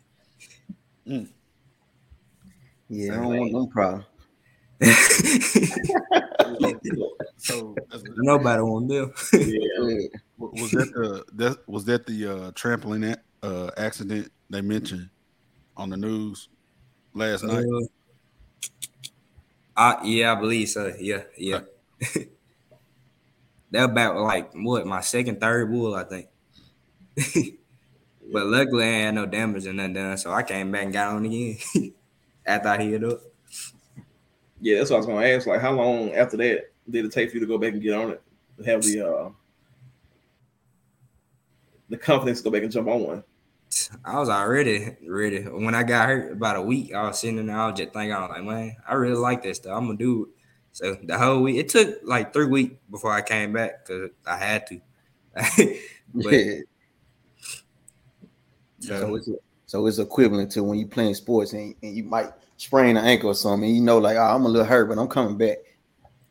Yeah, 2.88 3.14
I 3.14 3.16
don't 3.16 3.38
want 3.38 3.52
no 3.52 3.66
problem. 3.66 4.04
So 7.38 7.74
Nobody 8.16 8.62
want 8.62 8.88
them. 8.88 9.12
wa- 10.38 10.50
was 10.52 10.70
that 10.72 10.92
the 10.94 11.24
that 11.34 11.68
was 11.68 11.84
that 11.86 12.06
the 12.06 12.26
uh 12.26 12.50
trampoline 12.52 13.14
a- 13.14 13.46
uh 13.46 13.70
accident 13.76 14.30
they 14.50 14.60
mentioned 14.60 15.08
on 15.76 15.90
the 15.90 15.96
news 15.96 16.48
last 17.14 17.44
night? 17.44 17.64
Uh, 17.64 17.86
I, 19.76 20.04
yeah, 20.04 20.32
I 20.32 20.40
believe 20.40 20.68
so. 20.68 20.94
Yeah, 20.98 21.22
yeah. 21.36 21.60
that 23.70 23.84
about 23.84 24.16
like 24.16 24.52
what 24.54 24.86
my 24.86 25.00
second, 25.00 25.40
third 25.40 25.70
bull, 25.70 25.94
I 25.94 26.04
think. 26.04 26.28
but 28.32 28.46
luckily, 28.46 28.84
I 28.84 28.98
had 28.98 29.14
no 29.14 29.26
damage 29.26 29.66
and 29.66 29.76
nothing 29.76 29.94
done, 29.94 30.18
so 30.18 30.32
I 30.32 30.42
came 30.42 30.72
back 30.72 30.84
and 30.84 30.92
got 30.92 31.14
on 31.14 31.24
again 31.24 31.58
after 32.46 32.68
I 32.68 32.82
hit 32.82 33.04
up. 33.04 33.20
Yeah, 34.60 34.78
that's 34.78 34.90
what 34.90 34.96
I 34.96 34.98
was 34.98 35.06
gonna 35.06 35.26
ask. 35.26 35.46
Like, 35.46 35.60
how 35.60 35.72
long 35.72 36.12
after 36.14 36.36
that 36.38 36.70
did 36.88 37.04
it 37.04 37.12
take 37.12 37.30
for 37.30 37.36
you 37.36 37.40
to 37.40 37.46
go 37.46 37.58
back 37.58 37.72
and 37.72 37.82
get 37.82 37.94
on 37.94 38.10
it? 38.10 38.22
Have 38.64 38.82
the 38.82 39.06
uh 39.06 39.30
the 41.88 41.96
confidence 41.96 42.38
to 42.40 42.44
go 42.44 42.50
back 42.50 42.62
and 42.62 42.72
jump 42.72 42.88
on 42.88 43.00
one. 43.02 43.24
I 44.04 44.18
was 44.18 44.28
already 44.28 44.96
ready. 45.06 45.42
When 45.42 45.74
I 45.74 45.82
got 45.82 46.08
hurt 46.08 46.32
about 46.32 46.56
a 46.56 46.62
week, 46.62 46.94
I 46.94 47.02
was 47.08 47.18
sitting 47.18 47.44
there, 47.44 47.56
I 47.56 47.66
was 47.66 47.78
just 47.78 47.92
thinking, 47.92 48.12
I 48.12 48.20
was 48.20 48.30
like, 48.30 48.44
man, 48.44 48.76
I 48.88 48.94
really 48.94 49.16
like 49.16 49.42
this 49.42 49.58
stuff. 49.58 49.76
I'm 49.76 49.86
gonna 49.86 49.98
do 49.98 50.24
it. 50.24 50.28
So 50.72 50.96
the 51.02 51.18
whole 51.18 51.40
week, 51.40 51.56
it 51.56 51.68
took 51.68 52.00
like 52.04 52.32
three 52.32 52.46
weeks 52.46 52.76
before 52.90 53.12
I 53.12 53.22
came 53.22 53.52
back 53.52 53.86
because 53.86 54.10
I 54.26 54.36
had 54.36 54.66
to. 54.68 54.80
but 56.14 56.32
Yeah. 56.32 56.60
So 58.86 59.14
it's 59.16 59.28
so 59.66 59.86
it's 59.86 59.98
equivalent 59.98 60.52
to 60.52 60.62
when 60.62 60.78
you 60.78 60.86
playing 60.86 61.14
sports 61.14 61.52
and, 61.52 61.74
and 61.82 61.96
you 61.96 62.04
might 62.04 62.30
sprain 62.56 62.96
an 62.96 63.04
ankle 63.04 63.30
or 63.30 63.34
something. 63.34 63.68
And 63.68 63.76
you 63.76 63.82
know, 63.82 63.98
like 63.98 64.16
oh, 64.16 64.22
I'm 64.22 64.44
a 64.44 64.48
little 64.48 64.66
hurt, 64.66 64.88
but 64.88 64.98
I'm 64.98 65.08
coming 65.08 65.36
back. 65.36 65.58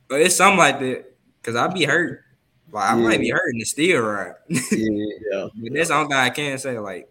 But 0.08 0.22
it's 0.22 0.36
something 0.36 0.58
like 0.60 0.80
that 0.80 1.14
because 1.42 1.56
I 1.56 1.68
be 1.68 1.86
hurt. 1.86 2.24
Like 2.72 2.92
I 2.92 2.96
might 2.96 3.20
be 3.20 3.30
hurting 3.30 3.60
and 3.60 3.68
still 3.68 4.02
right. 4.02 4.34
Yeah, 4.48 4.60
yeah. 4.72 5.48
But 5.56 5.74
that's 5.74 5.90
the 5.90 5.96
only 5.96 6.08
thing 6.08 6.18
I 6.18 6.30
can't 6.30 6.60
say. 6.60 6.80
Like, 6.80 7.10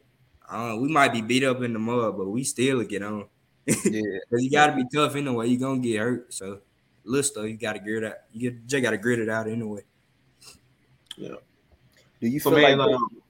uh, 0.48 0.76
we 0.78 0.88
might 0.88 1.12
be 1.12 1.22
beat 1.22 1.44
up 1.44 1.62
in 1.62 1.72
the 1.72 1.78
mud, 1.78 2.16
but 2.16 2.28
we 2.28 2.42
still 2.44 2.82
get 2.82 3.02
on. 3.02 3.26
yeah. 3.66 3.74
Cause 4.28 4.42
you 4.42 4.50
gotta 4.50 4.74
be 4.74 4.84
tough 4.92 5.14
anyway. 5.14 5.48
You 5.48 5.56
are 5.56 5.60
gonna 5.60 5.80
get 5.80 6.00
hurt. 6.00 6.34
So 6.34 6.60
little 7.04 7.22
stuff 7.22 7.44
you 7.44 7.56
gotta 7.56 7.78
grit 7.78 8.02
out. 8.04 8.16
You 8.32 8.50
get, 8.50 8.66
just 8.66 8.82
gotta 8.82 8.98
grit 8.98 9.20
it 9.20 9.28
out 9.28 9.46
anyway. 9.46 9.82
Yeah. 11.16 11.36
Do 12.20 12.28
you 12.28 12.40
So 12.40 12.50
feel 12.50 12.60
man, 12.60 12.78
like? 12.78 12.94
um, 12.94 13.21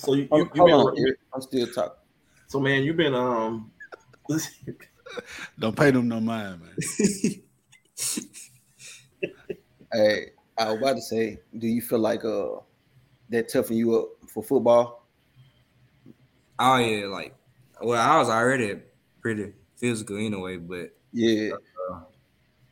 so 0.00 0.14
you, 0.14 0.28
you, 0.32 0.50
you 0.54 0.62
hold 0.62 0.64
been 0.64 0.74
on, 0.74 0.96
I'm 1.34 1.40
still 1.42 1.66
talking. 1.66 1.96
so 2.46 2.60
man, 2.60 2.82
you've 2.82 2.96
been 2.96 3.14
um 3.14 3.72
Don't 5.58 5.76
pay 5.76 5.90
them 5.90 6.08
no 6.08 6.20
mind, 6.20 6.62
man. 6.62 6.78
Hey, 9.92 10.30
I 10.56 10.66
was 10.70 10.78
about 10.78 10.94
to 10.96 11.02
say, 11.02 11.40
do 11.56 11.66
you 11.66 11.82
feel 11.82 11.98
like 11.98 12.24
uh 12.24 12.60
that 13.30 13.48
toughen 13.48 13.76
you 13.76 13.96
up 13.96 14.30
for 14.30 14.42
football? 14.42 15.06
Oh 16.58 16.76
yeah, 16.76 17.06
like 17.06 17.34
well, 17.80 18.00
I 18.00 18.18
was 18.18 18.28
already 18.28 18.82
pretty 19.20 19.54
physical 19.76 20.16
anyway, 20.16 20.56
but 20.58 20.90
Yeah. 21.12 21.52
uh, 21.90 22.00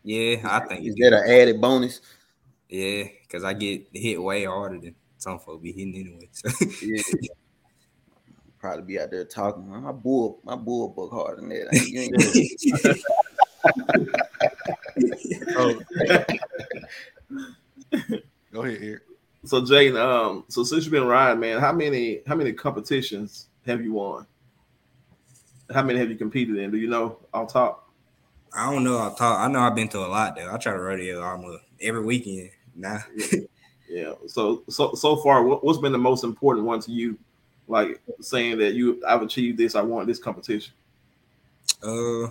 yeah, 0.02 0.40
I 0.44 0.60
think 0.66 0.86
Is 0.86 0.94
it 0.96 1.10
that 1.10 1.12
an 1.24 1.30
added 1.30 1.60
bonus? 1.60 2.00
Yeah, 2.68 3.04
because 3.22 3.44
I 3.44 3.54
get 3.54 3.88
hit 3.92 4.22
way 4.22 4.44
harder 4.44 4.78
than 4.78 4.94
some 5.18 5.38
folks 5.38 5.62
be 5.62 5.72
hitting 5.72 5.94
anyway. 5.94 6.28
So 6.32 6.48
Yeah. 6.82 7.02
Probably 8.58 8.82
be 8.82 8.98
out 9.00 9.10
there 9.12 9.24
talking. 9.24 9.68
My 9.68 9.92
bull, 9.92 10.40
my 10.42 10.56
bull 10.56 10.88
book 10.88 11.12
harder 11.12 11.36
than 11.36 11.48
that. 11.50 11.72
Ain't- 11.74 11.88
you 11.88 12.00
ain't- 12.90 13.04
Go 18.52 18.62
ahead, 18.62 18.78
Eric. 18.82 19.02
So 19.44 19.62
Jayden, 19.62 19.98
um, 19.98 20.44
so 20.48 20.64
since 20.64 20.84
you've 20.84 20.92
been 20.92 21.06
riding, 21.06 21.40
man, 21.40 21.60
how 21.60 21.72
many 21.72 22.20
how 22.26 22.34
many 22.34 22.52
competitions 22.52 23.48
have 23.66 23.82
you 23.82 23.92
won? 23.92 24.26
How 25.72 25.82
many 25.82 25.98
have 25.98 26.10
you 26.10 26.16
competed 26.16 26.56
in? 26.56 26.70
Do 26.70 26.78
you 26.78 26.88
know 26.88 27.18
on 27.32 27.46
top? 27.46 27.88
I 28.56 28.72
don't 28.72 28.82
know. 28.82 28.96
I'll 28.98 29.14
talk. 29.14 29.38
I 29.38 29.48
know 29.48 29.60
I've 29.60 29.74
been 29.74 29.88
to 29.90 29.98
a 29.98 30.08
lot 30.08 30.34
though. 30.34 30.52
I 30.52 30.56
try 30.58 30.72
to 30.72 30.80
rodeo 30.80 31.22
almost 31.22 31.62
every 31.80 32.02
weekend 32.04 32.50
now. 32.74 32.98
Yeah. 33.16 33.40
So 34.26 34.62
so 34.68 34.94
so 34.94 35.16
far, 35.16 35.42
what, 35.42 35.64
what's 35.64 35.78
been 35.78 35.92
the 35.92 35.98
most 35.98 36.24
important 36.24 36.66
one 36.66 36.80
to 36.80 36.92
you? 36.92 37.18
Like 37.66 38.00
saying 38.20 38.58
that 38.58 38.74
you 38.74 39.02
I've 39.06 39.22
achieved 39.22 39.58
this, 39.58 39.74
I 39.74 39.82
want 39.82 40.06
this 40.06 40.18
competition. 40.18 40.72
Uh, 41.82 42.30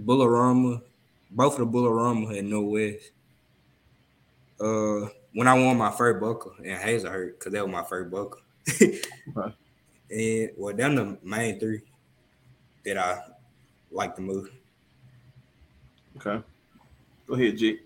Bullarama, 0.00 0.82
both 1.30 1.58
of 1.58 1.70
the 1.70 1.78
Bullarama 1.78 2.38
and 2.38 2.50
No 2.50 2.62
West. 2.62 3.10
Uh, 4.60 5.08
when 5.32 5.48
I 5.48 5.54
won 5.54 5.76
my 5.76 5.90
first 5.90 6.20
buckle 6.20 6.54
and 6.58 6.80
Hazlehurst 6.80 7.38
because 7.38 7.52
that 7.52 7.64
was 7.64 7.72
my 7.72 7.84
first 7.84 8.10
buckle. 8.10 8.40
And 10.10 10.50
well, 10.56 10.74
them 10.74 10.94
the 10.94 11.18
main 11.22 11.58
three 11.58 11.80
that 12.84 12.98
I 12.98 13.18
like 13.90 14.14
the 14.14 14.22
most. 14.22 14.50
Okay. 16.16 16.44
Go 17.26 17.34
ahead, 17.34 17.56
G. 17.56 17.80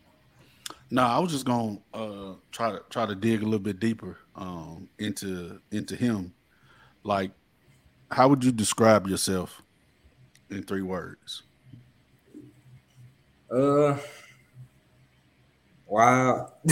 No, 0.91 1.03
I 1.03 1.19
was 1.19 1.33
just 1.33 1.45
gonna 1.45 1.79
uh, 1.93 2.35
try 2.51 2.71
to 2.71 2.83
try 2.89 3.05
to 3.05 3.15
dig 3.15 3.43
a 3.43 3.45
little 3.45 3.59
bit 3.59 3.79
deeper 3.79 4.17
um, 4.35 4.89
into 4.99 5.61
into 5.71 5.95
him. 5.95 6.33
Like, 7.03 7.33
how 8.11 8.29
would 8.29 8.43
you 8.43 8.53
describe 8.53 9.07
yourself 9.07 9.63
in 10.51 10.63
three 10.63 10.83
words? 10.83 11.43
Uh, 13.51 13.99
wow. 15.87 16.53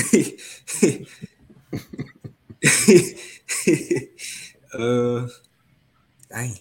uh, 4.74 5.26
dang. 6.30 6.54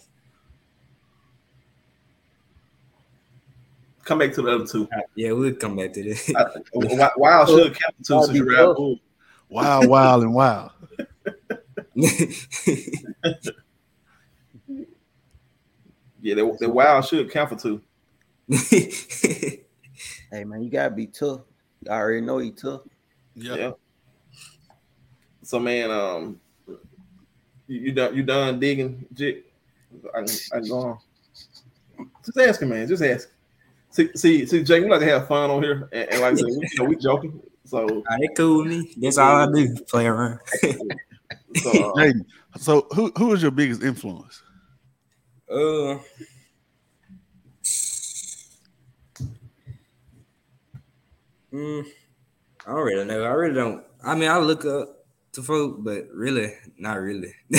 Come 4.06 4.20
back 4.20 4.34
to 4.34 4.42
the 4.42 4.56
other 4.56 4.66
two. 4.66 4.88
Yeah, 5.16 5.34
we'll 5.34 5.54
come 5.56 5.76
back 5.76 5.92
to 5.94 6.04
this. 6.04 6.32
Why, 6.74 7.10
why 7.16 7.42
I 7.42 7.46
should 7.46 7.78
count 7.78 7.96
the 8.00 8.04
two 8.06 8.24
since 8.24 8.38
you 8.38 8.50
ride 8.50 8.76
bull. 8.76 9.00
Wild, 9.50 9.88
wild, 9.88 10.24
and 10.24 10.34
wild. 10.34 10.72
Yeah, 16.26 16.34
the, 16.34 16.58
the 16.60 16.68
wild 16.68 17.06
should 17.06 17.30
count 17.30 17.50
for 17.52 17.56
two. 17.56 17.84
hey 18.50 20.44
man, 20.44 20.64
you 20.64 20.72
gotta 20.72 20.90
be 20.90 21.06
tough. 21.06 21.42
You 21.84 21.92
already 21.92 22.22
know 22.22 22.40
he 22.40 22.50
tough. 22.50 22.82
Yeah. 23.36 23.74
So 25.44 25.60
man, 25.60 25.92
um, 25.92 26.42
you, 27.68 27.80
you 27.80 27.92
done 27.92 28.16
you 28.16 28.24
done 28.24 28.60
digging, 28.60 29.06
Jig? 29.14 29.44
I, 30.16 30.22
I 30.22 30.60
can 30.60 30.68
go 30.68 30.80
on. 30.80 30.98
Just 32.26 32.40
ask 32.40 32.60
him, 32.60 32.70
man. 32.70 32.88
Just 32.88 33.04
ask. 33.04 33.30
See, 33.96 34.10
see, 34.14 34.46
see, 34.46 34.62
Jake. 34.62 34.84
We 34.84 34.90
like 34.90 35.00
to 35.00 35.06
have 35.06 35.26
fun 35.26 35.50
on 35.50 35.64
here, 35.64 35.88
and, 35.94 36.10
and 36.10 36.22
like 36.22 36.34
I 36.34 36.36
said, 36.36 36.46
we, 36.48 36.52
you 36.52 36.80
know, 36.80 36.84
we 36.84 36.96
joking. 36.98 37.42
So 37.64 37.86
Nah, 37.86 38.18
they 38.20 38.28
cool 38.36 38.66
me. 38.66 38.94
That's 38.98 39.18
all 39.18 39.38
I 39.38 39.46
do. 39.46 39.74
Play 39.90 40.06
around. 40.06 40.40
So, 41.56 41.70
uh, 41.70 41.94
Jayden, 41.94 42.26
so 42.58 42.86
who 42.94 43.14
who 43.18 43.32
is 43.32 43.42
your 43.42 43.50
biggest 43.50 43.82
influence? 43.82 44.44
Uh, 45.50 45.98
mm, 51.54 51.86
I 52.68 52.72
don't 52.72 52.84
really 52.84 53.06
know. 53.06 53.24
I 53.24 53.30
really 53.30 53.56
don't. 53.56 53.86
I 54.04 54.16
mean, 54.16 54.30
I 54.30 54.38
look 54.40 54.66
up 54.66 55.06
to 55.32 55.42
folk, 55.42 55.78
but 55.80 56.10
really, 56.14 56.54
not 56.78 57.00
really. 57.00 57.34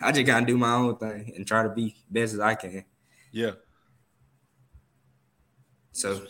I 0.00 0.10
just 0.10 0.26
gotta 0.26 0.44
do 0.44 0.58
my 0.58 0.74
own 0.74 0.96
thing 0.96 1.34
and 1.36 1.46
try 1.46 1.62
to 1.62 1.68
be 1.68 1.94
best 2.10 2.34
as 2.34 2.40
I 2.40 2.56
can. 2.56 2.84
Yeah. 3.30 3.52
So, 5.98 6.20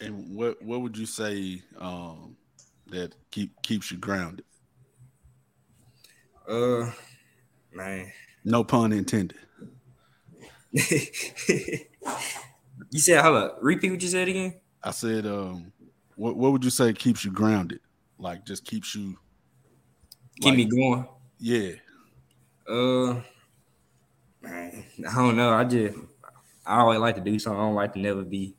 And 0.00 0.34
what 0.34 0.60
what 0.62 0.80
would 0.82 0.96
you 0.96 1.06
say 1.06 1.62
um, 1.78 2.36
that 2.86 3.14
keep 3.30 3.60
keeps 3.62 3.90
you 3.90 3.98
grounded? 3.98 4.44
uh, 6.48 6.90
man, 7.72 8.12
No 8.44 8.64
pun 8.64 8.92
intended. 8.92 9.38
you 10.72 10.88
said, 12.96 13.22
hold 13.22 13.36
up, 13.36 13.58
repeat 13.60 13.90
what 13.90 14.02
you 14.02 14.08
said 14.08 14.28
again. 14.28 14.60
I 14.82 14.90
said, 14.90 15.26
um, 15.26 15.72
what 16.16 16.36
what 16.36 16.52
would 16.52 16.64
you 16.64 16.70
say 16.70 16.92
keeps 16.92 17.24
you 17.24 17.30
grounded? 17.30 17.80
Like 18.18 18.44
just 18.44 18.64
keeps 18.64 18.94
you 18.94 19.18
Keep 20.40 20.54
me 20.56 20.64
going. 20.64 21.06
Yeah. 21.38 21.72
Uh, 22.66 23.20
man, 24.42 24.84
I 25.08 25.14
don't 25.14 25.36
know. 25.36 25.50
I 25.52 25.64
just 25.64 25.96
I 26.70 26.80
always 26.80 27.00
like 27.00 27.16
to 27.16 27.20
do 27.20 27.38
something. 27.38 27.60
I 27.60 27.64
don't 27.64 27.74
like 27.74 27.92
to 27.94 27.98
never 27.98 28.22
be 28.22 28.54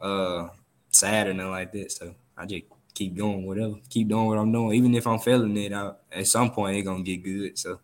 uh 0.00 0.48
sad 0.90 1.28
or 1.28 1.34
nothing 1.34 1.50
like 1.50 1.72
that. 1.72 1.92
So 1.92 2.14
I 2.36 2.46
just 2.46 2.64
keep 2.94 3.16
going, 3.16 3.46
whatever. 3.46 3.74
Keep 3.88 4.08
doing 4.08 4.26
what 4.26 4.38
I'm 4.38 4.52
doing, 4.52 4.74
even 4.76 4.94
if 4.94 5.06
I'm 5.06 5.18
failing 5.18 5.56
it 5.56 5.72
out. 5.72 6.00
At 6.10 6.26
some 6.26 6.50
point, 6.50 6.76
it's 6.76 6.86
gonna 6.86 7.02
get 7.02 7.22
good. 7.22 7.58
So 7.58 7.80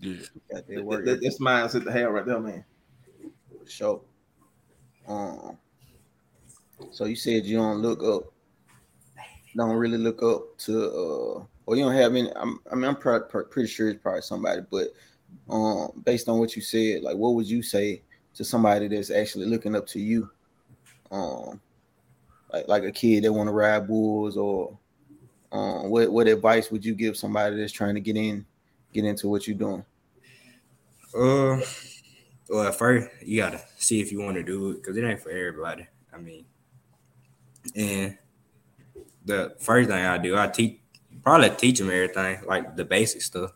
yeah, 0.00 0.16
Got 0.50 0.66
that 0.68 0.84
that, 0.84 0.84
work 0.84 1.04
that, 1.04 1.20
that's 1.22 1.38
mindset 1.40 1.84
to 1.84 1.92
have 1.92 2.12
right 2.12 2.26
there, 2.26 2.40
man. 2.40 2.64
for 3.58 3.66
sure. 3.70 4.02
Um, 5.06 5.58
so 6.90 7.04
you 7.06 7.16
said 7.16 7.44
you 7.44 7.56
don't 7.56 7.82
look 7.82 8.02
up, 8.02 8.32
don't 9.56 9.76
really 9.76 9.98
look 9.98 10.22
up 10.22 10.56
to, 10.58 10.84
uh, 10.86 11.44
or 11.66 11.76
you 11.76 11.84
don't 11.84 11.94
have 11.94 12.14
any. 12.14 12.30
I'm, 12.36 12.60
I 12.70 12.74
mean, 12.74 12.84
I'm 12.84 12.96
pro- 12.96 13.22
pro- 13.22 13.44
pretty 13.44 13.68
sure 13.68 13.88
it's 13.88 14.00
probably 14.02 14.22
somebody, 14.22 14.62
but 14.70 14.88
um, 15.50 16.02
based 16.04 16.28
on 16.28 16.38
what 16.38 16.54
you 16.56 16.62
said, 16.62 17.02
like, 17.02 17.16
what 17.16 17.34
would 17.34 17.48
you 17.48 17.62
say 17.62 18.02
to 18.34 18.44
somebody 18.44 18.88
that's 18.88 19.10
actually 19.10 19.46
looking 19.46 19.74
up 19.74 19.86
to 19.88 20.00
you? 20.00 20.30
Um, 21.10 21.60
like 22.52 22.68
like 22.68 22.82
a 22.84 22.92
kid 22.92 23.24
that 23.24 23.32
want 23.32 23.48
to 23.48 23.52
ride 23.52 23.86
bulls, 23.86 24.36
or 24.36 24.76
um, 25.52 25.90
what 25.90 26.10
what 26.12 26.26
advice 26.26 26.70
would 26.70 26.84
you 26.84 26.94
give 26.94 27.16
somebody 27.16 27.56
that's 27.56 27.72
trying 27.72 27.94
to 27.94 28.00
get 28.00 28.16
in, 28.16 28.44
get 28.92 29.04
into 29.04 29.28
what 29.28 29.46
you're 29.46 29.56
doing? 29.56 29.84
Uh, 31.14 31.60
well, 32.48 32.68
at 32.68 32.74
first 32.74 33.08
you 33.22 33.40
gotta 33.40 33.60
see 33.78 34.00
if 34.00 34.12
you 34.12 34.20
want 34.20 34.36
to 34.36 34.42
do 34.42 34.70
it 34.70 34.76
because 34.76 34.96
it 34.96 35.04
ain't 35.04 35.20
for 35.20 35.30
everybody. 35.30 35.86
I 36.12 36.18
mean, 36.18 36.44
and 37.74 38.18
the 39.24 39.54
first 39.58 39.88
thing 39.88 40.04
I 40.04 40.18
do, 40.18 40.36
I 40.36 40.48
teach 40.48 40.80
probably 41.22 41.50
teach 41.50 41.78
them 41.78 41.90
everything 41.90 42.40
like 42.46 42.76
the 42.76 42.84
basic 42.84 43.22
stuff 43.22 43.52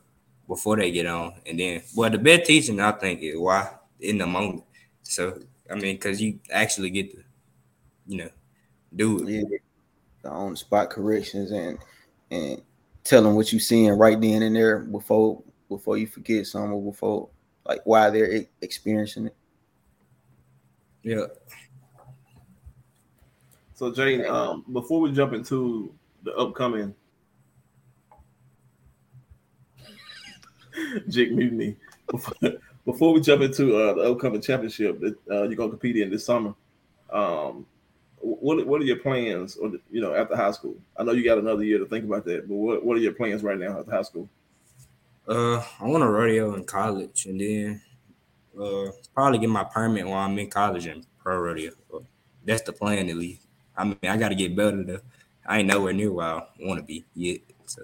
before 0.52 0.76
they 0.76 0.90
get 0.90 1.06
on, 1.06 1.32
and 1.46 1.58
then 1.58 1.82
well, 1.96 2.10
the 2.10 2.18
best 2.18 2.44
teaching 2.44 2.78
I 2.78 2.92
think 2.92 3.22
is 3.22 3.38
why 3.38 3.70
in 4.00 4.18
the 4.18 4.26
moment. 4.26 4.64
So 5.02 5.40
I 5.70 5.74
mean, 5.76 5.96
because 5.96 6.20
you 6.20 6.40
actually 6.50 6.90
get 6.90 7.10
to, 7.12 7.24
you 8.06 8.18
know, 8.18 8.28
do 8.94 9.26
it. 9.26 9.28
Yeah, 9.28 9.58
the 10.20 10.28
on 10.28 10.54
spot 10.54 10.90
corrections 10.90 11.52
and 11.52 11.78
and 12.30 12.60
tell 13.02 13.22
them 13.22 13.34
what 13.34 13.50
you're 13.50 13.60
seeing 13.60 13.92
right 13.92 14.20
then 14.20 14.42
and 14.42 14.54
there 14.54 14.80
before 14.80 15.42
before 15.70 15.96
you 15.96 16.06
forget 16.06 16.46
something 16.46 16.72
or 16.72 16.92
before 16.92 17.30
like 17.66 17.80
why 17.84 18.10
they're 18.10 18.44
experiencing 18.60 19.28
it. 19.28 19.36
Yeah. 21.02 21.26
So 23.74 23.90
Jane, 23.90 24.26
um, 24.26 24.66
before 24.70 25.00
we 25.00 25.12
jump 25.12 25.32
into 25.32 25.94
the 26.24 26.34
upcoming 26.34 26.94
Jig 31.08 31.32
Mutiny, 31.32 31.76
before, 32.10 32.52
before 32.84 33.12
we 33.12 33.20
jump 33.20 33.42
into 33.42 33.76
uh, 33.76 33.94
the 33.94 34.12
upcoming 34.12 34.40
championship 34.40 35.00
that 35.00 35.16
uh, 35.30 35.42
you're 35.42 35.56
gonna 35.56 35.70
compete 35.70 35.96
in 35.96 36.10
this 36.10 36.24
summer, 36.24 36.54
um, 37.12 37.66
what 38.20 38.64
what 38.66 38.80
are 38.80 38.84
your 38.84 38.96
plans? 38.96 39.56
Or 39.56 39.72
you 39.90 40.00
know, 40.00 40.14
after 40.14 40.36
high 40.36 40.52
school? 40.52 40.76
I 40.96 41.02
know 41.02 41.12
you 41.12 41.24
got 41.24 41.38
another 41.38 41.64
year 41.64 41.78
to 41.78 41.86
think 41.86 42.04
about 42.04 42.24
that, 42.26 42.48
but 42.48 42.54
what 42.54 42.84
what 42.84 42.96
are 42.96 43.00
your 43.00 43.12
plans 43.12 43.42
right 43.42 43.58
now 43.58 43.80
after 43.80 43.90
high 43.90 44.02
school? 44.02 44.28
Uh, 45.28 45.58
I 45.80 45.86
want 45.86 46.02
to 46.02 46.08
rodeo 46.08 46.54
in 46.54 46.64
college, 46.64 47.26
and 47.26 47.40
then 47.40 47.82
uh, 48.60 48.90
probably 49.14 49.38
get 49.38 49.50
my 49.50 49.64
permit 49.64 50.06
while 50.06 50.18
I'm 50.18 50.38
in 50.38 50.50
college 50.50 50.86
in 50.86 51.04
pro 51.18 51.38
rodeo. 51.38 51.72
That's 52.44 52.62
the 52.62 52.72
plan 52.72 53.08
at 53.08 53.16
least. 53.16 53.46
I 53.76 53.84
mean, 53.84 53.96
I 54.02 54.16
got 54.16 54.30
to 54.30 54.34
get 54.34 54.56
better 54.56 54.82
though. 54.82 55.00
I 55.46 55.58
ain't 55.58 55.68
nowhere 55.68 55.92
near 55.92 56.12
where 56.12 56.26
I 56.26 56.46
want 56.60 56.78
to 56.78 56.84
be 56.84 57.04
yet. 57.14 57.40
So, 57.66 57.82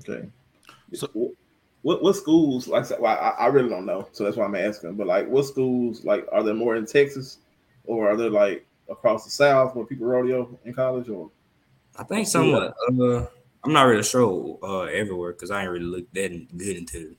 okay. 0.00 0.28
So, 0.92 1.32
what 1.82 2.02
what 2.02 2.16
schools? 2.16 2.68
Like 2.68 2.90
I 2.90 2.98
well, 2.98 3.18
I, 3.18 3.44
I 3.44 3.46
really 3.46 3.68
don't 3.68 3.86
know, 3.86 4.08
so 4.12 4.24
that's 4.24 4.36
why 4.36 4.44
I'm 4.44 4.54
asking. 4.54 4.94
But 4.94 5.06
like, 5.06 5.28
what 5.28 5.44
schools? 5.44 6.04
Like, 6.04 6.26
are 6.32 6.42
there 6.42 6.54
more 6.54 6.76
in 6.76 6.86
Texas, 6.86 7.38
or 7.84 8.10
are 8.10 8.16
there 8.16 8.30
like 8.30 8.66
across 8.88 9.24
the 9.24 9.30
South 9.30 9.74
where 9.74 9.84
people 9.84 10.06
rodeo 10.06 10.58
in 10.64 10.74
college? 10.74 11.08
Or 11.08 11.30
I 11.96 12.04
think 12.04 12.26
somewhat. 12.26 12.74
Uh, 13.00 13.26
I'm 13.64 13.72
not 13.72 13.82
really 13.82 14.02
sure 14.02 14.58
uh, 14.62 14.82
everywhere 14.82 15.32
because 15.32 15.50
I 15.50 15.62
ain't 15.62 15.70
really 15.70 15.84
looked 15.84 16.14
that 16.14 16.56
good 16.56 16.76
into. 16.76 17.16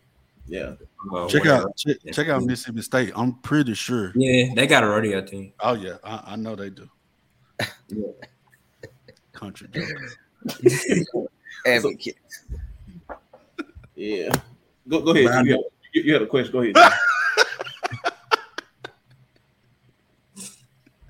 Yeah. 0.47 0.73
Uh, 1.13 1.27
check 1.27 1.43
where- 1.43 1.53
out 1.53 1.77
check, 1.77 1.97
check 2.11 2.27
out 2.27 2.43
Mississippi 2.43 2.81
State. 2.81 3.11
I'm 3.15 3.33
pretty 3.33 3.75
sure. 3.75 4.11
Yeah, 4.15 4.53
they 4.55 4.67
got 4.67 4.83
a 4.83 4.87
rodeo 4.87 5.21
team. 5.21 5.53
Oh 5.59 5.73
yeah, 5.73 5.97
I, 6.03 6.23
I 6.27 6.35
know 6.35 6.55
they 6.55 6.69
do. 6.69 6.89
Country 9.31 9.67
jokers. 9.71 10.17
Advocate. 11.65 12.17
Yeah. 13.99 14.31
Go 14.87 15.01
go 15.01 15.11
ahead. 15.11 15.23
You, 15.23 15.29
know- 15.29 15.57
had, 15.57 15.93
you, 15.93 16.03
you 16.03 16.13
had 16.13 16.21
a 16.21 16.25
question. 16.25 16.53
Go 16.53 16.61
ahead. 16.61 16.73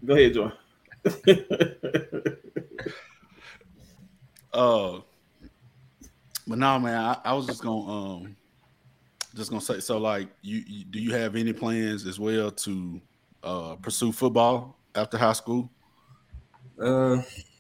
Go 0.06 0.15
ahead, 0.15 0.34
Joy. 0.34 0.49
Uh, 4.52 5.02
but 6.47 6.58
no, 6.58 6.80
man, 6.80 6.95
I, 6.97 7.17
I 7.25 7.34
was 7.34 7.45
just 7.45 7.62
gonna 7.62 7.91
um, 7.91 8.36
just 9.36 9.52
gonna 9.52 9.62
say. 9.62 9.82
So, 9.82 9.99
like, 9.99 10.30
you, 10.41 10.63
you 10.65 10.86
do 10.86 10.99
you 10.99 11.12
have 11.13 11.36
any 11.36 11.54
plans 11.54 12.08
as 12.08 12.19
well 12.19 12.49
to 12.49 12.99
uh 13.43 13.75
pursue 13.75 14.12
football 14.12 14.80
after 14.95 15.17
high 15.17 15.34
school? 15.34 15.69
Uh, 16.82 17.17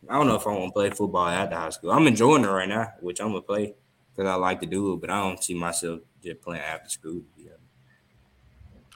I 0.09 0.13
don't 0.13 0.25
know 0.25 0.35
if 0.35 0.47
I 0.47 0.51
want 0.51 0.69
to 0.69 0.71
play 0.71 0.89
football 0.89 1.27
after 1.27 1.55
high 1.55 1.69
school. 1.69 1.91
I'm 1.91 2.07
enjoying 2.07 2.45
it 2.45 2.47
right 2.47 2.69
now, 2.69 2.93
which 3.01 3.19
I'm 3.19 3.27
gonna 3.27 3.41
play 3.41 3.75
because 4.19 4.29
I 4.29 4.35
like 4.35 4.59
to 4.59 4.65
do 4.65 4.93
it. 4.93 4.99
But 4.99 5.11
I 5.11 5.21
don't 5.21 5.41
see 5.41 5.53
myself 5.53 6.01
just 6.21 6.41
playing 6.41 6.61
after 6.61 6.89
school. 6.89 7.21
Yeah. 7.37 7.51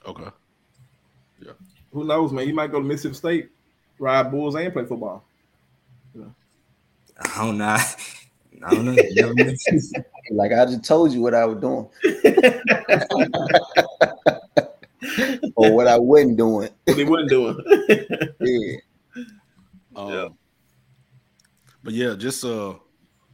Okay. 0.06 0.28
Yeah. 1.40 1.52
Who 1.92 2.04
knows, 2.04 2.30
man? 2.30 2.46
You 2.46 2.52
might 2.52 2.70
go 2.70 2.78
to 2.78 2.84
Mississippi 2.84 3.14
State, 3.14 3.48
ride 3.98 4.30
bulls, 4.30 4.54
and 4.54 4.70
play 4.70 4.84
football. 4.84 5.24
I 7.18 7.38
don't 7.38 7.56
know. 7.56 7.64
I 8.66 8.74
don't 8.74 8.84
know. 8.84 8.92
You 8.92 9.14
never 9.14 9.32
know. 9.34 9.54
like 10.32 10.52
I 10.52 10.66
just 10.66 10.84
told 10.84 11.10
you 11.12 11.22
what 11.22 11.32
I 11.34 11.46
was 11.46 11.58
doing. 11.58 11.88
or 15.56 15.72
what 15.72 15.88
I 15.88 15.98
wasn't 15.98 16.36
doing. 16.36 16.68
What 16.84 16.98
he 16.98 17.04
wasn't 17.04 17.30
doing. 17.30 17.56
yeah. 18.40 18.76
Um, 19.96 20.36
But 21.82 21.94
yeah, 21.94 22.14
just 22.14 22.44
uh, 22.44 22.74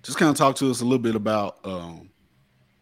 just 0.02 0.18
kind 0.18 0.30
of 0.30 0.36
talk 0.36 0.56
to 0.56 0.70
us 0.70 0.80
a 0.80 0.84
little 0.84 0.98
bit 0.98 1.14
about 1.14 1.58
um 1.64 2.10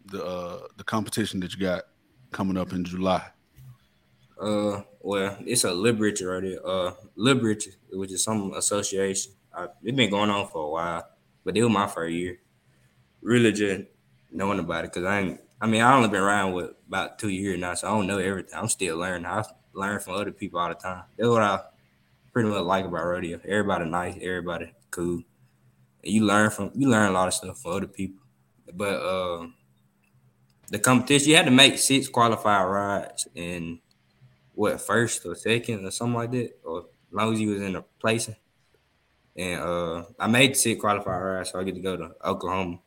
the 0.07 0.25
uh 0.25 0.61
the 0.77 0.85
competition 0.85 1.41
that 1.41 1.53
you 1.55 1.61
got 1.61 1.85
coming 2.33 2.57
up 2.57 2.73
in 2.73 2.85
July. 2.85 3.25
Uh, 4.41 4.83
well, 5.01 5.37
it's 5.41 5.65
a 5.65 5.73
Liberty 5.73 6.25
right. 6.25 6.57
Uh, 6.65 6.93
Liberty, 7.17 7.73
which 7.93 8.13
is 8.13 8.23
some 8.23 8.53
association. 8.55 9.33
I, 9.53 9.67
it's 9.83 9.97
been 9.97 10.11
going 10.11 10.31
on 10.31 10.47
for 10.49 10.65
a 10.65 10.71
while, 10.71 11.09
but 11.45 11.57
it 11.57 11.63
was 11.63 11.73
my 11.73 11.87
first 11.89 12.13
year. 12.13 12.39
Really, 13.21 13.53
just 13.53 13.85
knowing 14.31 14.61
about 14.61 14.85
it 14.85 14.93
because 14.93 15.05
I 15.05 15.21
ain't. 15.21 15.41
I 15.61 15.67
mean, 15.67 15.83
I 15.83 15.93
only 15.97 16.09
been 16.09 16.21
around 16.21 16.53
with 16.53 16.71
about 16.87 17.19
two 17.19 17.31
years 17.31 17.59
now, 17.59 17.75
so 17.75 17.89
I 17.89 17.91
don't 17.91 18.07
know 18.07 18.19
everything. 18.19 18.57
I'm 18.57 18.69
still 18.69 18.97
learning. 18.97 19.27
I 19.27 19.43
learn 19.73 19.99
from 19.99 20.15
other 20.15 20.31
people 20.31 20.61
all 20.61 20.69
the 20.69 20.77
time. 20.77 21.03
That's 21.17 21.29
what 21.29 21.43
I 21.43 21.61
pretty 22.33 22.49
much 22.49 22.63
like 22.63 22.85
about 22.85 23.07
rodeo. 23.07 23.41
Everybody 23.45 23.87
nice, 23.87 24.15
everybody 24.23 24.73
cool. 24.93 25.23
You 26.03 26.25
learn 26.25 26.51
from 26.51 26.71
you 26.75 26.89
learn 26.89 27.11
a 27.11 27.13
lot 27.13 27.29
of 27.29 27.35
stuff 27.35 27.61
from 27.61 27.73
other 27.73 27.87
people. 27.87 28.23
But 28.73 29.03
um, 29.03 29.55
the 30.71 30.79
competition, 30.79 31.31
you 31.31 31.37
had 31.37 31.47
to 31.47 31.51
make 31.51 31.79
six 31.79 32.09
qualified 32.09 32.67
rides 32.69 33.29
in 33.35 33.81
what 34.55 34.81
first 34.81 35.25
or 35.25 35.35
second 35.35 35.85
or 35.85 35.91
something 35.91 36.15
like 36.15 36.31
that, 36.33 36.53
or 36.65 36.81
as 36.81 36.85
long 37.13 37.33
as 37.33 37.41
you 37.41 37.51
was 37.51 37.63
in 37.63 37.77
a 37.77 37.83
placing. 38.01 38.37
And 39.37 39.61
uh, 39.61 40.05
I 40.19 40.27
made 40.27 40.57
six 40.57 40.81
qualified 40.81 41.23
rides, 41.23 41.51
so 41.51 41.61
I 41.61 41.65
get 41.65 41.77
to 41.77 41.81
go 41.81 41.97
to 41.97 42.11
Oklahoma 42.25 42.81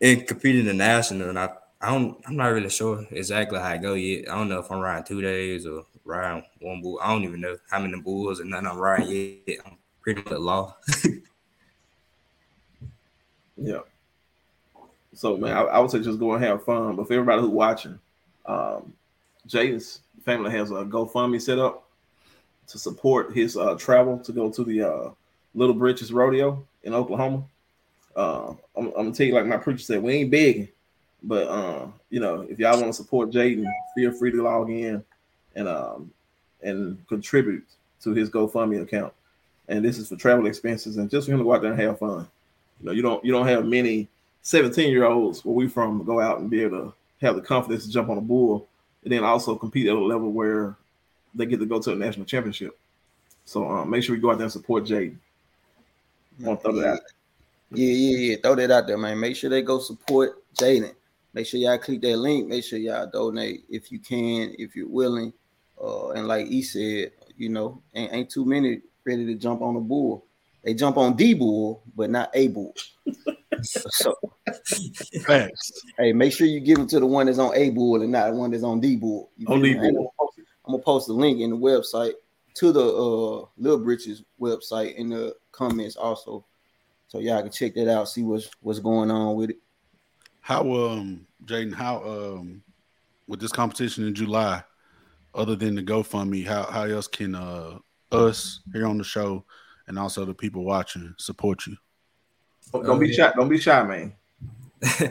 and 0.00 0.26
compete 0.26 0.56
in 0.56 0.66
the 0.66 0.74
national. 0.74 1.28
And 1.28 1.38
I, 1.38 1.50
I 1.80 1.92
don't, 1.92 2.20
I'm 2.26 2.36
not 2.36 2.48
really 2.48 2.70
sure 2.70 3.06
exactly 3.10 3.58
how 3.58 3.66
I 3.66 3.76
go 3.76 3.94
yet. 3.94 4.30
I 4.30 4.34
don't 4.34 4.48
know 4.48 4.60
if 4.60 4.70
I'm 4.70 4.80
riding 4.80 5.04
two 5.04 5.20
days 5.20 5.66
or 5.66 5.84
riding 6.04 6.42
one 6.60 6.80
bull. 6.80 6.98
I 7.02 7.12
don't 7.12 7.24
even 7.24 7.40
know 7.40 7.58
how 7.70 7.80
many 7.80 8.00
bulls 8.00 8.40
and 8.40 8.50
nothing 8.50 8.66
I'm 8.66 8.78
riding 8.78 9.42
yet. 9.46 9.58
I'm 9.64 9.76
pretty 10.00 10.22
much 10.22 10.38
lost. 10.38 11.06
Yeah. 13.56 13.80
So 15.14 15.36
man, 15.36 15.56
I, 15.56 15.62
I 15.62 15.78
would 15.78 15.90
say 15.90 16.00
just 16.00 16.18
go 16.18 16.34
and 16.34 16.44
have 16.44 16.64
fun. 16.64 16.96
But 16.96 17.06
for 17.06 17.14
everybody 17.14 17.40
who's 17.40 17.50
watching, 17.50 17.98
um, 18.44 18.92
Jayden's 19.48 20.00
family 20.24 20.50
has 20.50 20.70
a 20.70 20.84
GoFundMe 20.84 21.40
set 21.40 21.58
up 21.58 21.88
to 22.68 22.78
support 22.78 23.32
his 23.32 23.56
uh, 23.56 23.76
travel 23.76 24.18
to 24.18 24.32
go 24.32 24.50
to 24.50 24.64
the 24.64 24.82
uh, 24.82 25.10
Little 25.54 25.74
Britches 25.74 26.12
Rodeo 26.12 26.64
in 26.82 26.94
Oklahoma. 26.94 27.44
Uh, 28.14 28.54
I'm, 28.76 28.86
I'm 28.88 28.92
gonna 28.92 29.12
tell 29.12 29.26
you, 29.26 29.34
like 29.34 29.46
my 29.46 29.56
preacher 29.56 29.80
said, 29.80 30.02
we 30.02 30.14
ain't 30.14 30.30
begging, 30.30 30.68
but 31.22 31.46
uh, 31.48 31.86
you 32.10 32.20
know, 32.20 32.46
if 32.48 32.58
y'all 32.58 32.80
want 32.80 32.86
to 32.86 32.92
support 32.92 33.30
Jayden, 33.30 33.64
feel 33.94 34.12
free 34.12 34.32
to 34.32 34.42
log 34.42 34.70
in 34.70 35.04
and 35.54 35.68
um 35.68 36.10
and 36.62 37.06
contribute 37.08 37.64
to 38.02 38.12
his 38.12 38.30
GoFundMe 38.30 38.82
account. 38.82 39.12
And 39.68 39.84
this 39.84 39.98
is 39.98 40.08
for 40.08 40.16
travel 40.16 40.46
expenses 40.46 40.96
and 40.96 41.10
just 41.10 41.26
for 41.26 41.32
him 41.32 41.38
to 41.38 41.44
go 41.44 41.54
out 41.54 41.62
there 41.62 41.72
and 41.72 41.80
have 41.80 41.98
fun. 41.98 42.28
You 42.80 42.86
know, 42.86 42.92
you 42.92 43.02
don't 43.02 43.24
you 43.24 43.32
don't 43.32 43.46
have 43.46 43.64
many 43.64 44.08
17 44.42 44.90
year 44.90 45.04
olds 45.04 45.44
where 45.44 45.54
we 45.54 45.68
from 45.68 46.04
go 46.04 46.20
out 46.20 46.38
and 46.38 46.50
be 46.50 46.62
able 46.62 46.78
to 46.78 46.94
have 47.20 47.36
the 47.36 47.42
confidence 47.42 47.84
to 47.84 47.90
jump 47.90 48.08
on 48.08 48.18
a 48.18 48.20
bull 48.22 48.68
and 49.02 49.12
then 49.12 49.24
also 49.24 49.56
compete 49.56 49.86
at 49.86 49.94
a 49.94 49.98
level 49.98 50.32
where 50.32 50.76
they 51.34 51.46
get 51.46 51.60
to 51.60 51.66
go 51.66 51.80
to 51.80 51.92
a 51.92 51.94
national 51.94 52.26
championship. 52.26 52.78
So 53.44 53.68
um, 53.68 53.90
make 53.90 54.02
sure 54.02 54.16
you 54.16 54.22
go 54.22 54.30
out 54.30 54.38
there 54.38 54.44
and 54.44 54.52
support 54.52 54.84
Jayden. 54.84 55.16
I 56.42 56.46
want 56.46 56.60
to 56.60 56.64
throw 56.64 56.80
that. 56.80 57.00
Yeah, 57.70 57.92
yeah, 57.92 58.16
yeah. 58.18 58.36
Throw 58.42 58.54
that 58.56 58.70
out 58.70 58.86
there, 58.86 58.98
man. 58.98 59.18
Make 59.18 59.36
sure 59.36 59.50
they 59.50 59.62
go 59.62 59.78
support 59.78 60.42
Jayden. 60.54 60.94
Make 61.32 61.46
sure 61.46 61.60
y'all 61.60 61.78
click 61.78 62.00
that 62.02 62.16
link. 62.16 62.48
Make 62.48 62.64
sure 62.64 62.78
y'all 62.78 63.06
donate 63.06 63.64
if 63.68 63.92
you 63.92 63.98
can, 63.98 64.54
if 64.58 64.74
you're 64.74 64.88
willing. 64.88 65.32
Uh, 65.80 66.10
and 66.10 66.26
like 66.26 66.46
he 66.46 66.62
said, 66.62 67.12
you 67.36 67.48
know, 67.48 67.80
ain't, 67.94 68.12
ain't 68.12 68.30
too 68.30 68.44
many 68.44 68.80
ready 69.04 69.26
to 69.26 69.34
jump 69.34 69.62
on 69.62 69.76
a 69.76 69.80
bull. 69.80 70.24
They 70.66 70.74
jump 70.74 70.96
on 70.96 71.14
D 71.14 71.32
Bull, 71.32 71.84
but 71.94 72.10
not 72.10 72.28
a 72.34 72.48
bull. 72.48 72.74
so, 73.62 74.12
hey, 75.96 76.12
make 76.12 76.32
sure 76.32 76.48
you 76.48 76.58
give 76.58 76.76
them 76.76 76.88
to 76.88 76.98
the 76.98 77.06
one 77.06 77.26
that's 77.26 77.38
on 77.38 77.54
a 77.54 77.70
bull 77.70 78.02
and 78.02 78.10
not 78.10 78.32
the 78.32 78.36
one 78.36 78.50
that's 78.50 78.64
on 78.64 78.80
D 78.80 78.96
Bull. 78.96 79.30
You 79.36 79.46
On 79.46 79.54
feel 79.54 79.62
the 79.62 79.78
me? 79.78 79.86
I'm 79.86 79.94
bull. 79.94 80.02
gonna 80.02 80.08
post- 80.18 80.38
I'm 80.66 80.72
gonna 80.72 80.82
post 80.82 81.06
the 81.06 81.12
link 81.12 81.38
in 81.40 81.50
the 81.50 81.56
website 81.56 82.14
to 82.54 82.72
the 82.72 82.84
uh 82.84 83.46
Little 83.56 83.78
Britches 83.78 84.24
website 84.40 84.96
in 84.96 85.10
the 85.10 85.36
comments 85.52 85.94
also, 85.94 86.44
so 87.06 87.20
y'all 87.20 87.42
can 87.42 87.52
check 87.52 87.76
that 87.76 87.88
out, 87.88 88.08
see 88.08 88.24
what's 88.24 88.50
what's 88.60 88.80
going 88.80 89.08
on 89.12 89.36
with 89.36 89.50
it. 89.50 89.58
How 90.40 90.68
um 90.68 91.28
Jayden, 91.44 91.74
how 91.74 92.02
um 92.02 92.60
with 93.28 93.38
this 93.38 93.52
competition 93.52 94.04
in 94.04 94.16
July, 94.16 94.64
other 95.32 95.54
than 95.54 95.76
the 95.76 95.82
GoFundMe, 95.84 96.44
how 96.44 96.64
how 96.64 96.82
else 96.82 97.06
can 97.06 97.36
uh 97.36 97.78
us 98.10 98.62
here 98.72 98.88
on 98.88 98.98
the 98.98 99.04
show 99.04 99.44
and 99.88 99.98
also 99.98 100.24
the 100.24 100.34
people 100.34 100.64
watching 100.64 101.14
support 101.18 101.66
you? 101.66 101.76
Don't, 102.72 102.84
don't 102.84 102.98
be 102.98 103.12
shy. 103.12 103.32
Don't 103.34 103.48
be 103.48 103.58
shy, 103.58 103.82
man. 103.82 104.14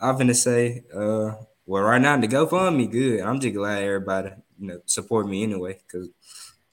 I'm 0.00 0.18
gonna 0.18 0.34
say, 0.34 0.84
uh, 0.94 1.32
well, 1.66 1.82
right 1.82 2.00
now 2.00 2.16
the 2.16 2.28
GoFundMe 2.28 2.90
good. 2.90 3.20
I'm 3.20 3.40
just 3.40 3.54
glad 3.54 3.82
everybody, 3.82 4.30
you 4.58 4.68
know, 4.68 4.80
support 4.86 5.28
me 5.28 5.42
anyway, 5.42 5.78
because 5.86 6.08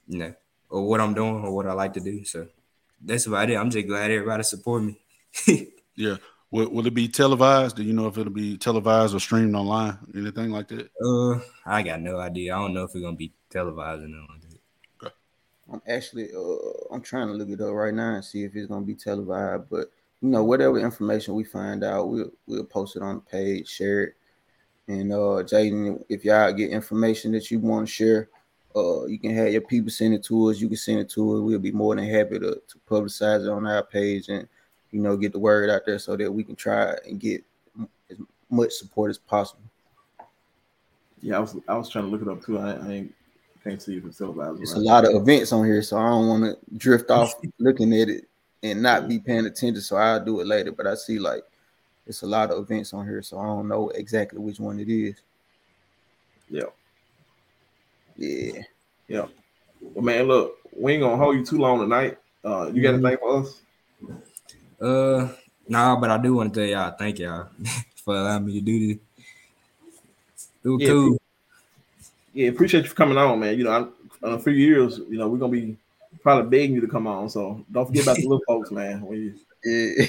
you 0.08 0.20
know, 0.20 0.34
or 0.70 0.88
what 0.88 1.02
I'm 1.02 1.14
doing 1.14 1.44
or 1.44 1.54
what 1.54 1.68
I 1.68 1.74
like 1.74 1.94
to 1.94 2.00
do. 2.00 2.24
So 2.26 2.48
that's 3.02 3.28
about 3.28 3.50
it. 3.50 3.56
I'm 3.56 3.70
just 3.70 3.88
glad 3.88 4.12
everybody 4.12 4.44
support 4.44 4.84
me. 4.84 5.00
Yeah. 5.98 6.18
Will, 6.52 6.70
will 6.70 6.88
it 6.88 6.94
be 6.94 7.08
televised? 7.08 7.78
Do 7.78 7.84
you 7.84 7.94
know 7.94 8.08
if 8.08 8.18
it'll 8.18 8.32
be 8.32 8.58
televised 8.58 9.16
or 9.16 9.20
streamed 9.20 9.56
online? 9.56 9.98
Anything 10.14 10.52
like 10.52 10.68
that? 10.68 10.90
Uh, 11.02 11.40
I 11.66 11.82
got 11.84 12.02
no 12.02 12.20
idea. 12.20 12.54
I 12.54 12.60
don't 12.60 12.74
know 12.74 12.84
if 12.84 12.92
it's 12.94 13.02
gonna 13.02 13.16
be 13.16 13.34
televised 13.50 14.04
or 14.04 14.08
not. 14.08 14.30
I'm 15.72 15.82
actually 15.88 16.30
uh 16.34 16.94
I'm 16.94 17.02
trying 17.02 17.28
to 17.28 17.34
look 17.34 17.50
it 17.50 17.62
up 17.62 17.74
right 17.74 17.94
now 17.94 18.16
and 18.16 18.26
see 18.26 18.44
if 18.44 18.56
it's 18.56 18.68
gonna 18.68 18.86
be 18.86 18.96
televised, 18.96 19.70
but 19.70 19.92
you 20.22 20.30
know, 20.30 20.44
whatever 20.44 20.80
information 20.80 21.36
we 21.36 21.44
find 21.44 21.84
out, 21.84 22.10
we'll 22.10 22.32
we'll 22.48 22.64
post 22.64 22.96
it 22.96 23.02
on 23.02 23.16
the 23.16 23.22
page, 23.22 23.68
share 23.68 24.04
it. 24.04 24.14
And 24.88 25.12
uh 25.12 25.44
Jayden, 25.44 26.04
if 26.10 26.24
y'all 26.24 26.54
get 26.54 26.72
information 26.72 27.32
that 27.32 27.50
you 27.50 27.60
want 27.60 27.88
to 27.88 27.92
share, 27.92 28.30
uh 28.76 29.06
you 29.06 29.18
can 29.18 29.36
have 29.36 29.52
your 29.52 29.62
people 29.62 29.90
send 29.90 30.14
it 30.14 30.24
to 30.26 30.50
us, 30.50 30.60
you 30.60 30.68
can 30.68 30.78
send 30.78 31.00
it 31.00 31.10
to 31.12 31.36
us. 31.36 31.42
We'll 31.42 31.60
be 31.60 31.72
more 31.72 31.96
than 31.96 32.08
happy 32.08 32.40
to, 32.40 32.62
to 32.68 32.80
publicize 32.90 33.46
it 33.46 33.50
on 33.50 33.66
our 33.66 33.84
page 33.84 34.30
and 34.30 34.48
you 34.92 35.02
know 35.02 35.18
get 35.18 35.32
the 35.32 35.40
word 35.40 35.70
out 35.70 35.82
there 35.86 36.00
so 36.00 36.16
that 36.16 36.32
we 36.32 36.44
can 36.44 36.56
try 36.56 36.96
and 37.08 37.20
get 37.20 37.44
as 38.12 38.18
much 38.52 38.72
support 38.72 39.10
as 39.10 39.18
possible. 39.18 39.64
Yeah, 41.22 41.38
I 41.38 41.40
was 41.40 41.58
I 41.68 41.76
was 41.76 41.90
trying 41.90 42.06
to 42.06 42.12
look 42.12 42.22
it 42.22 42.28
up 42.28 42.44
too. 42.46 42.60
I, 42.60 42.74
I 42.74 42.92
ain't 42.92 43.16
can't 43.66 43.82
see 43.82 43.98
if 43.98 44.06
it's 44.06 44.18
televised. 44.18 44.62
It's 44.62 44.74
right. 44.74 44.82
a 44.82 44.84
lot 44.84 45.06
of 45.06 45.16
events 45.16 45.52
on 45.52 45.66
here, 45.66 45.82
so 45.82 45.98
I 45.98 46.10
don't 46.10 46.28
want 46.28 46.44
to 46.44 46.78
drift 46.78 47.10
off 47.10 47.34
looking 47.60 47.94
at 47.94 48.10
it 48.10 48.26
and 48.62 48.82
not 48.82 49.08
be 49.08 49.20
paying 49.20 49.46
attention. 49.46 49.82
So 49.82 49.96
I'll 49.96 50.24
do 50.24 50.40
it 50.40 50.48
later. 50.48 50.72
But 50.72 50.88
I 50.88 50.96
see 50.96 51.18
like 51.18 51.44
it's 52.06 52.22
a 52.22 52.28
lot 52.28 52.52
of 52.52 52.60
events 52.60 52.94
on 52.94 53.06
here, 53.06 53.22
so 53.24 53.40
I 53.40 53.46
don't 53.46 53.68
know 53.68 53.90
exactly 53.90 54.40
which 54.40 54.60
one 54.60 54.80
it 54.80 54.90
is. 54.90 55.16
Yeah. 56.50 56.64
Yeah. 58.18 58.62
Yeah. 59.08 59.26
Well, 59.82 60.06
man, 60.06 60.28
look, 60.28 60.58
we 60.78 60.94
ain't 60.94 61.02
gonna 61.02 61.18
hold 61.18 61.36
you 61.36 61.46
too 61.46 61.58
long 61.58 61.80
tonight. 61.80 62.18
Uh, 62.44 62.70
you 62.72 62.84
got 62.84 62.94
anything 62.94 63.18
for 63.18 63.40
us? 63.40 63.62
Uh, 64.80 65.34
nah, 65.68 65.96
but 66.00 66.12
I 66.12 66.18
do 66.20 66.36
want 66.36 66.54
to 66.54 66.60
tell 66.60 66.70
y'all, 66.70 66.96
thank 66.98 67.18
y'all 67.18 67.48
for 68.04 68.16
allowing 68.16 68.46
me 68.46 68.54
to 68.54 68.62
do 68.62 68.88
this. 68.88 68.98
It 70.64 70.70
was 70.70 70.82
Yeah, 70.82 70.90
cool. 70.90 71.22
Yeah, 72.36 72.50
appreciate 72.50 72.84
you 72.84 72.90
for 72.90 72.96
coming 72.96 73.18
on, 73.18 73.40
man. 73.40 73.58
You 73.58 73.64
know, 73.64 73.72
I, 73.72 74.28
in 74.28 74.34
a 74.34 74.40
few 74.40 74.52
years, 74.52 74.98
you 74.98 75.18
know, 75.18 75.30
we're 75.30 75.38
gonna 75.38 75.54
be 75.54 75.78
probably 76.22 76.50
begging 76.50 76.76
you 76.76 76.82
to 76.82 76.88
come 76.88 77.08
on. 77.08 77.30
So 77.30 77.64
don't 77.72 77.86
forget 77.86 78.04
about 78.04 78.18
the 78.18 78.24
little 78.24 78.42
folks, 78.46 78.72
man. 78.72 79.02
When 79.02 79.18
you 79.18 79.34
Yeah. 79.64 80.06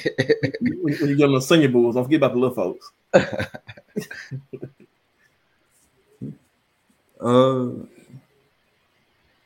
when, 0.61 0.97
when 0.99 1.09
you 1.09 1.17
get 1.17 1.27
them 1.27 1.35
the 1.35 1.41
senior 1.41 1.69
bulls, 1.69 1.95
don't 1.95 2.03
forget 2.05 2.19
about 2.19 2.33
the 2.33 2.39
little 2.39 2.55
folks. 2.55 2.91
Uh, 7.19 7.71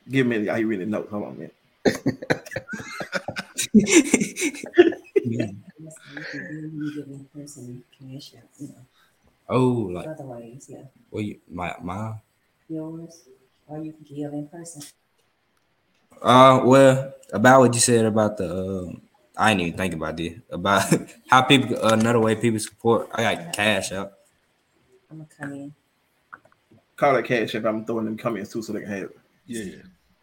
Give 0.09 0.27
me 0.27 0.45
how 0.45 0.57
you 0.57 0.67
reading 0.67 0.91
the. 0.91 1.01
Hold 1.03 1.23
on, 1.23 1.39
man. 1.39 1.51
oh, 9.47 9.89
like 9.93 10.07
Other 10.07 10.25
ways, 10.25 10.67
yeah. 10.69 10.83
well, 11.09 11.23
you, 11.23 11.39
my 11.49 11.73
my 11.81 12.15
Yours, 12.71 13.27
or 13.67 13.79
you 13.83 13.91
can 13.91 14.03
give 14.03 14.31
in 14.33 14.47
person. 14.47 14.81
Uh, 16.21 16.61
well, 16.63 17.13
about 17.33 17.59
what 17.59 17.73
you 17.73 17.81
said 17.81 18.05
about 18.05 18.37
the, 18.37 18.49
um, 18.87 19.01
I 19.35 19.49
didn't 19.53 19.67
even 19.67 19.77
think 19.77 19.93
about 19.93 20.15
this. 20.15 20.33
About 20.49 20.83
how 21.29 21.41
people, 21.41 21.83
uh, 21.85 21.89
another 21.93 22.19
way 22.19 22.35
people 22.35 22.59
support. 22.59 23.09
I 23.13 23.23
got 23.35 23.53
cash 23.53 23.91
out. 23.91 24.13
I'm 25.09 25.17
gonna 25.17 25.29
come 25.37 25.53
in. 25.53 25.73
Call 26.95 27.13
that 27.15 27.25
cash 27.25 27.55
app. 27.55 27.65
I'm 27.65 27.83
throwing 27.83 28.05
them 28.05 28.17
comments 28.17 28.53
too, 28.53 28.61
so 28.61 28.71
they 28.71 28.81
can 28.81 28.89
have 28.89 29.03
it. 29.03 29.19
Yeah. 29.47 29.81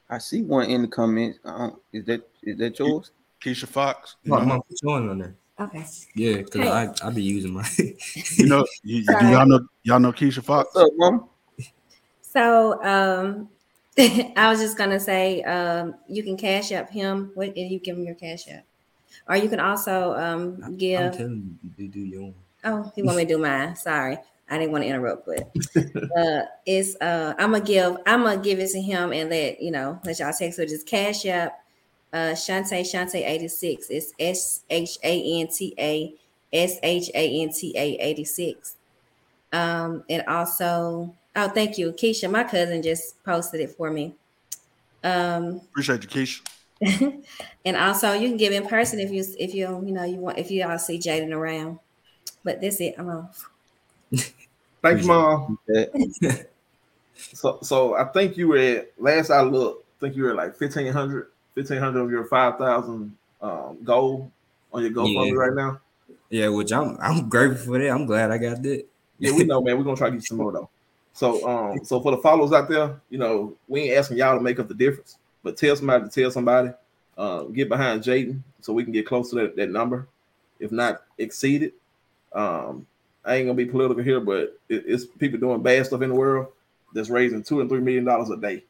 I 0.09 0.17
see 0.19 0.43
one 0.43 0.71
in 0.71 0.83
the 0.83 0.89
comments. 0.89 1.39
I 1.45 1.71
is 1.93 2.07
that 2.07 2.27
is 2.43 2.57
that 2.59 2.79
yours? 2.79 3.11
Keisha 3.45 3.67
Fox. 3.67 4.17
You 4.23 4.31
What, 4.33 4.41
I'm 4.43 4.49
know, 4.49 4.55
gonna 4.55 4.63
put 4.63 4.83
yours 4.83 5.11
on 5.11 5.19
there. 5.19 5.35
Okay. 5.61 5.85
Yeah, 6.15 6.37
because 6.37 6.63
Hey. 6.63 6.69
I 6.69 6.95
I 7.07 7.11
be 7.11 7.23
using 7.23 7.53
my. 7.53 7.69
you 8.37 8.47
know, 8.47 8.65
you, 8.83 9.05
do 9.05 9.27
y'all 9.27 9.45
know 9.45 9.61
y'all 9.83 10.01
know 10.01 10.13
Keisha 10.13 10.43
Fox? 10.43 10.71
What's 10.73 10.87
up, 10.87 10.93
mom? 10.97 11.29
So 12.39 12.81
um 12.85 13.49
I 13.99 14.49
was 14.49 14.61
just 14.61 14.79
gonna 14.79 15.01
say 15.01 15.43
um 15.43 15.97
you 16.07 16.23
can 16.23 16.37
cash 16.37 16.71
up 16.71 16.89
him 16.89 17.33
what 17.35 17.49
and 17.49 17.69
you 17.69 17.81
give 17.81 17.97
him 17.99 18.05
your 18.05 18.15
cash 18.15 18.47
up, 18.49 18.63
Or 19.29 19.37
you 19.37 19.49
can 19.49 19.59
also 19.59 20.13
um 20.15 20.61
I'm 20.63 20.77
give 20.77 21.17
telling 21.17 21.59
you, 21.65 21.71
you 21.77 21.89
do 21.89 21.99
your 22.01 22.23
own. 22.23 22.35
oh 22.65 22.93
he 22.95 23.03
want 23.03 23.17
me 23.17 23.25
to 23.25 23.35
do 23.35 23.39
mine. 23.39 23.75
Sorry. 23.75 24.19
I 24.49 24.57
didn't 24.57 24.71
want 24.71 24.85
to 24.85 24.89
interrupt, 24.89 25.27
but 25.27 25.51
uh 26.17 26.43
it's 26.65 26.95
uh 27.01 27.35
I'm 27.41 27.51
gonna 27.51 27.65
give 27.65 27.97
I'm 28.07 28.23
gonna 28.23 28.41
give 28.41 28.61
it 28.61 28.71
to 28.71 28.81
him 28.81 29.13
and 29.13 29.31
let 29.31 29.61
you 29.61 29.73
know 29.73 29.99
let 30.05 30.21
y'all 30.21 30.33
text 30.33 30.59
so 30.59 30.65
just 30.65 30.87
cash 30.87 31.27
up 31.27 31.59
uh 32.13 32.35
Shante 32.39 32.81
Shante 32.83 33.17
86. 33.27 33.89
It's 33.91 34.15
S 34.21 34.63
H 34.71 34.97
A 35.03 35.41
N 35.41 35.49
T 35.49 35.75
A 35.77 36.15
S 36.53 36.79
H 36.85 37.11
A 37.17 37.43
N 37.43 37.53
T 37.53 37.75
A 37.77 37.97
86. 37.99 38.77
Um, 39.53 40.05
and 40.09 40.23
also, 40.29 41.15
oh, 41.37 41.49
thank 41.49 41.79
you, 41.79 41.93
Keisha. 41.93 42.31
My 42.31 42.45
cousin 42.45 42.83
just 42.83 43.23
posted 43.25 43.61
it 43.61 43.71
for 43.71 43.91
me. 43.91 44.15
Um, 45.05 45.61
Appreciate 45.71 46.03
you, 46.03 46.09
Keisha. 46.09 46.43
and 47.65 47.77
also 47.77 48.13
you 48.13 48.29
can 48.29 48.37
give 48.37 48.53
in 48.53 48.67
person 48.67 49.01
if 49.01 49.11
you 49.11 49.25
if 49.39 49.53
you 49.53 49.67
you 49.85 49.93
know 49.93 50.05
you 50.05 50.17
want 50.17 50.39
if 50.39 50.49
you 50.49 50.65
all 50.65 50.79
see 50.79 50.99
Jayden 50.99 51.33
around. 51.33 51.79
But 52.45 52.61
that's 52.61 52.81
it. 52.81 52.95
I'm 52.99 53.09
off. 53.09 53.51
Thank 54.83 55.03
you, 55.03 55.09
mom. 55.09 55.59
so, 57.17 57.59
so 57.63 57.95
I 57.95 58.05
think 58.05 58.37
you 58.37 58.49
were 58.49 58.59
at 58.59 58.93
last 58.97 59.31
I 59.31 59.41
looked. 59.41 59.87
I 59.99 60.07
think 60.07 60.17
you 60.17 60.23
were 60.23 60.31
at 60.31 60.37
like 60.37 60.61
1500, 60.61 61.27
1500 61.55 62.01
of 62.01 62.11
your 62.11 62.25
five 62.27 62.59
thousand 62.59 63.17
um, 63.43 63.79
goal 63.83 64.31
on 64.73 64.83
your 64.83 64.93
GoFundMe 64.93 65.31
Yeah. 65.31 65.35
right 65.35 65.55
now. 65.55 65.81
Yeah, 66.31 66.49
which 66.49 66.73
I'm 66.73 66.97
I'm 67.01 67.29
grateful 67.29 67.75
for 67.75 67.79
that. 67.79 67.91
I'm 67.91 68.07
glad 68.07 68.31
I 68.31 68.39
got 68.39 68.63
that. 68.63 68.87
Yeah, 69.19 69.33
we 69.33 69.45
know, 69.45 69.61
man. 69.61 69.77
We're 69.77 69.85
gonna 69.85 69.97
try 69.97 70.11
to 70.11 70.17
get 70.17 70.25
some 70.25 70.39
more 70.39 70.53
though. 70.53 70.71
So, 71.19 71.45
um, 71.49 71.85
so 71.85 72.01
for 72.01 72.13
the 72.13 72.19
followers 72.19 72.53
out 72.53 72.69
there, 72.69 73.01
you 73.11 73.19
know, 73.19 73.57
we 73.67 73.81
ain't 73.81 73.99
asking 73.99 74.19
y'all 74.19 74.39
to 74.39 74.41
make 74.41 74.61
up 74.61 74.69
the 74.69 74.75
difference, 74.75 75.19
but 75.43 75.57
tell 75.57 75.75
somebody 75.75 76.05
to 76.05 76.11
tell 76.11 76.31
somebody. 76.31 76.71
Uh, 77.17 77.43
get 77.43 77.69
behind 77.69 78.05
Jayden 78.05 78.41
so 78.61 78.73
we 78.73 78.85
can 78.85 78.93
get 78.93 79.05
close 79.05 79.29
to 79.31 79.35
that, 79.35 79.57
that 79.57 79.71
number, 79.71 80.07
if 80.61 80.71
not 80.71 81.03
exceed 81.19 81.65
it. 81.65 81.75
Um, 82.33 82.87
I 83.25 83.35
ain't 83.35 83.47
gonna 83.47 83.57
be 83.57 83.67
political 83.67 84.01
here, 84.01 84.21
but 84.21 84.61
it, 84.69 84.85
it's 84.87 85.07
people 85.07 85.41
doing 85.41 85.61
bad 85.61 85.87
stuff 85.87 86.03
in 86.03 86.11
the 86.11 86.15
world 86.15 86.53
that's 86.95 87.11
raising 87.11 87.43
two 87.43 87.61
and 87.61 87.69
three 87.69 87.81
million 87.81 88.05
dollars 88.05 88.31
a 88.31 88.37
day. 88.37 88.63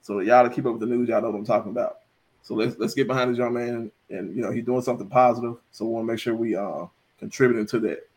So 0.00 0.20
y'all 0.20 0.48
to 0.48 0.54
keep 0.54 0.64
up 0.64 0.72
with 0.72 0.80
the 0.80 0.86
news, 0.86 1.10
y'all 1.10 1.20
know 1.20 1.28
what 1.28 1.40
I'm 1.40 1.44
talking 1.44 1.72
about. 1.72 1.98
So 2.42 2.54
let's 2.54 2.74
let's 2.78 2.94
get 2.94 3.06
behind 3.06 3.30
this 3.30 3.38
young 3.38 3.52
man, 3.52 3.92
and 4.08 4.34
you 4.34 4.40
know 4.40 4.50
he's 4.50 4.64
doing 4.64 4.80
something 4.80 5.10
positive. 5.10 5.56
So 5.72 5.84
we 5.84 5.90
want 5.90 6.06
to 6.06 6.12
make 6.14 6.20
sure 6.20 6.34
we 6.34 6.56
uh 6.56 6.86
contributing 7.18 7.66
to 7.66 7.80
that. 7.80 8.08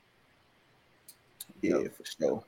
Yeah, 1.62 1.80
for 1.90 2.06
sure. 2.06 2.42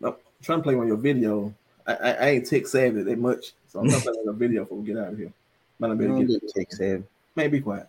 Nope. 0.00 0.22
I'm 0.24 0.44
trying 0.44 0.58
to 0.58 0.62
play 0.62 0.74
on 0.74 0.86
your 0.86 0.96
video. 0.96 1.54
I, 1.86 1.94
I, 1.94 2.10
I 2.10 2.28
ain't 2.30 2.46
tech 2.46 2.66
savvy 2.66 3.02
that 3.02 3.18
much, 3.18 3.52
so 3.68 3.80
I'm 3.80 3.88
trying 3.88 4.02
to 4.02 4.10
play 4.10 4.20
on 4.20 4.28
a 4.28 4.32
video 4.32 4.64
before 4.64 4.78
we 4.78 4.86
get 4.86 4.98
out 4.98 5.12
of 5.12 5.18
here. 5.18 5.32
Might 5.78 5.88
not 5.88 5.98
be 5.98 6.04
You 6.04 6.10
able 6.10 6.18
don't 6.18 6.26
to 6.28 6.40
get 6.40 6.42
get 6.42 6.54
tech 6.54 6.72
savvy. 6.72 7.04
Man, 7.34 7.50
be 7.50 7.60
quiet. 7.60 7.88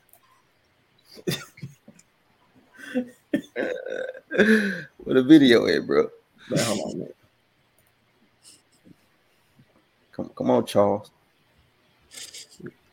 What 4.98 5.18
a 5.18 5.24
video 5.24 5.68
at, 5.68 5.86
bro. 5.86 6.10
Man, 6.50 6.66
hold 6.66 6.94
on, 6.94 7.00
man. 7.00 7.10
Come, 10.12 10.32
come 10.36 10.52
on, 10.52 10.66
Charles. 10.66 11.10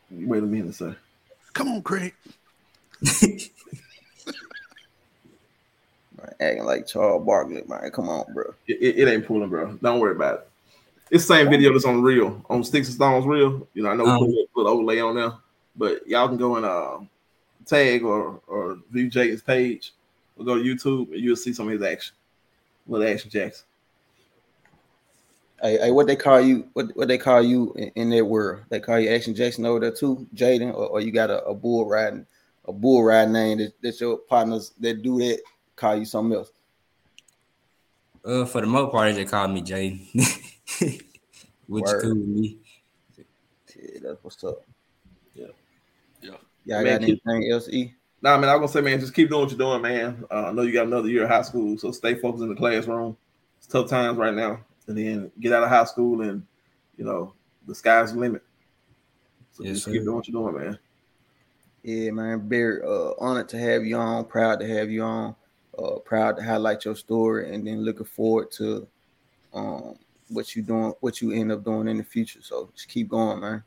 Wait 0.09 0.43
a 0.43 0.45
minute, 0.45 0.75
sir. 0.75 0.95
Come 1.53 1.69
on, 1.69 1.81
Craig. 1.81 2.13
Man, 6.39 6.49
acting 6.49 6.65
like 6.65 6.87
Charles 6.87 7.25
Barkley, 7.25 7.63
man. 7.67 7.89
Come 7.91 8.09
on, 8.09 8.25
bro. 8.33 8.53
It, 8.67 8.77
it, 8.81 8.99
it 8.99 9.11
ain't 9.11 9.25
pulling, 9.25 9.49
bro. 9.49 9.73
Don't 9.81 9.99
worry 9.99 10.15
about 10.15 10.39
it. 10.39 10.49
It's 11.09 11.25
the 11.25 11.35
same 11.35 11.49
video 11.49 11.71
that's 11.71 11.85
on 11.85 12.01
Real, 12.01 12.43
on 12.49 12.63
Sticks 12.63 12.87
and 12.87 12.95
Stones 12.95 13.25
Real. 13.25 13.67
You 13.73 13.83
know, 13.83 13.89
I 13.89 13.95
know 13.95 14.03
we 14.03 14.09
Um. 14.09 14.19
put, 14.19 14.29
a- 14.29 14.47
put 14.53 14.67
overlay 14.67 14.99
on 14.99 15.15
there, 15.15 15.31
but 15.75 16.05
y'all 16.07 16.27
can 16.27 16.37
go 16.37 16.57
and 16.57 16.65
uh, 16.65 16.99
tag 17.65 18.03
or 18.03 18.41
or 18.47 18.77
view 18.91 19.09
Jayden's 19.09 19.41
page 19.41 19.93
or 20.37 20.45
go 20.45 20.55
to 20.55 20.63
YouTube 20.63 21.11
and 21.13 21.21
you'll 21.21 21.35
see 21.35 21.53
some 21.53 21.67
of 21.67 21.73
his 21.73 21.81
action. 21.81 22.15
Little 22.87 23.07
action 23.07 23.29
Jackson. 23.29 23.65
Hey, 25.61 25.77
hey, 25.79 25.91
what 25.91 26.07
they 26.07 26.15
call 26.15 26.39
you? 26.41 26.67
What 26.73 26.95
what 26.95 27.07
they 27.07 27.17
call 27.17 27.41
you 27.41 27.73
in, 27.75 27.91
in 27.95 28.09
their 28.09 28.25
world? 28.25 28.61
They 28.69 28.79
call 28.79 28.99
you 28.99 29.09
Action 29.09 29.33
Jackson 29.33 29.65
over 29.65 29.79
there 29.79 29.91
too, 29.91 30.27
Jayden, 30.35 30.69
or, 30.73 30.87
or 30.87 31.01
you 31.01 31.11
got 31.11 31.31
a, 31.31 31.43
a 31.45 31.53
bull 31.55 31.87
riding, 31.87 32.25
a 32.65 32.71
bull 32.71 33.03
riding 33.03 33.33
name 33.33 33.57
that, 33.57 33.73
that 33.81 33.99
your 33.99 34.17
partners 34.17 34.73
that 34.79 35.01
do 35.01 35.17
that 35.19 35.39
call 35.77 35.95
you 35.95 36.03
something 36.05 36.37
else. 36.37 36.51
Uh, 38.25 38.43
for 38.45 38.59
the 38.59 38.67
most 38.67 38.91
part, 38.91 39.13
they 39.13 39.21
just 39.21 39.31
call 39.31 39.47
me 39.47 39.61
Jayden, 39.61 40.05
which 41.67 41.85
is 41.85 42.01
cool 42.01 42.09
with 42.09 42.27
me. 42.27 42.57
Yeah, 43.17 43.99
that's 44.03 44.21
what's 44.23 44.43
up. 44.43 44.63
Yeah. 45.33 45.45
Yeah. 46.21 46.31
Y'all 46.65 46.83
Man, 46.83 46.99
got 46.99 47.05
keep- 47.07 47.21
anything 47.25 47.51
else? 47.51 47.69
E? 47.69 47.93
Nah, 48.21 48.37
man, 48.37 48.49
I'm 48.49 48.57
gonna 48.57 48.67
say, 48.67 48.81
man, 48.81 48.99
just 48.99 49.13
keep 49.13 49.29
doing 49.29 49.41
what 49.41 49.51
you're 49.51 49.59
doing, 49.59 49.81
man. 49.81 50.25
Uh, 50.29 50.47
I 50.47 50.51
know 50.51 50.63
you 50.63 50.73
got 50.73 50.87
another 50.87 51.07
year 51.07 51.23
of 51.23 51.29
high 51.29 51.43
school, 51.43 51.77
so 51.77 51.91
stay 51.91 52.15
focused 52.15 52.41
in 52.43 52.49
the 52.49 52.55
classroom. 52.55 53.15
It's 53.59 53.67
tough 53.67 53.87
times 53.89 54.17
right 54.17 54.33
now, 54.33 54.59
and 54.87 54.97
then 54.97 55.31
get 55.39 55.53
out 55.53 55.63
of 55.63 55.69
high 55.69 55.83
school, 55.85 56.21
and 56.21 56.43
you 56.97 57.05
know 57.05 57.33
the 57.67 57.75
sky's 57.75 58.13
the 58.13 58.19
limit. 58.19 58.41
So 59.53 59.63
Yes, 59.63 59.73
just 59.75 59.85
sir. 59.85 59.91
keep 59.91 60.03
doing 60.03 60.15
what 60.15 60.27
you're 60.27 60.41
doing, 60.51 60.61
man. 60.63 60.79
Yeah, 61.83 62.09
man. 62.11 62.49
Very 62.49 62.81
uh, 62.81 63.11
honored 63.19 63.49
to 63.49 63.59
have 63.59 63.85
you 63.85 63.95
on. 63.97 64.25
Proud 64.25 64.59
to 64.61 64.67
have 64.67 64.89
you 64.89 65.03
on. 65.03 65.35
Uh, 65.77 65.99
proud 65.99 66.37
to 66.37 66.43
highlight 66.43 66.85
your 66.85 66.95
story, 66.95 67.53
and 67.53 67.65
then 67.67 67.81
looking 67.81 68.05
forward 68.05 68.49
to 68.51 68.87
um 69.53 69.97
what 70.29 70.55
you 70.55 70.61
doing, 70.61 70.93
what 71.01 71.21
you 71.21 71.31
end 71.31 71.51
up 71.51 71.63
doing 71.63 71.87
in 71.87 71.97
the 71.97 72.03
future. 72.03 72.41
So 72.41 72.69
just 72.75 72.89
keep 72.89 73.09
going, 73.09 73.39
man. 73.39 73.63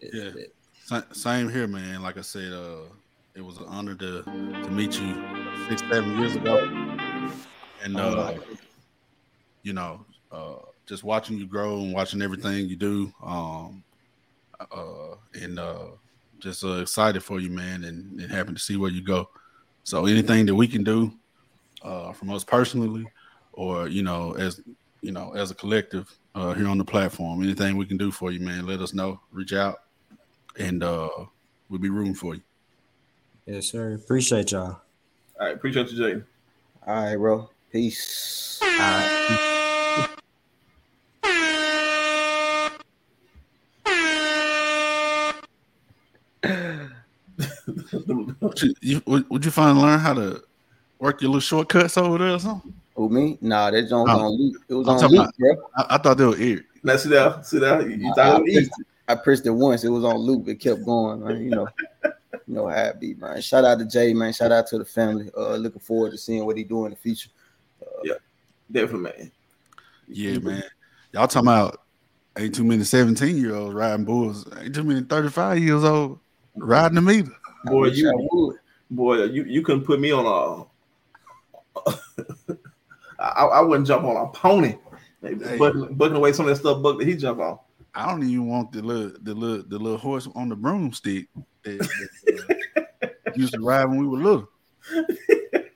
Yeah. 0.00 0.30
Sa- 0.84 1.02
Same 1.12 1.48
here, 1.48 1.66
man. 1.66 2.02
Like 2.02 2.18
I 2.18 2.20
said, 2.20 2.52
uh, 2.52 2.82
it 3.34 3.40
was 3.40 3.58
an 3.58 3.64
honor 3.66 3.94
to 3.94 4.22
to 4.22 4.70
meet 4.70 5.00
you 5.00 5.14
six, 5.68 5.82
seven 5.82 6.18
years 6.18 6.36
ago, 6.36 6.64
and 7.82 7.96
uh, 7.98 8.34
you 9.62 9.72
know, 9.72 10.04
uh, 10.30 10.56
just 10.86 11.04
watching 11.04 11.38
you 11.38 11.46
grow 11.46 11.78
and 11.78 11.92
watching 11.92 12.22
everything 12.22 12.68
you 12.68 12.76
do, 12.76 13.12
um, 13.22 13.82
uh, 14.60 15.14
and 15.34 15.58
uh, 15.58 15.86
just 16.38 16.64
uh, 16.64 16.80
excited 16.80 17.22
for 17.22 17.40
you, 17.40 17.50
man, 17.50 17.84
and, 17.84 18.20
and 18.20 18.30
happy 18.30 18.52
to 18.52 18.58
see 18.58 18.76
where 18.76 18.90
you 18.90 19.02
go. 19.02 19.28
So 19.84 20.06
anything 20.06 20.46
that 20.46 20.54
we 20.54 20.66
can 20.66 20.84
do 20.84 21.12
uh, 21.82 22.12
from 22.12 22.30
us 22.30 22.44
personally, 22.44 23.06
or 23.52 23.88
you 23.88 24.02
know, 24.02 24.32
as 24.32 24.60
you 25.00 25.12
know, 25.12 25.32
as 25.34 25.50
a 25.50 25.54
collective 25.54 26.12
uh, 26.34 26.52
here 26.54 26.68
on 26.68 26.78
the 26.78 26.84
platform, 26.84 27.42
anything 27.42 27.76
we 27.76 27.86
can 27.86 27.96
do 27.96 28.10
for 28.10 28.32
you, 28.32 28.40
man, 28.40 28.66
let 28.66 28.80
us 28.80 28.94
know. 28.94 29.20
Reach 29.30 29.52
out, 29.52 29.82
and 30.58 30.82
uh, 30.82 31.08
we'll 31.68 31.80
be 31.80 31.90
rooting 31.90 32.14
for 32.14 32.34
you. 32.34 32.42
Yes, 33.46 33.66
sir. 33.66 33.94
Appreciate 33.94 34.52
y'all. 34.52 34.80
All 35.38 35.46
right, 35.46 35.54
appreciate 35.54 35.90
you, 35.90 35.96
Jay. 35.96 36.22
All 36.86 37.04
right, 37.04 37.16
bro. 37.16 37.48
Peace. 37.70 38.58
All 38.62 38.68
right. 38.68 39.52
Would 48.06 48.62
you, 48.62 48.74
you, 48.80 49.02
would, 49.06 49.28
would 49.30 49.44
you 49.44 49.50
finally 49.50 49.82
learn 49.82 49.98
how 50.00 50.14
to 50.14 50.42
work 50.98 51.20
your 51.20 51.30
little 51.30 51.40
shortcuts 51.40 51.96
over 51.98 52.18
there 52.18 52.34
or 52.34 52.38
something? 52.38 52.72
Who 52.94 53.08
me? 53.08 53.36
Nah, 53.40 53.70
that 53.70 53.82
joint 53.88 54.08
was 54.08 54.18
Oh. 54.18 54.24
on 54.26 54.32
loop. 54.38 54.56
It 54.68 54.74
was 54.74 54.88
I'm 54.88 54.94
on 54.94 55.00
talking 55.00 55.16
loop, 55.18 55.28
about- 55.28 55.36
bro. 55.38 55.70
I, 55.76 55.86
I 55.94 55.98
thought 55.98 56.16
they 56.18 56.24
were 56.24 56.36
Eric. 56.38 56.64
Now 56.82 56.96
sit 56.96 57.10
down, 57.10 57.44
sit 57.44 57.60
down. 57.60 57.90
You, 57.90 57.96
you 57.96 58.10
I, 58.10 58.14
thought 58.14 58.26
I 58.26 58.36
it 58.36 58.40
was 58.42 58.48
easy. 58.50 58.58
pressed, 58.70 58.82
I 59.08 59.14
pressed 59.16 59.46
it 59.46 59.50
once. 59.50 59.84
It 59.84 59.88
was 59.88 60.04
on 60.04 60.16
loop. 60.16 60.48
It 60.48 60.56
kept 60.60 60.84
going, 60.84 61.22
man. 61.24 61.42
You 61.42 61.50
know, 61.50 61.68
you 62.04 62.40
know 62.46 62.68
how 62.68 62.82
it 62.84 63.00
be, 63.00 63.14
man. 63.14 63.40
Shout 63.42 63.64
out 63.64 63.78
to 63.80 63.84
Jay, 63.84 64.14
man. 64.14 64.32
Shout 64.32 64.52
out 64.52 64.66
to 64.68 64.78
the 64.78 64.84
family. 64.84 65.30
Uh, 65.36 65.56
looking 65.56 65.80
forward 65.80 66.12
to 66.12 66.18
seeing 66.18 66.46
what 66.46 66.56
he 66.56 66.64
do 66.64 66.84
in 66.86 66.90
the 66.90 66.96
future. 66.96 67.28
yeah, 68.04 68.14
definitely, 68.70 69.10
man. 69.18 69.32
Yeah, 70.08 70.38
man. 70.38 70.62
Y'all 71.12 71.26
talking 71.26 71.48
about 71.48 71.82
ain't 72.38 72.54
too 72.54 72.64
many 72.64 72.84
17 72.84 73.36
year 73.36 73.54
olds 73.56 73.74
riding 73.74 74.04
bulls. 74.04 74.46
Ain't 74.60 74.74
too 74.74 74.84
many 74.84 75.02
35 75.02 75.58
years 75.58 75.82
old 75.84 76.18
riding 76.54 76.94
the 76.94 77.02
meter. 77.02 77.32
Boy, 77.70 77.80
wish 77.82 77.94
I 77.94 77.96
you 77.98 78.28
would. 78.32 78.56
boy, 78.90 79.24
you 79.24 79.44
you 79.44 79.62
couldn't 79.62 79.84
put 79.84 80.00
me 80.00 80.10
on 80.12 80.24
a. 80.26 80.64
I, 83.18 83.44
I 83.46 83.60
wouldn't 83.60 83.86
jump 83.86 84.04
on 84.04 84.16
a 84.16 84.28
pony, 84.30 84.76
Hey. 85.22 85.56
bucking, 85.58 85.94
bucking 85.94 86.16
away 86.16 86.32
some 86.32 86.46
of 86.46 86.50
that 86.50 86.60
stuff. 86.60 86.82
Buck 86.82 86.98
that 86.98 87.06
he 87.06 87.16
jump 87.16 87.40
on. 87.40 87.58
I 87.94 88.10
don't 88.10 88.22
even 88.22 88.46
want 88.46 88.72
the 88.72 88.82
little 88.82 89.12
the 89.22 89.34
little 89.34 89.64
the 89.66 89.78
little 89.78 89.98
horse 89.98 90.28
on 90.34 90.48
the 90.50 90.56
broomstick 90.56 91.28
that, 91.62 91.78
that, 92.24 92.56
uh, 93.02 93.08
used 93.36 93.54
to 93.54 93.60
ride 93.60 93.86
when 93.86 93.98
we 93.98 94.06
were 94.06 94.18
little. 94.18 94.48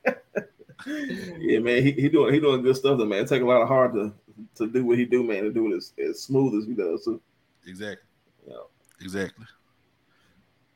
Yeah, 1.39 1.59
man, 1.59 1.83
he, 1.83 1.93
he 1.93 2.09
doing 2.09 2.33
he 2.33 2.41
doing 2.41 2.63
good 2.63 2.75
stuff, 2.77 2.97
though, 2.99 3.05
man. 3.05 3.25
It 3.25 3.29
take 3.29 3.43
a 3.43 3.47
lot 3.47 3.61
of 3.61 3.69
hard 3.69 3.93
to 3.95 4.13
to 4.57 4.67
do 4.67 4.85
what 4.85 4.99
he 4.99 5.05
do, 5.05 5.23
man. 5.23 5.45
To 5.45 5.53
do 5.53 5.73
it 5.73 5.77
as, 5.77 5.93
as 6.03 6.23
smooth 6.23 6.55
as 6.61 6.67
he 6.67 6.73
does. 6.75 7.05
too. 7.05 7.21
Exactly. 7.67 8.09
Yeah. 8.49 8.55
Exactly. 9.01 9.45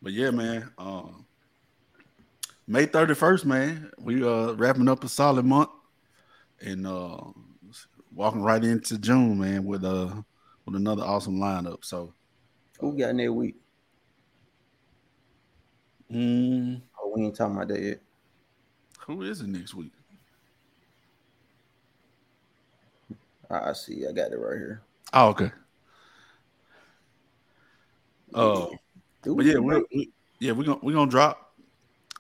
But 0.05 0.13
yeah, 0.13 0.31
man. 0.31 0.71
Um, 0.77 1.27
May 2.67 2.87
31st, 2.87 3.47
man. 3.47 3.91
We 3.99 4.23
uh 4.23 4.53
wrapping 4.53 4.89
up 4.89 5.03
a 5.03 5.09
solid 5.09 5.47
month 5.47 5.71
and 6.61 6.87
uh 6.87 7.21
walking 8.15 8.43
right 8.43 8.63
into 8.63 8.99
June, 8.99 9.39
man, 9.39 9.65
with 9.65 9.83
uh 9.83 10.23
with 10.67 10.77
another 10.77 11.03
awesome 11.05 11.39
lineup. 11.39 11.87
So 11.87 12.13
Who 12.81 12.97
got 12.99 13.11
in 13.11 13.17
that 13.17 13.33
week? 13.33 13.57
mm, 16.13 16.83
Oh, 17.03 17.13
we 17.17 17.25
ain't 17.25 17.35
talking 17.35 17.57
about 17.57 17.69
that 17.69 17.81
yet. 17.81 18.01
who 19.07 19.23
is 19.23 19.41
it 19.41 19.49
next 19.49 19.75
week? 19.75 19.93
I 23.51 23.71
I 23.71 23.73
see. 23.73 24.07
I 24.07 24.13
got 24.13 24.33
it 24.33 24.37
right 24.39 24.59
here. 24.59 24.83
Oh, 25.15 25.29
okay. 25.29 25.51
Oh, 28.35 28.77
Dude, 29.25 29.37
but 29.37 29.47
yeah, 29.47 29.59
we, 29.59 29.85
we 29.95 30.13
yeah, 30.39 30.53
we're 30.53 30.65
gonna 30.65 30.79
we're 30.83 30.95
gonna 30.95 31.11
drop. 31.11 31.55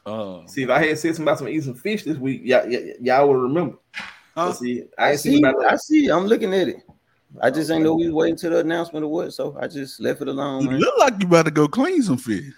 Uh, 0.07 0.47
See, 0.47 0.63
if 0.63 0.71
I 0.71 0.85
had 0.85 0.99
said 0.99 1.15
something 1.15 1.25
about 1.25 1.39
some 1.39 1.49
eating 1.49 1.63
some 1.63 1.75
fish 1.75 2.03
this 2.03 2.19
week, 2.19 2.43
y'all, 2.45 2.67
y'all, 2.69 2.93
y'all 3.01 3.29
would 3.29 3.43
remember. 3.43 3.77
Huh? 4.35 4.53
See, 4.53 4.85
I 4.99 5.05
I 5.05 5.11
ain't 5.13 5.21
see. 5.21 5.45
I 5.45 5.77
see. 5.77 6.09
I'm 6.09 6.27
looking 6.27 6.53
at 6.55 6.69
it. 6.69 6.77
I 7.41 7.51
just 7.51 7.71
ain't 7.71 7.83
know 7.83 7.95
we 7.95 8.07
was 8.07 8.15
waiting 8.15 8.37
till 8.37 8.51
the 8.51 8.61
announcement 8.61 9.05
of 9.05 9.11
what, 9.11 9.33
so 9.33 9.57
I 9.61 9.67
just 9.67 10.01
left 10.01 10.23
it 10.23 10.29
alone. 10.29 10.63
you 10.63 10.71
Man. 10.71 10.81
look 10.81 10.99
like 10.99 11.15
you 11.21 11.27
about 11.27 11.47
to 11.47 11.51
go 11.51 11.67
clean 11.69 12.03
some 12.03 12.17
fish. 12.17 12.53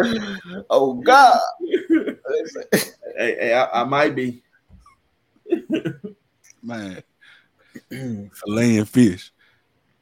oh 0.70 0.94
God! 0.94 1.40
Hey, 3.16 3.36
hey 3.38 3.52
I, 3.52 3.82
I 3.82 3.84
might 3.84 4.16
be. 4.16 4.42
man. 6.60 7.00
Filleting 7.92 8.88
fish. 8.88 9.32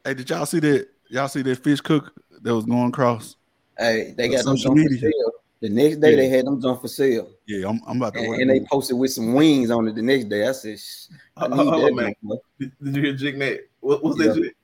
Hey, 0.03 0.15
did 0.15 0.31
y'all 0.31 0.47
see 0.47 0.61
that? 0.61 0.89
Y'all 1.13 1.29
see 1.29 1.43
that 1.43 1.63
fish 1.63 1.83
cook 1.83 2.11
that 2.41 2.55
was 2.55 2.65
going 2.65 2.89
across? 2.89 3.37
Hey, 3.79 4.15
they 4.17 4.29
got 4.29 4.47
them 4.47 4.57
social 4.57 4.75
junk 4.75 4.87
for 4.89 4.93
media. 4.95 5.11
sale. 5.11 5.33
The 5.61 5.69
next 5.69 5.97
day 5.99 6.17
they 6.17 6.29
had 6.29 6.47
them 6.47 6.59
junk 6.61 6.81
for 6.81 6.89
sale, 6.89 7.29
Yeah, 7.47 7.69
I'm, 7.69 7.81
I'm 7.87 7.99
about 7.99 8.15
to 8.15 8.21
and, 8.21 8.29
order. 8.29 8.41
and 8.41 8.51
they 8.51 8.61
posted 8.61 8.97
with 8.97 9.13
some 9.13 9.35
wings 9.35 9.71
on 9.71 9.87
it 9.89 9.95
the 9.95 10.01
next 10.01 10.31
day. 10.31 10.49
I 10.49 10.53
said, 10.53 10.81
"Shh, 10.81 11.09
I 11.37 11.49
need 11.49 11.57
Hold 11.57 11.69
on, 11.75 11.81
that." 11.83 11.95
man. 11.95 12.15
junk. 12.27 12.41
Did, 12.59 12.73
did 12.83 12.97
you 12.97 13.03
hear 13.03 13.13
Jig 13.13 13.37
Nate? 13.37 13.61
What, 13.81 14.03
what's 14.03 14.19
Yeah. 14.19 14.29
that? 14.33 14.43
Jig? 14.43 14.55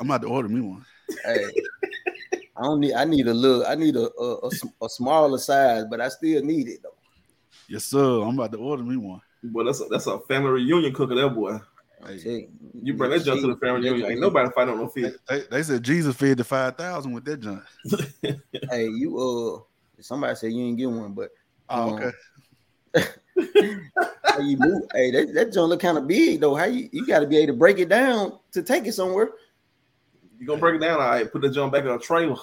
I'm 0.00 0.06
about 0.10 0.22
to 0.22 0.28
order 0.28 0.48
me 0.48 0.62
one. 0.62 0.84
Hey, 1.26 1.44
I 2.56 2.62
don't 2.62 2.80
need. 2.80 2.94
I 2.94 3.04
need 3.04 3.26
a 3.28 3.34
little. 3.34 3.66
I 3.66 3.74
need 3.74 3.94
a 3.96 4.08
a, 4.18 4.34
a, 4.48 4.50
a 4.86 4.88
smaller 4.88 5.36
size, 5.38 5.84
but 5.90 6.00
I 6.00 6.08
still 6.08 6.42
need 6.42 6.68
it 6.68 6.82
though. 6.82 6.96
Yes, 7.68 7.84
sir. 7.84 8.22
I'm 8.22 8.38
about 8.38 8.50
to 8.52 8.58
order 8.58 8.82
me 8.82 8.96
one. 8.96 9.20
Boy, 9.42 9.64
that's 9.64 9.80
a, 9.82 9.84
that's 9.90 10.06
a 10.06 10.18
family 10.20 10.50
reunion 10.52 10.94
cooker, 10.94 11.14
that 11.14 11.28
boy. 11.34 11.58
Hey, 12.06 12.48
You 12.82 12.94
bring 12.94 13.10
that 13.10 13.24
junk 13.24 13.40
to 13.40 13.48
the 13.48 13.56
family 13.56 13.88
reunion. 13.90 14.10
Ain't 14.12 14.20
nobody 14.20 14.48
fighting 14.54 14.74
on 14.74 14.80
no 14.80 14.88
fish. 14.88 15.14
they, 15.28 15.42
they 15.50 15.62
said 15.62 15.82
Jesus 15.82 16.14
fed 16.16 16.36
the 16.38 16.44
five 16.44 16.76
thousand 16.76 17.12
with 17.12 17.24
that 17.24 17.40
junk. 17.40 17.62
Hey, 18.70 18.86
you 18.88 19.18
uh, 19.18 20.02
somebody 20.02 20.34
said 20.36 20.52
you 20.52 20.64
ain't 20.64 20.76
get 20.78 20.90
one, 20.90 21.12
but 21.12 21.30
Oh, 21.70 21.96
um, 21.96 22.12
okay. 22.94 23.06
how 24.24 24.38
you 24.40 24.56
move? 24.58 24.82
Hey, 24.94 25.10
that, 25.10 25.32
that 25.34 25.52
junk 25.52 25.70
look 25.70 25.80
kind 25.80 25.98
of 25.98 26.06
big 26.06 26.40
though. 26.40 26.54
How 26.54 26.64
you 26.66 26.88
you 26.92 27.06
got 27.06 27.20
to 27.20 27.26
be 27.26 27.36
able 27.38 27.54
to 27.54 27.58
break 27.58 27.78
it 27.78 27.88
down 27.88 28.38
to 28.52 28.62
take 28.62 28.86
it 28.86 28.92
somewhere. 28.92 29.30
You 30.38 30.46
gonna 30.46 30.60
break 30.60 30.76
it 30.76 30.80
down? 30.80 31.00
All 31.00 31.08
right, 31.08 31.30
put 31.30 31.42
the 31.42 31.50
junk 31.50 31.72
back 31.72 31.82
in 31.84 31.90
a 31.90 31.98
trailer. 31.98 32.36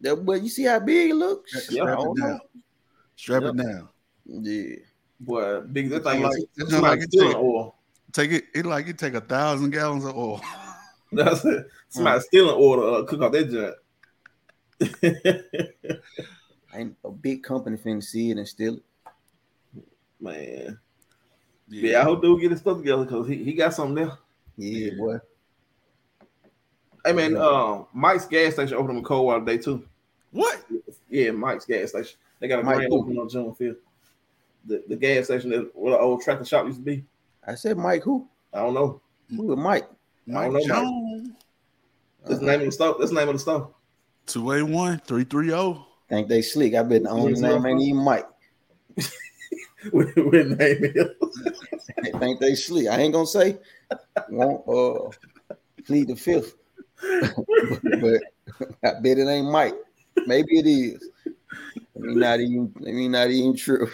That, 0.00 0.16
but 0.16 0.42
you 0.42 0.48
see 0.48 0.64
how 0.64 0.78
big 0.80 1.10
it 1.10 1.14
looks. 1.14 1.54
I 1.56 1.60
Strap 1.60 1.98
don't 1.98 2.18
it 2.18 2.22
down. 2.22 2.40
Strap 3.16 3.42
it 3.44 3.56
down. 3.56 3.88
Yeah. 4.26 4.76
Boy, 5.20 5.60
big 5.60 5.88
that 5.90 5.96
It's 5.96 6.06
thing 6.10 6.22
like- 6.22 6.36
is 6.36 6.46
it's 6.56 6.70
somebody 6.70 6.96
like 7.00 7.04
it 7.06 7.12
stealing 7.12 7.36
oil. 7.36 7.75
Take 8.16 8.32
it. 8.32 8.44
It 8.54 8.64
like 8.64 8.88
it 8.88 8.96
take 8.96 9.12
a 9.12 9.20
thousand 9.20 9.72
gallons 9.72 10.06
of 10.06 10.16
oil. 10.16 10.40
That's 11.12 11.44
it. 11.44 11.66
Somebody 11.90 12.20
stealing 12.20 12.56
oil 12.58 12.76
to 12.76 12.86
uh, 12.86 13.04
cook 13.04 13.20
off 13.20 13.32
that 13.32 13.50
junk. 13.50 13.74
Ain't 16.74 16.96
a 17.04 17.10
big 17.10 17.42
company 17.42 17.76
finna 17.76 18.02
see 18.02 18.30
it 18.30 18.38
and 18.38 18.48
steal 18.48 18.76
it. 18.76 18.82
Man. 20.18 20.78
Yeah. 21.68 22.00
I 22.00 22.04
hope 22.04 22.22
dude 22.22 22.40
get 22.40 22.52
his 22.52 22.60
stuff 22.60 22.78
together 22.78 23.04
because 23.04 23.28
he, 23.28 23.44
he 23.44 23.52
got 23.52 23.74
something 23.74 24.06
there. 24.06 24.16
Yeah, 24.56 24.94
boy. 24.96 25.18
Hey 27.04 27.12
man, 27.12 27.36
um, 27.36 27.86
Mike's 27.92 28.24
gas 28.24 28.54
station 28.54 28.78
opened 28.78 28.96
in 28.96 29.04
Coldwater 29.04 29.44
today 29.44 29.58
too. 29.58 29.86
What? 30.30 30.64
Yeah, 31.10 31.32
Mike's 31.32 31.66
gas 31.66 31.90
station. 31.90 32.18
They 32.40 32.48
got 32.48 32.60
a 32.60 32.62
Mike 32.62 32.76
grand 32.76 32.92
who? 32.92 32.98
opening 33.00 33.18
on 33.18 33.28
June 33.28 33.54
fifth. 33.54 33.76
The 34.64 34.82
the 34.88 34.96
gas 34.96 35.26
station 35.26 35.50
that 35.50 35.70
where 35.76 35.92
the 35.92 35.98
old 35.98 36.22
tractor 36.22 36.46
shop 36.46 36.64
used 36.64 36.78
to 36.78 36.82
be. 36.82 37.04
I 37.46 37.54
said 37.54 37.76
Mike 37.76 38.02
who? 38.02 38.28
I 38.52 38.60
don't 38.60 38.74
know. 38.74 39.00
Who 39.34 39.52
is 39.52 39.58
Mike? 39.58 39.84
I 40.28 40.32
Mike 40.32 40.44
don't 40.44 40.52
know. 40.52 40.58
Mike. 40.58 40.68
Jones. 40.68 41.30
That's 42.26 42.40
the 42.40 42.46
name 42.46 42.60
of 42.60 42.66
the 42.66 42.72
store. 42.72 42.96
That's 42.98 43.10
the 43.10 43.16
name 43.16 43.28
of 43.28 43.34
the 43.34 43.38
store. 43.38 43.70
281 44.26 45.00
330. 45.00 45.84
Think 46.08 46.28
they 46.28 46.42
slick. 46.42 46.74
I 46.74 46.82
bet 46.82 47.04
the 47.04 47.10
only 47.10 47.32
Where's 47.32 47.42
name 47.42 47.66
ain't 47.66 47.82
even 47.82 48.02
Mike. 48.02 48.26
What 49.92 50.08
what 50.16 50.46
name 50.48 50.84
is? 50.84 51.10
I 52.04 52.10
think 52.18 52.40
they 52.40 52.54
slick. 52.56 52.88
I 52.88 52.98
ain't 52.98 53.12
gonna 53.12 53.26
say. 53.26 53.58
Won't 54.30 54.66
uh 54.68 55.10
plead 55.86 56.08
the 56.08 56.16
fifth. 56.16 56.56
but 57.00 58.20
I 58.82 59.00
bet 59.00 59.18
it 59.18 59.28
ain't 59.28 59.50
Mike. 59.50 59.76
Maybe 60.26 60.58
it 60.58 60.66
is. 60.66 61.08
Let 61.94 62.04
me 62.04 62.14
not 62.16 62.40
even 62.40 62.72
let 62.80 62.94
me 62.94 63.06
not 63.06 63.30
even 63.30 63.54
true. 63.54 63.88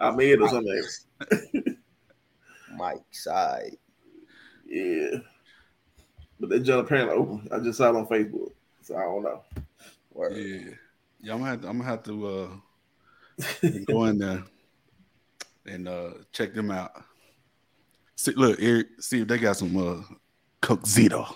I 0.00 0.10
made 0.10 0.32
it 0.32 0.40
or 0.40 0.48
something. 0.48 1.76
Mike 2.76 3.02
side. 3.10 3.76
Yeah. 4.66 5.18
But 6.40 6.50
that 6.50 6.60
junk 6.60 6.86
apparently 6.86 7.16
open. 7.16 7.48
I 7.52 7.58
just 7.58 7.78
saw 7.78 7.90
it 7.90 7.96
on 7.96 8.06
Facebook. 8.06 8.52
So 8.82 8.96
I 8.96 9.02
don't 9.02 9.22
know. 9.22 9.42
Word. 10.12 10.36
Yeah. 10.36 10.70
Yeah, 11.20 11.32
I'm 11.32 11.40
gonna 11.40 11.50
have 11.50 11.60
to, 11.62 11.68
I'm 11.68 11.78
gonna 11.78 11.90
have 11.90 12.02
to 12.04 12.26
uh 12.26 13.68
go 13.86 14.04
in 14.04 14.18
there 14.18 14.44
and 15.66 15.88
uh 15.88 16.10
check 16.32 16.54
them 16.54 16.70
out. 16.70 16.92
See, 18.14 18.32
look, 18.32 18.58
Eric, 18.60 18.86
see 19.00 19.22
if 19.22 19.28
they 19.28 19.38
got 19.38 19.56
some 19.56 19.76
uh 19.76 20.02
Coke 20.60 20.84
Zito. 20.84 21.26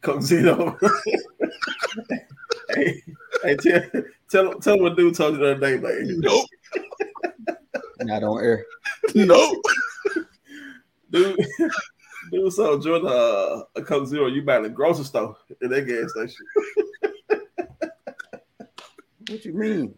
Coke 0.00 0.20
Zito. 0.20 0.76
hey, 2.74 3.02
hey, 3.42 3.56
tell, 3.56 3.82
tell, 4.30 4.54
tell 4.54 4.74
them 4.74 4.82
what 4.82 4.96
dude 4.96 5.14
told 5.14 5.34
you 5.34 5.40
the 5.40 5.52
other 5.52 5.60
day, 5.60 5.76
man. 5.78 6.20
Nope. 6.20 6.48
Not 8.00 8.22
on 8.22 8.42
air. 8.42 8.64
Nope. 9.14 9.62
Dude, 11.10 11.44
dude 12.30 12.52
so 12.52 12.78
Jordan 12.80 13.08
uh, 13.08 13.62
a 13.74 13.82
Coke 13.82 14.06
Zero 14.06 14.28
you 14.28 14.42
buy 14.42 14.58
in 14.58 14.62
the 14.62 14.68
grocery 14.68 15.04
store 15.04 15.36
in 15.60 15.70
that 15.70 15.86
gas 15.86 16.12
station. 16.12 16.46
What 19.28 19.44
you 19.44 19.52
mean? 19.52 19.94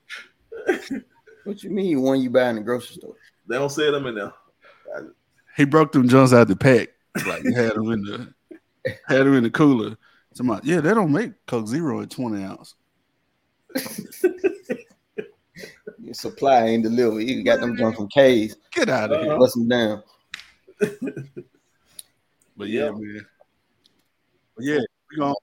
What 1.44 1.62
you 1.62 1.70
mean 1.70 2.02
one 2.02 2.20
you 2.20 2.30
buy 2.30 2.50
in 2.50 2.56
the 2.56 2.62
grocery 2.62 2.96
store? 2.96 3.14
They 3.46 3.56
don't 3.56 3.70
sell 3.70 3.92
them 3.92 4.06
in 4.06 4.14
there. 4.14 4.32
He 5.56 5.64
broke 5.64 5.92
them 5.92 6.08
Jones 6.08 6.32
out 6.32 6.48
the 6.48 6.56
pack. 6.56 6.88
Like 7.26 7.42
he 7.42 7.52
had 7.52 7.74
them 7.74 7.92
in 7.92 8.02
the 8.02 8.32
had 9.06 9.18
them 9.18 9.34
in 9.34 9.44
the 9.44 9.50
cooler. 9.50 9.96
Somebody, 10.34 10.68
yeah, 10.68 10.80
they 10.80 10.94
don't 10.94 11.12
make 11.12 11.32
Coke 11.46 11.68
Zero 11.68 12.00
at 12.00 12.10
20 12.10 12.42
ounce. 12.42 12.74
Your 16.02 16.14
supply 16.14 16.64
ain't 16.64 16.82
delivered. 16.82 17.20
You 17.20 17.44
got 17.44 17.60
them 17.60 17.76
junk 17.76 17.96
from 17.96 18.08
K's. 18.08 18.56
Get 18.72 18.88
out 18.88 19.12
of 19.12 19.20
here. 19.20 19.38
Bust 19.38 19.54
them 19.54 19.68
down. 19.68 20.02
But 22.54 22.68
yeah, 22.68 22.90
man. 22.90 23.26
But 24.54 24.64
yeah, 24.64 24.80
we're 25.10 25.18
gonna 25.18 25.34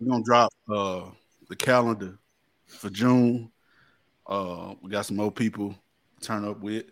we're 0.00 0.08
gonna 0.08 0.24
drop 0.24 0.52
uh 0.68 1.02
the 1.48 1.56
calendar 1.56 2.18
for 2.66 2.90
June. 2.90 3.52
Uh 4.26 4.74
we 4.80 4.90
got 4.90 5.06
some 5.06 5.16
more 5.18 5.30
people 5.30 5.74
to 6.18 6.26
turn 6.26 6.44
up 6.44 6.60
with, 6.60 6.86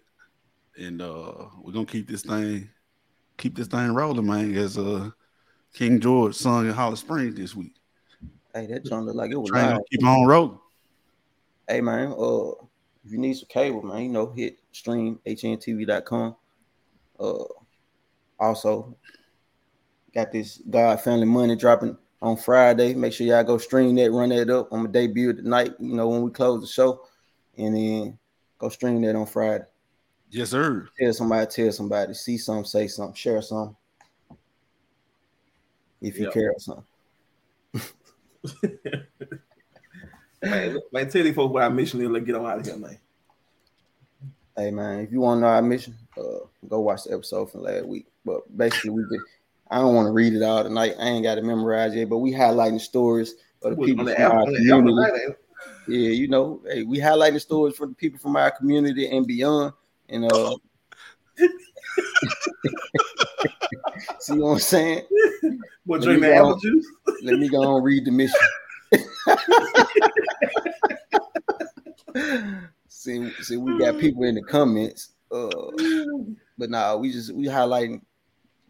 and 0.78 1.00
uh 1.00 1.46
we're 1.62 1.72
gonna 1.72 1.86
keep 1.86 2.08
this 2.08 2.22
thing 2.22 2.68
keep 3.38 3.56
this 3.56 3.68
thing 3.68 3.94
rolling, 3.94 4.26
man, 4.26 4.54
as 4.54 4.76
uh 4.78 5.10
King 5.72 5.98
George 5.98 6.34
sung 6.34 6.66
in 6.66 6.72
Holly 6.72 6.96
Springs 6.96 7.34
this 7.34 7.56
week. 7.56 7.74
Hey, 8.54 8.66
that 8.66 8.84
junk 8.84 9.06
look 9.06 9.16
like 9.16 9.30
it 9.30 9.36
was 9.36 9.50
Trying 9.50 9.76
to 9.76 9.82
keep 9.90 10.06
on 10.06 10.26
rolling. 10.26 10.58
Hey 11.68 11.80
man, 11.80 12.12
uh 12.18 12.50
if 13.04 13.12
you 13.12 13.18
need 13.18 13.34
some 13.34 13.48
cable, 13.48 13.82
man, 13.82 14.02
you 14.02 14.08
know, 14.08 14.32
hit 14.32 14.58
stream 14.72 15.20
hntv.com. 15.26 16.36
Uh 17.18 17.44
also 18.38 18.96
got 20.14 20.32
this 20.32 20.60
God 20.70 21.00
Family 21.00 21.26
Money 21.26 21.56
dropping 21.56 21.96
on 22.22 22.36
Friday. 22.36 22.94
Make 22.94 23.12
sure 23.12 23.26
y'all 23.26 23.44
go 23.44 23.58
stream 23.58 23.94
that, 23.96 24.12
run 24.12 24.28
that 24.30 24.50
up. 24.50 24.68
I'm 24.72 24.80
gonna 24.84 24.92
debut 24.92 25.32
tonight, 25.32 25.74
you 25.78 25.94
know, 25.94 26.08
when 26.08 26.22
we 26.22 26.30
close 26.30 26.60
the 26.60 26.66
show, 26.66 27.02
and 27.58 27.76
then 27.76 28.18
go 28.58 28.68
stream 28.68 29.02
that 29.02 29.16
on 29.16 29.26
Friday. 29.26 29.64
Yes, 30.30 30.50
sir. 30.50 30.88
Tell 30.98 31.12
somebody, 31.12 31.46
tell 31.46 31.72
somebody, 31.72 32.14
see 32.14 32.38
something, 32.38 32.64
say 32.64 32.86
something, 32.88 33.14
share 33.14 33.42
something. 33.42 33.76
If 36.00 36.18
you 36.18 36.24
Yep. 36.24 36.32
care 36.32 36.52
or 36.52 36.58
something. 36.58 36.84
Man, 40.50 40.78
man, 40.92 41.10
tell 41.10 41.22
these 41.22 41.34
folks 41.34 41.52
what 41.52 41.62
our 41.62 41.70
mission 41.70 42.00
is. 42.00 42.08
Let's 42.08 42.24
get 42.24 42.34
on 42.34 42.46
out 42.46 42.58
of 42.58 42.66
here, 42.66 42.76
man. 42.76 42.98
Hey 44.56 44.70
man, 44.70 45.00
if 45.00 45.12
you 45.12 45.20
want 45.20 45.38
to 45.38 45.40
know 45.42 45.48
our 45.48 45.60
mission, 45.60 45.94
uh, 46.16 46.46
go 46.68 46.80
watch 46.80 47.04
the 47.04 47.12
episode 47.12 47.50
from 47.50 47.62
last 47.62 47.84
week. 47.86 48.06
But 48.24 48.56
basically, 48.56 48.90
we 48.90 49.02
did. 49.10 49.20
I 49.70 49.78
don't 49.78 49.94
want 49.94 50.06
to 50.06 50.12
read 50.12 50.32
it 50.32 50.42
all 50.42 50.62
tonight. 50.62 50.94
I 50.98 51.08
ain't 51.08 51.24
got 51.24 51.34
to 51.34 51.42
memorize 51.42 51.94
it, 51.94 52.08
but 52.08 52.18
we 52.18 52.32
highlighting 52.32 52.80
stories 52.80 53.34
of 53.62 53.76
the 53.76 53.84
people 53.84 54.08
on 54.08 54.14
from 54.14 54.32
our 54.32 54.40
on 54.40 54.54
community. 54.54 54.88
tonight, 54.88 55.12
ain't 55.20 55.30
it? 55.30 55.38
Yeah, 55.88 56.10
you 56.10 56.28
know, 56.28 56.62
hey, 56.66 56.84
we 56.84 56.98
highlighting 56.98 57.40
stories 57.40 57.76
for 57.76 57.86
the 57.86 57.94
people 57.94 58.18
from 58.18 58.36
our 58.36 58.50
community 58.50 59.10
and 59.10 59.26
beyond. 59.26 59.72
And 60.08 60.30
uh, 60.32 60.56
see 64.20 64.38
what 64.38 64.52
I'm 64.52 64.58
saying? 64.58 65.02
What, 65.84 66.02
drink 66.02 66.22
that 66.22 66.34
apple 66.34 66.58
juice? 66.58 66.86
Let 67.22 67.38
me 67.38 67.48
go 67.48 67.76
and 67.76 67.84
read 67.84 68.04
the 68.04 68.10
mission. 68.10 68.36
see, 72.88 73.30
see, 73.42 73.56
we 73.56 73.78
got 73.78 73.98
people 73.98 74.24
in 74.24 74.34
the 74.34 74.42
comments. 74.42 75.12
Uh, 75.30 75.48
but 76.58 76.70
nah, 76.70 76.96
we 76.96 77.12
just 77.12 77.34
we 77.34 77.46
highlighting 77.46 78.00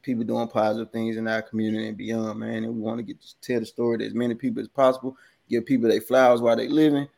people 0.03 0.25
doing 0.25 0.49
positive 0.49 0.91
things 0.93 1.17
in 1.17 1.29
our 1.29 1.43
community 1.43 1.89
and 1.89 1.97
beyond, 1.97 2.39
man. 2.39 2.64
And 2.64 2.75
we 2.75 2.81
want 2.81 2.99
to 2.99 3.03
get 3.03 3.21
to 3.21 3.41
tell 3.41 3.61
the 3.61 3.67
story 3.67 3.99
to 3.99 4.07
as 4.07 4.14
many 4.14 4.35
people 4.35 4.62
as 4.62 4.69
possible, 4.69 5.17
give 5.49 5.67
people 5.67 5.89
their 5.89 6.01
flowers 6.01 6.41
while 6.41 6.57
they 6.57 6.69
living, 6.69 7.09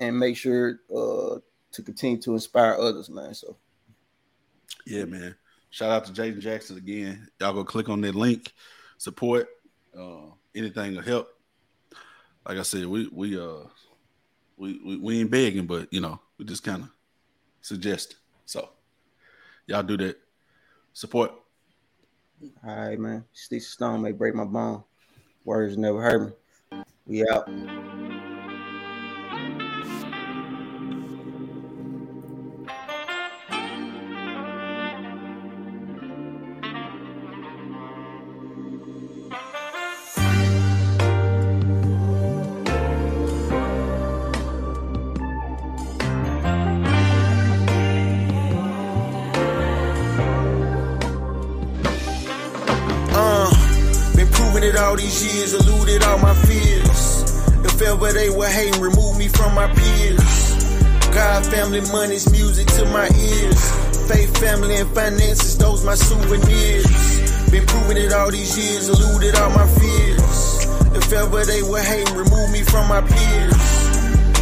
and 0.00 0.18
make 0.18 0.36
sure 0.36 0.80
uh 0.94 1.38
to 1.72 1.82
continue 1.82 2.18
to 2.18 2.32
inspire 2.32 2.74
others, 2.74 3.10
man. 3.10 3.34
So 3.34 3.56
Yeah, 4.86 5.04
man. 5.04 5.34
Shout 5.70 5.90
out 5.90 6.04
to 6.04 6.12
Jayden 6.12 6.40
Jackson 6.40 6.78
again. 6.78 7.28
Y'all 7.40 7.52
go 7.52 7.64
click 7.64 7.88
on 7.88 8.00
that 8.02 8.14
link, 8.14 8.52
support. 8.96 9.48
Uh, 9.98 10.26
anything 10.54 10.94
will 10.94 11.02
help. 11.02 11.33
Like 12.46 12.58
I 12.58 12.62
said, 12.62 12.86
we 12.86 13.08
we 13.12 13.40
uh 13.40 13.64
we 14.56 14.80
we, 14.84 14.98
we 14.98 15.20
ain't 15.20 15.30
begging, 15.30 15.66
but 15.66 15.92
you 15.92 16.00
know, 16.00 16.20
we 16.38 16.44
just 16.44 16.62
kind 16.62 16.82
of 16.82 16.90
suggest. 17.60 18.16
So 18.44 18.68
y'all 19.66 19.82
do 19.82 19.96
that. 19.98 20.16
Support. 20.92 21.32
all 22.64 22.76
right, 22.76 22.98
man. 22.98 23.24
And 23.50 23.62
stone 23.62 24.02
may 24.02 24.12
break 24.12 24.34
my 24.34 24.44
bone. 24.44 24.84
Words 25.44 25.76
never 25.76 26.00
hurt 26.00 26.36
me. 26.72 26.82
We 27.06 27.28
out. 27.28 27.48
All 54.94 55.00
these 55.00 55.34
years, 55.34 55.54
eluded 55.54 56.04
all 56.04 56.18
my 56.18 56.34
fears. 56.46 57.22
If 57.64 57.82
ever 57.82 58.12
they 58.12 58.30
were 58.30 58.46
hating, 58.46 58.80
remove 58.80 59.18
me 59.18 59.26
from 59.26 59.52
my 59.52 59.66
peers. 59.66 60.54
God, 61.10 61.44
family, 61.46 61.80
money's 61.90 62.30
music 62.30 62.68
to 62.78 62.84
my 62.86 63.08
ears. 63.10 63.60
Faith, 64.06 64.38
family, 64.38 64.76
and 64.76 64.88
finances, 64.90 65.58
those 65.58 65.84
my 65.84 65.96
souvenirs. 65.96 66.86
Been 67.50 67.66
proving 67.66 67.96
it 67.96 68.12
all 68.12 68.30
these 68.30 68.54
years, 68.56 68.88
eluded 68.88 69.34
all 69.34 69.50
my 69.50 69.66
fears. 69.66 70.66
If 70.94 71.12
ever 71.12 71.44
they 71.44 71.62
were 71.62 71.82
hating, 71.82 72.14
remove 72.14 72.52
me 72.52 72.62
from 72.62 72.86
my 72.86 73.00
peers. 73.00 73.62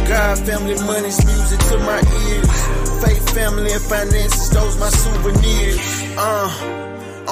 God, 0.07 0.37
family, 0.45 0.75
money's 0.85 1.25
music 1.25 1.59
to 1.69 1.79
my 1.79 1.97
ears. 2.29 3.03
Faith, 3.03 3.25
family, 3.33 3.71
and 3.71 3.81
finances, 3.81 4.51
those 4.51 4.77
my 4.77 4.89
souvenirs. 4.89 5.79
Uh. 6.15 6.82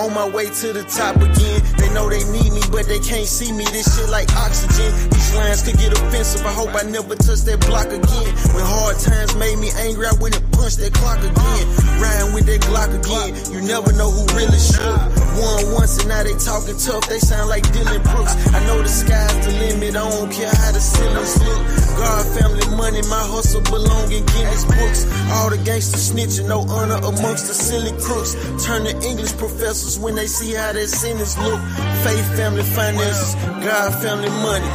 On 0.02 0.12
my 0.16 0.28
way 0.28 0.50
to 0.50 0.74
the 0.74 0.82
top 0.90 1.16
again. 1.18 1.62
They 1.78 1.94
know 1.94 2.10
they 2.10 2.24
need 2.34 2.52
me, 2.52 2.62
but 2.72 2.88
they 2.88 2.98
can't 2.98 3.28
see 3.28 3.52
me. 3.52 3.66
This 3.66 3.86
shit 3.86 4.10
like 4.10 4.34
oxygen. 4.34 4.90
These 5.12 5.36
lines 5.36 5.62
could 5.62 5.78
get 5.78 5.94
offensive. 5.94 6.44
I 6.44 6.54
hope 6.54 6.74
I 6.74 6.82
never 6.90 7.14
touch 7.14 7.46
that 7.46 7.62
block 7.70 7.86
again. 7.86 8.34
When 8.50 8.66
hard 8.66 8.98
times 8.98 9.36
made 9.36 9.60
me 9.60 9.70
angry, 9.78 10.08
I 10.08 10.14
went 10.18 10.42
and 10.42 10.52
punched 10.54 10.80
that 10.80 10.94
clock 10.98 11.22
again. 11.22 11.66
Riding 12.02 12.34
with 12.34 12.50
that 12.50 12.62
Glock 12.66 12.90
again. 12.98 13.54
You 13.54 13.62
never 13.62 13.94
know 13.94 14.10
who 14.10 14.26
really 14.34 14.58
should. 14.58 15.11
Won 15.38 15.74
once 15.74 16.00
and 16.00 16.10
now 16.10 16.24
they 16.24 16.36
talking 16.36 16.78
tough. 16.78 17.08
They 17.08 17.20
sound 17.20 17.50
like 17.50 17.64
Dillon 17.72 18.02
Brooks. 18.04 18.36
I 18.54 18.60
know 18.68 18.82
the 18.82 18.90
sky's 18.90 19.46
the 19.46 19.52
limit. 19.60 19.96
I 19.96 20.10
don't 20.10 20.32
care 20.32 20.52
how 20.52 20.72
the 20.72 20.80
ceilings 20.80 21.36
look. 21.44 21.62
God, 21.98 22.26
family, 22.38 22.68
money, 22.76 23.02
my 23.08 23.24
hustle 23.32 23.62
belong 23.62 24.12
in 24.12 24.26
Guinness 24.26 24.66
books. 24.66 25.06
All 25.32 25.50
the 25.50 25.58
gangsters 25.64 26.12
snitching, 26.12 26.48
no 26.48 26.62
honor 26.68 27.00
amongst 27.00 27.48
the 27.48 27.54
silly 27.54 27.92
crooks. 28.02 28.36
Turn 28.66 28.84
to 28.86 28.94
English 29.08 29.38
professors 29.38 30.00
when 30.00 30.16
they 30.16 30.28
see 30.28 30.54
how 30.54 30.74
their 30.74 30.88
sentence 30.88 31.38
look. 31.38 31.60
Faith, 32.04 32.28
family, 32.36 32.64
finances, 32.64 33.36
God, 33.64 33.92
family, 34.02 34.30
money. 34.30 34.68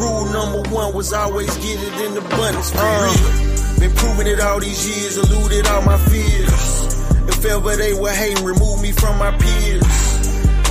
Rule 0.00 0.26
number 0.32 0.68
one 0.70 0.94
was 0.94 1.12
always 1.12 1.54
get 1.58 1.78
it 1.78 1.94
in 2.06 2.16
abundance. 2.16 2.72
Uh, 2.74 3.78
been 3.78 3.94
proving 3.94 4.26
it 4.26 4.40
all 4.40 4.60
these 4.60 4.82
years, 4.86 5.16
eluded 5.16 5.66
all 5.66 5.82
my 5.82 5.98
fears. 6.08 7.01
If 7.42 7.50
ever 7.50 7.74
they 7.74 7.92
were 7.92 8.08
hating, 8.14 8.44
remove 8.44 8.80
me 8.80 8.92
from 8.92 9.18
my 9.18 9.36
peers. 9.36 9.82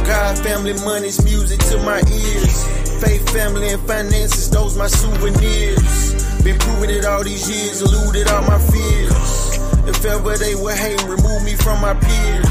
God, 0.07 0.37
family, 0.39 0.71
money's 0.85 1.21
music 1.21 1.59
to 1.67 1.77
my 1.83 1.97
ears. 1.99 3.03
Faith, 3.03 3.29
family, 3.33 3.73
and 3.73 3.81
finances, 3.85 4.49
those 4.49 4.77
my 4.77 4.87
souvenirs. 4.87 6.43
Been 6.45 6.57
proving 6.57 6.91
it 6.91 7.03
all 7.03 7.25
these 7.25 7.43
years, 7.51 7.81
eluded 7.81 8.29
all 8.29 8.43
my 8.43 8.57
fears. 8.57 9.59
If 9.85 10.05
ever 10.05 10.37
they 10.37 10.55
were 10.55 10.71
hating, 10.71 11.09
remove 11.09 11.43
me 11.43 11.55
from 11.55 11.81
my 11.81 11.93
peers. 11.93 12.47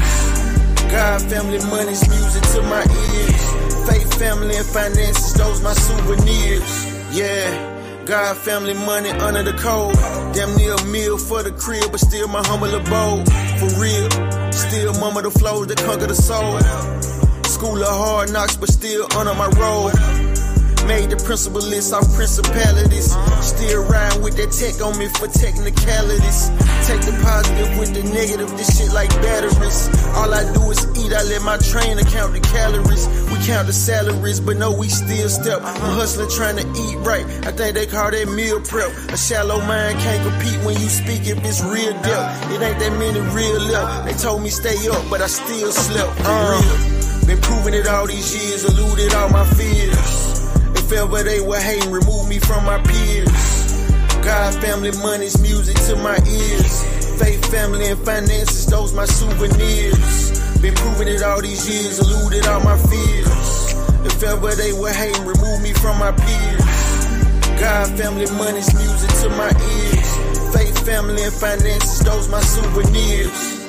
God, 0.91 1.19
family, 1.23 1.57
money's 1.65 2.07
music 2.07 2.43
to 2.53 2.61
my 2.69 2.85
ears. 2.85 3.89
Faith, 3.89 4.19
family, 4.19 4.55
and 4.55 4.67
finances, 4.67 5.33
those 5.33 5.63
my 5.63 5.73
souvenirs. 5.73 7.17
Yeah. 7.17 8.05
God, 8.05 8.37
family, 8.37 8.75
money 8.75 9.09
under 9.09 9.41
the 9.41 9.53
code. 9.53 9.95
Damn 10.35 10.55
near 10.57 10.75
a 10.75 10.85
meal 10.85 11.17
for 11.17 11.41
the 11.41 11.51
crib, 11.51 11.89
but 11.89 11.99
still 11.99 12.27
my 12.27 12.45
humble 12.45 12.75
abode. 12.75 13.27
For 13.61 13.67
real, 13.79 14.09
still 14.51 14.91
mama 14.99 15.21
the 15.21 15.29
flows 15.29 15.67
that 15.67 15.77
conquer 15.77 16.07
the 16.07 16.15
soul. 16.15 16.59
School 17.43 17.83
of 17.83 17.87
hard 17.89 18.31
knocks, 18.31 18.55
but 18.55 18.69
still 18.69 19.05
honor 19.13 19.35
my 19.35 19.49
road. 19.49 20.30
Made 20.87 21.09
the 21.09 21.17
principal 21.23 21.61
list 21.61 21.93
off 21.93 22.03
principalities. 22.15 23.15
Still 23.39 23.85
riding 23.87 24.21
with 24.21 24.35
that 24.37 24.51
tech 24.51 24.81
on 24.81 24.97
me 24.97 25.07
for 25.07 25.27
technicalities. 25.27 26.49
Take 26.83 27.01
the 27.05 27.15
positive 27.23 27.77
with 27.79 27.93
the 27.93 28.03
negative, 28.11 28.49
this 28.57 28.77
shit 28.77 28.91
like 28.91 29.09
batteries. 29.21 29.87
All 30.17 30.33
I 30.33 30.43
do 30.51 30.71
is 30.71 30.81
eat, 30.99 31.13
I 31.13 31.23
let 31.23 31.43
my 31.43 31.57
trainer 31.57 32.03
count 32.03 32.33
the 32.33 32.41
calories. 32.41 33.07
We 33.31 33.37
count 33.45 33.67
the 33.67 33.73
salaries, 33.73 34.39
but 34.41 34.57
no, 34.57 34.73
we 34.73 34.89
still 34.89 35.29
step. 35.29 35.61
I'm 35.61 35.95
hustling 35.95 36.29
trying 36.29 36.57
to 36.57 36.67
eat 36.67 36.97
right. 37.05 37.25
I 37.47 37.51
think 37.51 37.75
they 37.75 37.85
call 37.85 38.11
that 38.11 38.27
meal 38.27 38.59
prep. 38.59 38.91
A 39.13 39.17
shallow 39.17 39.61
mind 39.63 39.99
can't 39.99 40.21
compete 40.27 40.59
when 40.65 40.75
you 40.81 40.89
speak 40.89 41.23
if 41.29 41.39
it's 41.45 41.63
real 41.63 41.93
depth. 42.01 42.51
It 42.51 42.59
ain't 42.61 42.79
that 42.79 42.93
many 42.99 43.21
real 43.31 43.61
left. 43.71 44.05
They 44.05 44.13
told 44.13 44.41
me 44.43 44.49
stay 44.49 44.75
up, 44.89 45.05
but 45.09 45.21
I 45.21 45.27
still 45.27 45.71
slept. 45.71 46.11
Uh, 46.25 46.59
been 47.27 47.39
proving 47.39 47.75
it 47.75 47.87
all 47.87 48.07
these 48.07 48.33
years, 48.35 48.65
eluded 48.65 49.13
all 49.13 49.29
my 49.29 49.45
fears. 49.55 50.40
If 50.91 50.97
ever 50.97 51.23
they 51.23 51.39
were 51.39 51.57
hating, 51.57 51.89
remove 51.89 52.27
me 52.27 52.37
from 52.39 52.65
my 52.65 52.77
peers. 52.79 53.31
God, 54.25 54.53
family, 54.55 54.91
money's 55.01 55.41
music 55.41 55.77
to 55.87 55.95
my 55.95 56.17
ears. 56.17 57.17
Faith, 57.17 57.49
family, 57.49 57.85
and 57.85 57.99
finances, 58.03 58.65
those 58.65 58.91
my 58.93 59.05
souvenirs. 59.05 60.59
Been 60.59 60.75
proving 60.75 61.07
it 61.07 61.23
all 61.23 61.41
these 61.41 61.63
years, 61.69 61.99
eluded 61.99 62.45
all 62.45 62.59
my 62.59 62.77
fears. 62.77 63.73
If 64.03 64.21
ever 64.21 64.53
they 64.53 64.73
were 64.73 64.91
hating, 64.91 65.25
remove 65.25 65.61
me 65.63 65.71
from 65.71 65.97
my 65.97 66.11
peers. 66.11 67.57
God, 67.57 67.97
family, 67.97 68.29
money's 68.35 68.75
music 68.75 69.11
to 69.21 69.29
my 69.29 69.47
ears. 69.47 70.53
Faith, 70.53 70.85
family, 70.85 71.23
and 71.23 71.33
finances, 71.33 71.99
those 71.99 72.27
my 72.27 72.41
souvenirs. 72.41 73.60